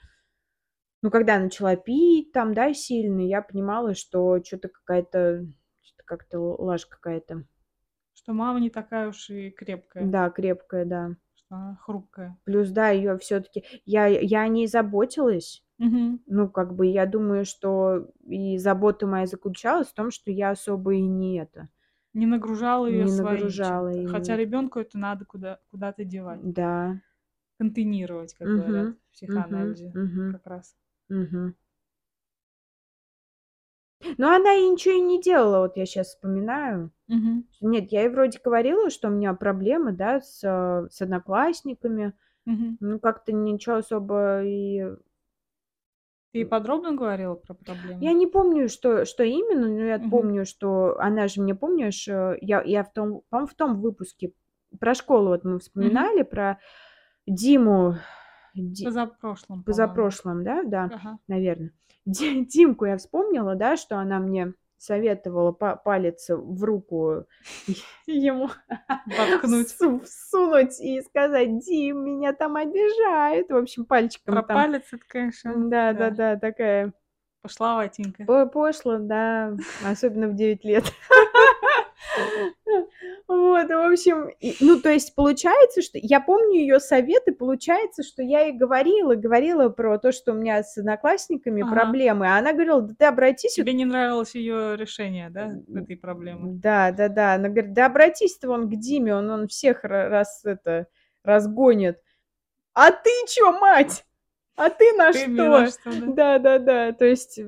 Ну, 1.02 1.10
когда 1.10 1.34
я 1.34 1.40
начала 1.40 1.76
пить 1.76 2.32
там, 2.32 2.54
да, 2.54 2.74
сильно, 2.74 3.20
я 3.20 3.40
понимала, 3.42 3.94
что 3.94 4.38
чё-то 4.40 4.68
какая-то, 4.68 5.46
что-то 5.46 5.52
как-то 6.08 6.40
лажа 6.40 6.88
какая-то. 6.88 7.44
Что 8.16 8.32
мама 8.32 8.58
не 8.60 8.70
такая 8.70 9.08
уж 9.08 9.30
и 9.30 9.50
крепкая. 9.50 10.12
Да, 10.12 10.30
крепкая, 10.30 10.84
да. 10.84 11.16
Что 11.36 11.54
она 11.56 11.76
хрупкая. 11.76 12.38
Плюс, 12.46 12.70
да, 12.70 12.88
её 12.90 13.18
всё-таки 13.18 13.64
я 13.84 14.06
я 14.06 14.42
о 14.42 14.48
ней 14.48 14.66
заботилась. 14.66 15.62
Мгм. 15.78 16.18
Ну, 16.26 16.48
как 16.50 16.74
бы, 16.74 16.86
я 16.86 17.06
думаю, 17.06 17.44
что 17.46 18.08
и 18.26 18.58
забота 18.58 19.06
моя 19.06 19.26
заключалась 19.26 19.88
в 19.88 19.94
том, 19.94 20.10
что 20.12 20.30
я 20.32 20.50
особо 20.50 20.94
и 20.94 21.02
не 21.02 21.38
это 21.40 21.68
Не 22.14 22.26
нагружала 22.26 22.86
её 22.86 23.04
не 23.04 23.06
своим 23.06 23.50
нагружала 23.50 23.60
чем-то. 23.60 24.02
Хотя 24.04 24.36
ребёнку 24.36 24.78
это 24.80 24.96
надо 24.98 25.24
куда 25.26 25.60
куда-то 25.70 26.04
девать. 26.04 26.42
Да. 26.42 27.00
Контейнировать, 27.60 28.34
как 28.34 28.50
говорят 28.50 28.86
Мгм. 28.86 28.98
в 29.10 29.12
психоанализе 29.14 29.96
Мгм. 29.96 30.28
как 30.28 30.46
раз. 30.46 30.72
Мгм. 31.08 31.54
Но 34.18 34.34
она 34.34 34.54
и 34.54 34.68
ничего 34.68 34.94
и 34.94 35.00
не 35.00 35.20
делала, 35.20 35.60
вот 35.62 35.76
я 35.76 35.86
щас 35.86 36.08
вспоминаю. 36.08 36.90
Мгм. 37.08 37.48
Нет, 37.60 37.92
я 37.92 38.02
ей 38.02 38.10
вроде 38.10 38.40
говорила, 38.44 38.90
что 38.90 39.08
у 39.08 39.12
меня 39.12 39.34
проблемы, 39.34 39.92
да, 39.92 40.20
с 40.20 40.40
с 40.42 41.02
одноклассниками. 41.02 42.14
Мгм. 42.46 42.78
Ну, 42.80 43.00
как-то 43.00 43.32
ничего 43.32 43.76
особо 43.76 44.42
и 44.44 44.84
Ты 46.34 46.44
подробно 46.44 46.92
говорила 46.94 47.34
про 47.34 47.54
Я 47.54 47.64
проблемы? 47.64 48.12
не 48.12 48.26
помню, 48.26 48.68
что 48.68 49.04
что 49.04 49.24
именно, 49.24 49.66
но 49.68 49.84
я 49.84 49.98
Мгм. 49.98 50.08
помню, 50.10 50.44
что 50.46 50.96
она 51.00 51.26
же 51.28 51.40
мне, 51.42 51.54
помнишь, 51.54 52.06
э, 52.08 52.38
я 52.40 52.62
я 52.62 52.84
в 52.84 52.92
том, 52.92 53.22
по-моему, 53.30 53.48
в 53.48 53.54
том 53.54 53.80
выпуске 53.80 54.32
про 54.78 54.94
школу 54.94 55.28
вот 55.28 55.44
мы 55.44 55.58
Мгм. 55.78 56.08
вспоминали, 56.08 56.22
про 56.22 56.58
Диму, 57.26 57.96
Ди 58.62 58.84
Позапрошлом, 58.84 59.62
позапрошлом, 59.64 60.44
да, 60.44 60.62
да, 60.64 60.84
Ага. 60.92 61.18
наверно. 61.28 61.70
Ди 62.06 62.44
Димку 62.44 62.84
я 62.86 62.96
вспомнила, 62.96 63.54
да, 63.54 63.76
что 63.76 63.98
она 63.98 64.18
мне 64.18 64.54
советовала 64.76 65.52
па 65.52 65.76
палец 65.76 66.28
в 66.30 66.62
руку 66.64 67.24
ему 68.06 68.48
Воткнуть. 69.06 69.68
всу 69.68 70.00
всунуть 70.00 70.80
и 70.80 71.00
сказать: 71.02 71.58
"Дим, 71.58 72.04
меня 72.04 72.32
там 72.32 72.56
обижают". 72.56 73.50
В 73.50 73.56
общем, 73.56 73.84
пальчиком 73.84 74.34
Про 74.34 74.42
там 74.42 74.56
палец 74.56 74.84
это, 74.92 75.02
конечно, 75.08 75.52
да. 75.68 75.92
Да-да-да, 75.92 76.36
такая 76.38 76.92
Пошловатенькая. 77.42 78.26
по 78.26 78.46
пошло, 78.46 78.98
да, 78.98 79.56
особенно 79.84 80.28
в 80.28 80.34
9 80.34 80.64
лет. 80.64 80.84
Вот, 83.28 83.68
в 83.68 83.92
общем, 83.92 84.28
и, 84.40 84.56
ну, 84.60 84.80
то 84.80 84.90
есть 84.90 85.14
получается, 85.14 85.82
что 85.82 85.98
я 86.00 86.20
помню 86.20 86.60
её 86.60 86.78
совет, 86.80 87.24
и 87.28 87.30
получается, 87.32 88.02
что 88.02 88.22
я 88.22 88.40
ей 88.42 88.52
говорила 88.52 89.14
говорила 89.14 89.68
про 89.68 89.98
то, 89.98 90.12
что 90.12 90.32
у 90.32 90.34
меня 90.36 90.62
с 90.62 90.78
одноклассниками 90.78 91.62
Ага. 91.62 91.70
проблемы, 91.70 92.26
а 92.28 92.38
она 92.38 92.52
говорила: 92.52 92.82
"Да 92.82 92.94
ты 92.98 93.04
обратись 93.06 93.58
вот" 93.58 93.64
Тебе 93.64 93.72
не 93.74 93.84
нравилось 93.84 94.34
её 94.34 94.74
решение, 94.74 95.30
да, 95.30 95.58
этой 95.74 95.96
проблемы? 95.96 96.50
да-да-да. 96.62 97.34
Она 97.34 97.48
говорит: 97.48 97.72
"Да 97.74 97.86
обратись 97.86 98.38
ты 98.38 98.48
вон 98.48 98.68
к 98.70 98.76
Диме, 98.76 99.14
он 99.14 99.28
вон 99.28 99.48
всех 99.48 99.84
ра 99.84 100.08
раз 100.08 100.44
это 100.44 100.86
разгонит". 101.24 101.98
А 102.74 102.90
ты 102.92 103.10
чё, 103.28 103.52
мать? 103.58 104.04
А 104.56 104.70
ты 104.70 104.92
на 104.96 105.12
Ты 105.12 105.26
мне 105.26 105.48
на 105.48 105.64
что? 105.64 105.70
что, 105.70 105.94
да? 105.94 106.12
Да-да-да. 106.14 106.92
То 106.92 107.04
есть, 107.06 107.40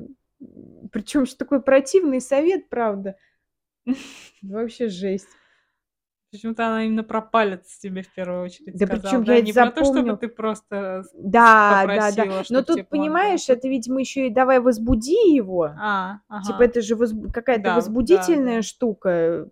причём 0.93 1.25
ещё 1.25 1.37
такой 1.39 1.63
противный 1.63 2.21
совет, 2.21 2.69
правда. 2.71 3.17
Вообще 4.43 4.89
жесть. 4.89 5.29
Почему-то 6.33 6.67
она 6.69 6.85
именно 6.85 7.03
про 7.03 7.21
палец 7.21 7.79
тебе 7.79 8.03
в 8.03 8.15
первую 8.15 8.45
очередь 8.45 8.79
Да 8.79 8.87
сказала, 8.87 9.03
причём 9.03 9.25
да? 9.25 9.35
я 9.35 9.43
Не 9.43 9.53
про 9.53 9.71
то, 9.71 9.85
чтобы 9.85 10.17
ты 10.17 10.29
просто 10.29 11.05
Да, 11.15 11.81
попросила, 11.83 12.45
Но 12.51 12.61
чтоб 12.61 12.67
те 12.67 12.75
тут, 12.77 12.89
понимаешь, 12.89 13.49
это 13.49 13.69
ведь 13.69 13.89
мы 13.89 14.01
ещё 14.01 14.27
и 14.27 14.31
давай 14.31 14.61
возбуди 14.61 15.35
его. 15.35 15.73
А, 15.77 16.21
Типа 16.47 16.55
ага. 16.63 16.65
это 16.65 16.81
же 16.83 16.95
возб 16.95 17.17
какая-то 17.33 17.65
Да, 17.65 17.71
да, 17.71 17.77
возбудительная 17.77 18.57
да. 18.59 18.63
штука. 18.63 19.49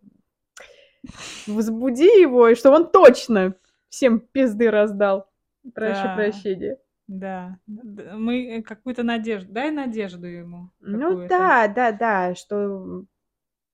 Возбуди 1.47 2.21
его, 2.21 2.49
и 2.49 2.55
чтобы 2.55 2.77
он 2.77 2.91
точно 2.91 3.55
всем 3.89 4.21
пизды 4.21 4.71
раздал. 4.71 5.29
Прошу 5.75 6.03
Да, 6.03 6.15
прощения. 6.15 6.77
да. 7.09 7.59
Мы 7.67 8.63
какую-то 8.63 9.03
надежду 9.03 9.53
дай 9.53 9.71
надежду 9.71 10.27
ему 10.27 10.71
Ну 10.81 10.99
какую-то. 11.11 11.29
да, 11.29 11.69
да-да, 11.69 12.35
что 12.35 13.05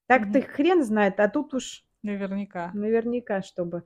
так-то 0.07 0.39
Мгм. 0.39 0.49
хрен 0.49 0.83
знает, 0.85 1.21
а 1.21 1.29
тут 1.29 1.55
уж 1.55 1.85
Наверняка. 2.03 2.71
наверняка, 2.75 3.43
чтобы 3.43 3.85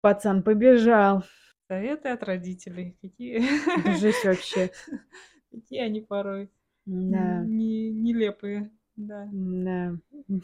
пацан 0.00 0.42
побежал. 0.42 1.24
Советы 1.68 2.10
от 2.10 2.22
родителей. 2.22 2.96
Какие 3.00 3.42
Да 3.84 3.96
жесть 3.96 4.24
вообще. 4.24 4.70
какие 5.50 5.80
они 5.80 6.00
порой 6.00 6.50
не 6.86 7.90
нелепые, 7.90 8.70
да. 8.96 9.24
М-да. 9.24 9.96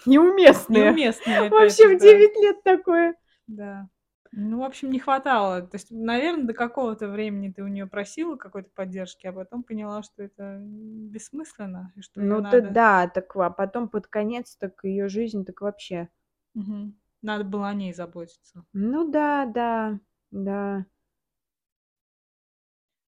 Неуместные. 0.06 0.84
Неуместные 0.86 1.50
Вообще 1.50 1.88
в 1.88 1.98
да. 1.98 2.04
9 2.06 2.36
лет 2.42 2.62
такое. 2.62 3.14
Да. 3.46 3.88
Ну, 4.32 4.60
в 4.60 4.62
общем, 4.62 4.90
не 4.92 5.00
хватало. 5.00 5.62
То 5.62 5.76
есть, 5.76 5.90
наверно, 5.90 6.46
до 6.46 6.54
какого-то 6.54 7.08
времени 7.08 7.50
ты 7.50 7.62
у 7.64 7.66
неё 7.66 7.88
просила 7.88 8.36
какой-то 8.36 8.70
поддержки, 8.70 9.26
а 9.26 9.32
потом 9.32 9.64
поняла, 9.64 10.02
что 10.04 10.22
это 10.22 10.58
бессмысленно 10.62 11.92
и 11.96 12.00
что 12.00 12.22
Ну 12.22 12.40
надо 12.40 12.76
да, 12.76 13.06
так, 13.08 13.36
а 13.36 13.50
потом 13.50 13.88
под 13.88 14.06
конец, 14.08 14.56
так 14.56 14.82
её 14.84 15.08
жизнь, 15.08 15.44
так 15.44 15.60
вообще. 15.60 16.10
Мгм. 16.54 16.98
Надо 17.22 17.44
было 17.44 17.68
о 17.68 17.74
ней 17.74 17.92
заботиться. 17.92 18.64
Ну 18.74 19.04
да, 19.10 19.46
да, 19.46 19.98
да. 20.30 20.84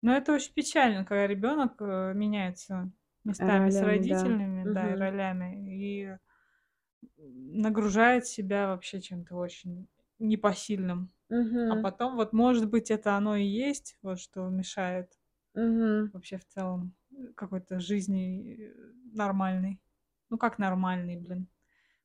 Но 0.04 0.14
это 0.18 0.34
очень 0.34 0.54
печально, 0.54 1.06
когда 1.06 1.26
ребёнок, 1.28 1.76
э, 1.82 2.12
меняется 2.14 2.92
местами 3.24 3.70
с 3.70 3.82
Ролями, 3.82 4.04
да. 4.04 4.22
родителями, 4.22 4.66
да, 4.70 4.92
и 4.92 4.96
Мгм. 4.96 4.98
ролями, 4.98 5.74
и 5.74 6.18
нагружает 7.18 8.28
себя 8.28 8.68
вообще 8.70 9.02
чем-то 9.02 9.36
очень 9.36 9.88
непосильным. 10.24 11.12
А 11.68 11.76
Мгм. 11.76 11.78
потом 11.78 12.16
вот, 12.18 12.34
может 12.34 12.70
быть, 12.70 12.92
это 12.92 13.16
оно 13.18 13.36
и 13.38 13.46
есть, 13.46 13.98
вот 14.04 14.20
что 14.20 14.50
мешает 14.50 15.20
Мгм. 15.56 16.14
вообще 16.14 16.38
в 16.38 16.46
целом, 16.46 16.96
э, 17.12 17.34
какой-то 17.36 17.80
жизни, 17.80 18.68
э, 18.70 18.94
нормальной. 19.14 19.82
Ну, 20.30 20.38
как 20.38 20.60
нормальной, 20.60 21.18
блин. 21.18 21.48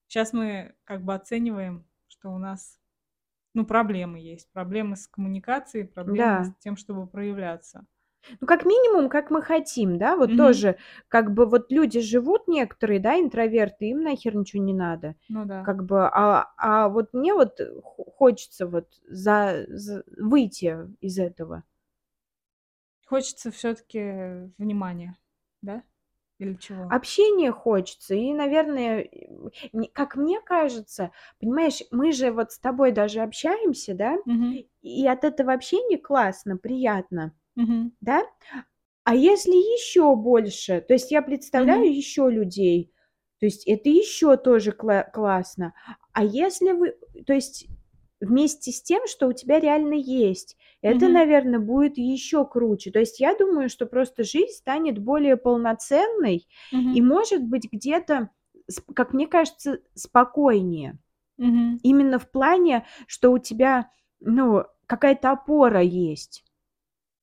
Щас 0.09 0.33
мы 0.35 0.77
как 0.85 1.05
бы 1.05 1.15
оцениваем, 1.15 1.87
что 2.09 2.31
у 2.33 2.39
нас, 2.39 2.81
ну, 3.55 3.67
проблемы 3.67 4.21
есть. 4.21 4.51
Проблемы 4.53 4.97
с 4.97 5.09
коммуникацией, 5.09 5.87
проблемы 5.89 6.45
с 6.45 6.53
Да. 6.53 6.59
тем, 6.61 6.77
чтобы 6.77 7.07
проявляться. 7.09 7.87
Ну, 8.41 8.47
как 8.47 8.65
минимум, 8.65 9.09
как 9.09 9.31
мы 9.31 9.43
хотим, 9.43 9.99
да. 9.99 10.17
Вот 10.17 10.37
Мгм. 10.37 10.37
тоже, 10.37 10.77
как 11.09 11.33
бы, 11.35 11.47
вот 11.47 11.71
люди 11.73 12.01
живут 12.01 12.47
некоторые, 12.49 13.01
да, 13.01 13.19
интроверты, 13.19 13.87
им 13.87 14.03
нахер 14.03 14.37
ничего 14.37 14.63
не 14.63 14.75
надо. 14.75 15.15
Ну 15.29 15.45
да. 15.45 15.69
Как 15.69 15.85
бы, 15.85 16.07
а 16.07 16.53
а 16.57 16.89
вот 16.89 17.13
мне 17.13 17.35
вот 17.35 17.61
хо 17.83 18.05
хочется 18.05 18.67
вот 18.67 18.87
за 19.09 19.65
з 19.69 20.05
выйти 20.17 20.77
из 21.01 21.19
этого. 21.19 21.65
Хочется 23.07 23.51
всё-таки 23.51 24.53
внимания, 24.59 25.17
да? 25.63 25.83
Или 26.39 26.55
чего? 26.55 26.95
Общения 26.95 27.53
хочется. 27.53 28.15
И, 28.15 28.33
наверное, 28.33 29.07
м 29.75 29.85
как 29.93 30.17
мне 30.17 30.41
кажется, 30.41 31.13
понимаешь, 31.39 31.83
мы 31.91 32.13
же 32.13 32.31
вот 32.33 32.53
с 32.53 32.59
тобой 32.59 32.93
даже 32.93 33.21
общаемся, 33.21 33.95
да, 33.95 34.17
Мгм. 34.27 34.63
и 34.83 35.07
от 35.09 35.25
этого 35.25 35.53
общения 35.55 35.99
классно, 35.99 36.57
приятно, 36.59 37.35
Мгм. 37.59 37.91
да. 38.01 38.23
А 39.05 39.15
если 39.17 39.53
ещё 39.53 40.15
больше, 40.17 40.81
то 40.87 40.95
есть 40.95 41.11
я 41.13 41.23
Мгм. 41.63 41.79
представляю 41.81 41.95
ещё 41.97 42.29
людей, 42.29 42.93
то 43.41 43.47
есть 43.47 43.67
это 43.69 43.89
ещё 43.91 44.37
тоже 44.37 44.73
кла 44.73 45.05
классно. 45.05 45.75
А 46.13 46.25
если 46.25 46.73
вы, 46.73 46.95
то 47.27 47.35
есть 47.35 47.67
вместе 48.21 48.73
с 48.73 48.83
тем, 48.83 49.07
что 49.09 49.29
у 49.29 49.35
тебя 49.35 49.61
реально 49.61 49.95
есть, 49.95 50.57
это, 50.83 51.09
Мгм. 51.09 51.11
наверно, 51.11 51.61
будет 51.61 51.99
ещё 51.99 52.45
круче. 52.47 52.91
То 52.93 53.01
есть 53.01 53.21
я 53.21 53.37
думаю, 53.37 53.69
что 53.71 53.87
просто 53.87 54.25
жизнь 54.25 54.53
станет 54.55 54.99
более 55.01 55.37
полноценной 55.39 56.49
и, 56.91 57.03
Мгм. 57.03 57.03
может 57.03 57.45
быть, 57.45 57.69
где-то, 57.73 58.31
как 58.95 59.15
мне 59.15 59.27
кажется, 59.29 59.81
спокойнее. 59.95 60.99
Мгм. 61.39 61.81
Именно 61.83 62.19
в 62.21 62.31
плане, 62.31 62.87
что 63.09 63.33
у 63.33 63.39
тебя, 63.39 63.91
ну, 64.21 64.65
какая-то 64.87 65.33
опора 65.33 65.83
есть. 65.83 66.45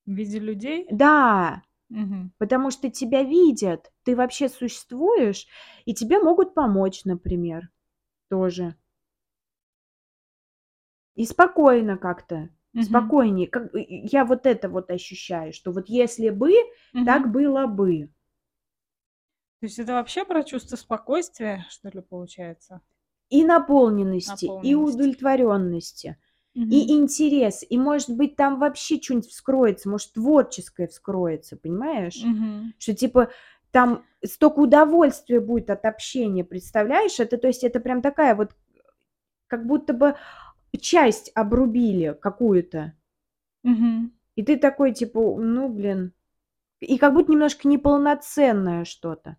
В 0.08 0.12
виде 0.14 0.40
людей? 0.40 0.88
Да. 0.90 1.62
Мгм. 1.90 2.32
Потому 2.40 2.72
что 2.72 2.90
тебя 2.92 3.24
видят, 3.24 3.92
ты 4.04 4.16
вообще 4.16 4.50
существуешь, 4.50 5.48
и 5.86 5.94
тебе 5.94 6.20
могут 6.20 6.54
помочь, 6.56 7.06
например, 7.06 7.70
тоже. 8.30 8.76
И 11.16 11.26
спокойно 11.26 11.98
как-то, 11.98 12.50
Мгм. 12.74 12.86
спокойнее. 12.86 13.48
Как 13.48 13.70
я 13.74 14.26
вот 14.26 14.46
это 14.46 14.68
вот 14.70 14.92
ощущаю, 14.92 15.54
что 15.54 15.72
вот 15.72 15.88
если 15.88 16.30
бы, 16.30 16.54
Мгм. 16.94 17.06
так 17.06 17.32
было 17.32 17.68
бы. 17.68 18.10
То 19.62 19.68
есть 19.68 19.80
это 19.80 19.94
вообще 19.94 20.26
про 20.26 20.44
чувство 20.44 20.76
спокойствия, 20.76 21.66
что 21.70 21.90
ли, 21.90 22.02
получается? 22.02 22.82
И 23.32 23.44
наполненности, 23.44 24.46
и 24.62 24.76
Наполненности. 24.76 26.18
Мгм. 26.56 26.70
И 26.72 26.94
интерес. 26.94 27.64
И, 27.70 27.78
может 27.78 28.10
быть, 28.10 28.36
там 28.38 28.60
вообще 28.60 29.00
что-нибудь 29.02 29.30
вскроется, 29.30 29.90
может, 29.90 30.14
творческое 30.14 30.88
вскроется, 30.88 31.58
понимаешь? 31.58 32.22
Мгм. 32.24 32.74
Что, 32.80 32.96
типа, 32.96 33.30
там 33.72 34.06
столько 34.24 34.60
удовольствия 34.60 35.42
будет 35.42 35.70
от 35.70 35.84
общения, 35.86 36.46
представляешь? 36.46 37.20
Это, 37.20 37.38
то 37.38 37.48
есть, 37.48 37.64
это 37.66 37.80
прям 37.82 38.02
такая 38.02 38.36
вот, 38.36 38.56
как 39.48 39.66
будто 39.68 39.94
бы 39.94 40.16
часть 40.80 41.32
обрубили 41.36 42.18
какую-то. 42.20 42.94
Мгм. 43.64 44.14
И 44.36 44.44
ты 44.44 44.58
такой, 44.58 44.94
типа, 44.94 45.20
ну, 45.40 45.70
блин. 45.70 46.14
И 46.80 46.98
как 46.98 47.14
будто 47.14 47.32
немножко 47.32 47.68
неполноценное 47.68 48.86
что-то. 48.86 49.38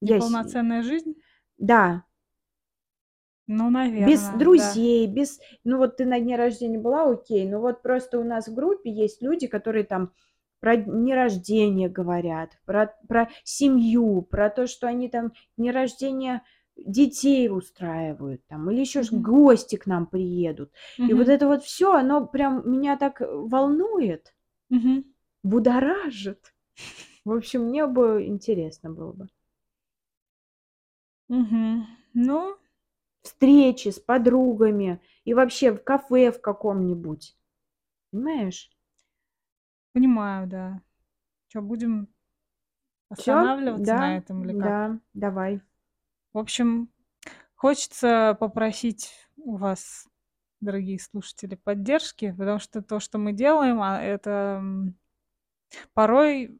Я 0.00 0.16
Неполноценная 0.16 0.82
жизнь? 0.82 1.14
Да. 1.58 2.04
Ну, 3.46 3.70
Без 3.96 4.30
наверное, 4.30 4.30
да. 4.30 4.38
друзей, 4.38 5.06
без... 5.06 5.40
Ну, 5.64 5.78
вот 5.78 5.96
ты 5.96 6.04
на 6.06 6.18
дне 6.20 6.36
рождения 6.36 6.78
была, 6.78 7.10
окей. 7.10 7.46
Но 7.48 7.60
вот 7.60 7.82
просто 7.82 8.18
у 8.18 8.24
нас 8.24 8.48
в 8.48 8.54
группе 8.54 8.90
есть 8.90 9.22
люди, 9.22 9.46
которые 9.46 9.84
там 9.84 10.12
про 10.60 10.76
дни 10.76 11.12
рождения 11.14 11.88
говорят, 11.88 12.52
про, 12.64 12.94
про 13.08 13.28
семью, 13.44 14.22
про 14.22 14.48
то, 14.50 14.66
что 14.66 14.86
они 14.86 15.08
там 15.08 15.32
дни 15.56 15.70
рождения 15.72 16.42
детей 16.76 17.48
устраивают 17.50 18.46
там, 18.46 18.70
или 18.70 18.80
еще 18.80 19.02
Мгм. 19.02 19.22
гости 19.22 19.76
к 19.76 19.86
нам 19.86 20.06
приедут. 20.06 20.72
И 21.06 21.12
вот 21.14 21.28
это 21.28 21.46
вот 21.46 21.64
все, 21.64 21.92
оно 21.94 22.26
прям 22.26 22.62
меня 22.70 22.96
так 22.96 23.20
волнует, 23.20 24.32
Мгм. 24.70 25.02
будоражит. 25.44 26.52
В 27.24 27.32
общем, 27.32 27.64
мне 27.66 27.86
бы 27.86 28.24
интересно 28.26 28.90
было 28.90 29.12
бы. 29.12 29.28
Мгм. 31.28 31.86
Ну, 32.14 32.56
Встречи 33.22 33.88
с 33.88 33.98
подругами 33.98 35.00
и 35.24 35.34
вообще 35.34 35.72
в 35.72 35.82
кафе 35.82 36.30
в 36.32 36.40
каком-нибудь. 36.40 37.36
Понимаешь? 38.12 38.70
понимаю, 39.92 40.46
да. 40.46 40.82
Что, 41.48 41.62
будем 41.62 42.08
останавливаться 43.08 43.94
на 43.96 44.16
Да, 44.16 44.16
этом 44.16 44.44
или 44.44 44.52
как? 44.54 44.74
да, 44.74 44.98
давай. 45.14 45.60
В 46.32 46.38
общем, 46.38 46.88
хочется 47.54 48.36
попросить 48.40 49.10
у 49.36 49.56
вас, 49.56 50.08
дорогие 50.60 50.98
слушатели, 51.00 51.54
поддержки, 51.56 52.34
потому 52.38 52.58
что 52.58 52.82
то, 52.82 53.00
что 53.00 53.18
мы 53.18 53.32
делаем, 53.32 53.82
а, 53.82 54.00
это 54.02 54.62
порой 55.94 56.58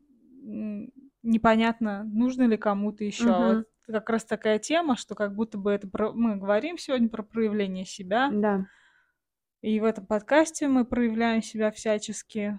непонятно, 1.22 2.04
нужно 2.04 2.42
ли 2.46 2.56
кому-то 2.56 3.04
еще. 3.04 3.30
А 3.30 3.38
Мгм. 3.38 3.56
вот 3.56 3.66
как 3.86 4.08
раз 4.10 4.24
такая 4.24 4.58
тема, 4.58 4.96
что 4.96 5.14
как 5.14 5.34
будто 5.34 5.58
бы 5.58 5.70
это 5.72 5.88
про- 5.88 6.12
мы 6.12 6.36
говорим 6.36 6.78
сегодня 6.78 7.08
про 7.08 7.22
проявление 7.22 7.84
себя, 7.84 8.30
Да. 8.32 8.66
и 9.60 9.80
в 9.80 9.84
этом 9.84 10.06
подкасте 10.06 10.68
мы 10.68 10.84
проявляем 10.84 11.42
себя 11.42 11.70
всячески 11.70 12.58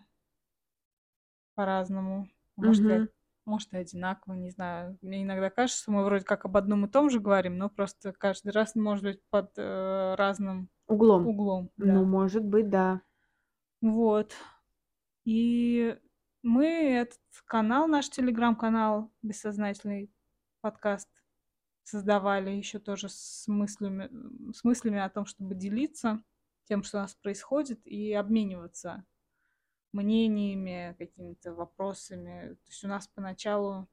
по-разному. 1.55 2.27
Может, 2.55 2.83
и, 2.83 2.93
Мгм. 2.99 3.09
может, 3.45 3.73
и 3.73 3.77
одинаково, 3.77 4.33
не 4.33 4.49
знаю. 4.49 4.97
Мне 5.01 5.23
иногда 5.23 5.49
кажется, 5.49 5.81
что 5.83 5.91
мы 5.91 6.03
вроде 6.03 6.25
как 6.25 6.45
об 6.45 6.57
одном 6.57 6.85
и 6.85 6.89
том 6.89 7.09
же 7.09 7.19
говорим, 7.19 7.57
но 7.57 7.69
просто 7.69 8.11
каждый 8.13 8.51
раз, 8.51 8.75
может 8.75 9.03
быть, 9.03 9.21
под 9.29 9.51
э, 9.57 10.15
разным 10.15 10.69
Углом. 10.87 11.27
углом. 11.27 11.71
Ну, 11.77 11.85
Да. 11.85 12.07
может 12.07 12.43
быть, 12.43 12.69
да. 12.69 13.01
Вот. 13.81 14.33
И 15.25 15.97
мы 16.41 16.65
этот 16.65 17.19
канал, 17.45 17.87
наш 17.87 18.09
телеграм-канал, 18.09 19.11
бессознательный 19.21 20.11
подкаст, 20.63 21.09
создавали 21.83 22.49
еще 22.49 22.79
тоже 22.79 23.09
с 23.09 23.45
мыслями, 23.47 24.09
с 24.53 24.63
мыслями 24.63 24.99
о 24.99 25.09
том, 25.09 25.25
чтобы 25.25 25.55
делиться 25.55 26.23
тем, 26.63 26.83
что 26.83 26.99
у 26.99 27.01
нас 27.01 27.13
происходит, 27.13 27.85
и 27.85 28.13
обмениваться 28.13 29.05
мнениями, 29.91 30.95
какими-то 30.97 31.53
вопросами. 31.53 32.53
То 32.53 32.69
есть 32.69 32.83
у 32.85 32.87
нас 32.87 33.07
поначалу 33.09 33.89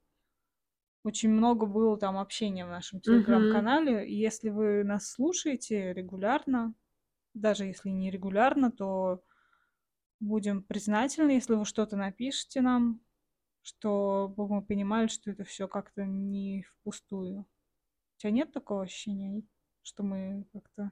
очень 1.03 1.31
много 1.31 1.67
было 1.67 1.99
там 1.99 2.17
общения 2.17 2.65
в 2.65 2.71
нашем 2.71 3.01
телеграм-канале. 3.01 4.09
И 4.09 4.15
если 4.15 4.51
вы 4.51 4.85
нас 4.85 5.11
слушаете 5.11 5.93
регулярно, 5.93 6.75
даже 7.35 7.65
если 7.65 7.89
не 7.89 8.11
регулярно, 8.11 8.71
то 8.71 9.25
будем 10.21 10.63
признательны, 10.63 11.33
если 11.33 11.55
вы 11.55 11.65
что-то 11.65 11.97
напишите 11.97 12.61
нам, 12.61 13.01
чтобы 13.71 14.49
мы 14.49 14.63
понимали, 14.63 15.07
что 15.07 15.31
это 15.31 15.45
все 15.45 15.69
как-то 15.69 16.05
не 16.05 16.63
впустую. 16.63 17.41
У 17.41 18.19
тебя 18.19 18.33
нет 18.33 18.53
такого 18.53 18.83
ощущения, 18.83 19.43
что 19.83 20.03
мы 20.03 20.45
как-то, 20.53 20.91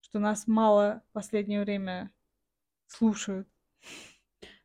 что 0.00 0.18
нас 0.18 0.46
мало 0.46 1.02
в 1.08 1.12
последнее 1.12 1.62
время 1.62 2.12
слушают? 2.86 3.48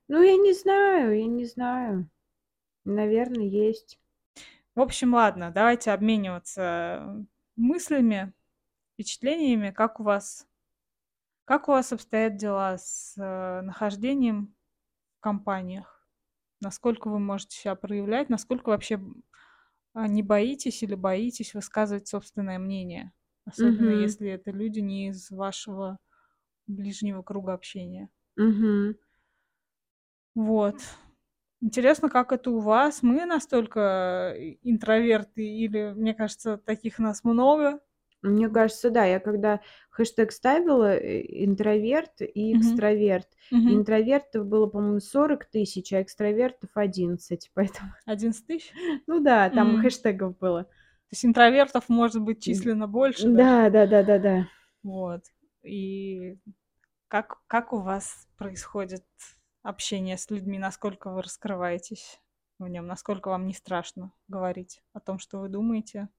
Ну, 0.08 0.22
я 0.22 0.36
не 0.36 0.54
знаю, 0.54 1.18
я 1.18 1.28
не 1.28 1.46
знаю. 1.46 2.10
Наверное, 2.84 3.46
есть. 3.46 4.00
В 4.76 4.82
общем, 4.82 5.14
ладно, 5.14 5.52
давайте 5.52 5.92
обмениваться 5.92 7.26
мыслями, 7.56 8.34
впечатлениями, 8.94 9.72
как 9.72 10.00
у 10.00 10.04
вас, 10.04 10.48
как 11.46 11.70
у 11.70 11.72
вас 11.72 11.94
обстоят 11.94 12.36
дела 12.36 12.78
с 12.78 13.16
э, 13.18 13.62
нахождением 13.62 14.54
в 15.18 15.22
компаниях, 15.22 16.03
насколько 16.64 17.10
вы 17.10 17.20
можете 17.20 17.58
себя 17.58 17.76
проявлять, 17.76 18.30
насколько 18.30 18.70
вообще 18.70 19.00
а, 19.94 20.08
не 20.08 20.24
боитесь 20.24 20.84
или 20.84 20.96
боитесь 20.96 21.54
высказывать 21.54 22.08
собственное 22.08 22.60
мнение, 22.60 23.14
особенно 23.46 23.92
Мгм. 23.92 23.92
если 23.92 24.30
это 24.30 24.52
люди 24.52 24.80
не 24.80 25.10
из 25.10 25.32
вашего 25.32 26.00
ближнего 26.68 27.24
круга 27.24 27.54
общения. 27.54 28.10
Мгм. 28.38 28.94
Вот. 30.36 30.82
Интересно, 31.62 32.10
как 32.10 32.32
это 32.34 32.52
у 32.52 32.60
вас? 32.60 33.04
Мы 33.04 33.26
настолько 33.26 34.34
э, 34.38 34.58
интроверты 34.64 35.46
или, 35.48 35.94
мне 35.96 36.14
кажется, 36.14 36.58
таких 36.58 37.00
нас 37.00 37.24
много? 37.24 37.82
Мне 38.24 38.50
кажется, 38.50 38.90
да. 38.90 39.06
Я 39.06 39.20
когда 39.20 39.62
хэштег 39.92 40.32
ставила, 40.32 40.96
э, 40.96 41.22
интроверт 41.46 42.22
и 42.22 42.54
экстраверт, 42.54 43.28
Мгм. 43.52 43.74
интровертов 43.76 44.46
было, 44.48 44.68
по-моему, 44.68 45.00
40 45.00 45.46
тысяч, 45.46 45.94
а 45.94 46.02
экстравертов 46.02 46.70
11. 46.76 47.52
Поэтому, 47.54 47.94
11 48.06 48.48
тысяч? 48.48 48.72
ну 49.08 49.20
да, 49.20 49.50
там 49.50 49.76
М. 49.76 49.78
хэштегов 49.78 50.38
было. 50.40 50.64
То 50.64 50.70
есть 51.12 51.26
интровертов 51.26 51.90
может 51.90 52.22
быть 52.22 52.42
численно 52.42 52.88
больше 52.88 53.30
даже? 53.30 53.48
Да, 53.48 53.70
да, 53.70 53.86
да, 53.86 54.04
да, 54.04 54.20
да. 54.20 54.48
Вот. 54.84 55.24
И 55.64 56.38
как, 57.08 57.42
как 57.48 57.74
у 57.74 57.80
вас 57.82 58.28
происходит 58.38 59.06
общение 59.64 60.18
с 60.18 60.30
людьми? 60.30 60.60
Насколько 60.60 61.12
вы 61.12 61.22
раскрываетесь 61.22 62.20
в 62.60 62.68
нем? 62.68 62.88
Насколько 62.88 63.30
вам 63.30 63.48
не 63.48 63.54
страшно 63.54 64.14
говорить 64.28 64.82
о 64.94 65.00
том, 65.00 65.20
что 65.20 65.40
вы 65.40 65.50
думаете? 65.50 66.10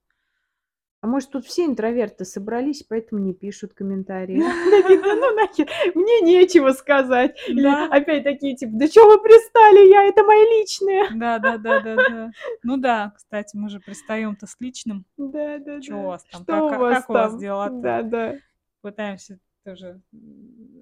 А 1.05 1.07
может, 1.07 1.29
тут 1.29 1.45
все 1.45 1.65
интроверты 1.65 2.25
собрались, 2.25 2.81
поэтому 2.81 3.21
не 3.21 3.35
пишут 3.35 3.75
комментарии. 3.75 4.39
Да 4.41 5.15
ну 5.15 5.35
нахер, 5.35 5.69
мне 5.93 6.21
нечего 6.21 6.71
сказать. 6.71 7.37
Или 7.47 7.61
Да. 7.61 7.85
опять 7.91 8.23
такие, 8.23 8.55
типа, 8.55 8.71
да 8.73 8.87
чё 8.87 9.05
вы 9.07 9.21
пристали, 9.21 9.87
я, 9.87 10.05
это 10.05 10.23
мои 10.23 10.41
личные. 10.59 11.03
Да, 11.13 11.37
да, 11.37 11.59
да, 11.59 11.79
да, 11.79 11.95
да. 11.95 12.31
Ну 12.63 12.77
да, 12.77 13.13
кстати, 13.15 13.55
мы 13.55 13.69
же 13.69 13.79
пристаем-то 13.81 14.47
с 14.47 14.55
личным. 14.59 15.05
Да, 15.15 15.59
да, 15.59 15.79
Чё 15.79 15.93
у 15.99 16.01
да. 16.01 16.07
вас 16.07 16.23
там? 16.31 16.41
Что 16.41 16.65
у 16.65 16.69
вас 16.79 16.97
как 17.01 17.09
у 17.11 17.13
вас 17.13 17.37
дела-то? 17.37 17.75
Да, 17.81 18.01
да. 18.01 18.35
Пытаемся 18.81 19.37
тоже 19.63 20.01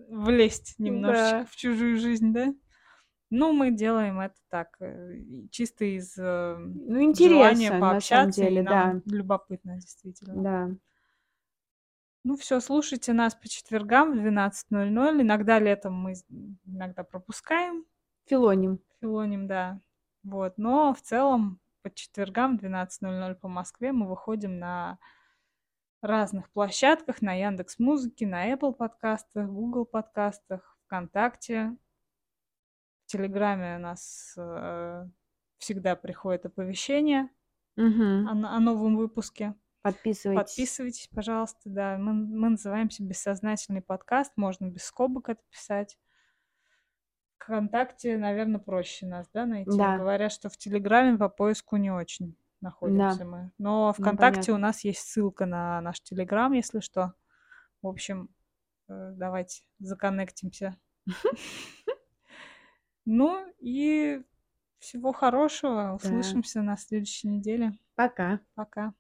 влезть 0.10 0.76
немножечко 0.78 1.40
Да. 1.40 1.46
в 1.52 1.56
чужую 1.58 1.98
жизнь, 1.98 2.32
да? 2.32 2.54
Ну, 3.36 3.52
мы 3.52 3.72
делаем 3.72 4.20
это 4.20 4.36
так, 4.48 4.78
э, 4.80 5.16
чисто 5.50 5.86
из 5.86 6.16
э, 6.20 6.56
Ну, 6.56 6.86
желания 6.94 7.10
интересно, 7.10 7.50
на 7.50 7.56
самом 7.70 7.82
пообщаться, 7.82 8.42
и 8.42 8.44
деле, 8.46 8.62
да. 8.62 8.70
нам 8.86 9.02
любопытно, 9.08 9.76
действительно. 9.78 10.44
Да. 10.44 10.76
Ну 12.24 12.38
все, 12.38 12.60
слушайте 12.60 13.12
нас 13.12 13.34
по 13.34 13.50
четвергам 13.50 14.14
в 14.14 14.24
12.00. 14.24 15.22
Иногда 15.24 15.58
летом 15.58 15.96
мы 15.96 16.14
иногда 16.66 17.04
пропускаем, 17.04 17.86
Филоним. 18.28 18.80
филоним, 19.02 19.48
да. 19.48 19.82
Вот. 20.24 20.60
Но 20.60 20.94
в 20.94 21.02
целом 21.02 21.60
по 21.82 21.92
четвергам 21.92 22.60
в 22.60 22.64
12.00 22.64 23.34
по 23.36 23.48
Москве 23.48 23.94
мы 23.94 24.08
выходим 24.08 24.60
на 24.60 25.00
разных 26.04 26.52
площадках, 26.52 27.24
на 27.24 27.34
Яндекс 27.34 27.80
Музыке, 27.80 28.28
на 28.28 28.54
Apple 28.54 28.74
подкастах, 28.74 29.50
Google 29.50 29.86
подкастах, 29.86 30.78
ВКонтакте. 30.86 31.76
В 33.14 33.16
Телеграме 33.16 33.76
у 33.76 33.80
нас 33.80 34.34
э, 34.38 35.08
всегда 35.60 35.96
приходит 35.96 36.48
оповещение 36.48 37.30
Мгм. 37.76 38.28
о, 38.28 38.56
о 38.56 38.60
новом 38.60 38.98
выпуске. 38.98 39.54
Подписывайтесь. 39.84 40.42
Подписывайтесь, 40.42 41.08
пожалуйста, 41.14 41.60
да. 41.66 42.00
Мы, 42.00 42.14
мы 42.14 42.50
называемся 42.50 43.04
«Бессознательный 43.04 43.84
подкаст», 43.84 44.34
можно 44.36 44.66
без 44.66 44.86
скобок 44.86 45.30
это 45.30 45.44
писать. 45.52 46.00
ВКонтакте, 47.38 48.18
наверное, 48.18 48.60
проще 48.60 49.06
нас, 49.06 49.30
да, 49.32 49.46
найти. 49.46 49.78
Да. 49.78 50.00
Говорят, 50.00 50.32
что 50.32 50.50
в 50.50 50.58
Телеграме 50.58 51.16
по 51.16 51.30
поиску 51.30 51.78
не 51.78 51.92
очень 51.92 52.36
находимся 52.62 53.26
мы. 53.26 53.52
Но 53.60 53.94
ВКонтакте 53.94 54.54
понятно. 54.54 54.54
у 54.56 54.58
нас 54.58 54.84
есть 54.84 55.02
ссылка 55.02 55.46
на 55.46 55.82
наш 55.82 56.02
Телеграм, 56.02 56.52
если 56.54 56.80
что. 56.80 57.14
В 57.84 57.88
общем, 57.88 58.34
Э, 58.88 59.12
давайте 59.16 59.64
законнектимся. 59.80 60.78
Ну 63.06 63.46
и 63.60 64.22
всего 64.80 65.14
хорошего. 65.14 65.84
Да. 65.84 65.96
Услышимся 65.96 66.62
на 66.62 66.78
следующей 66.78 67.28
неделе. 67.28 67.78
Пока. 67.96 68.40
Пока. 68.56 68.94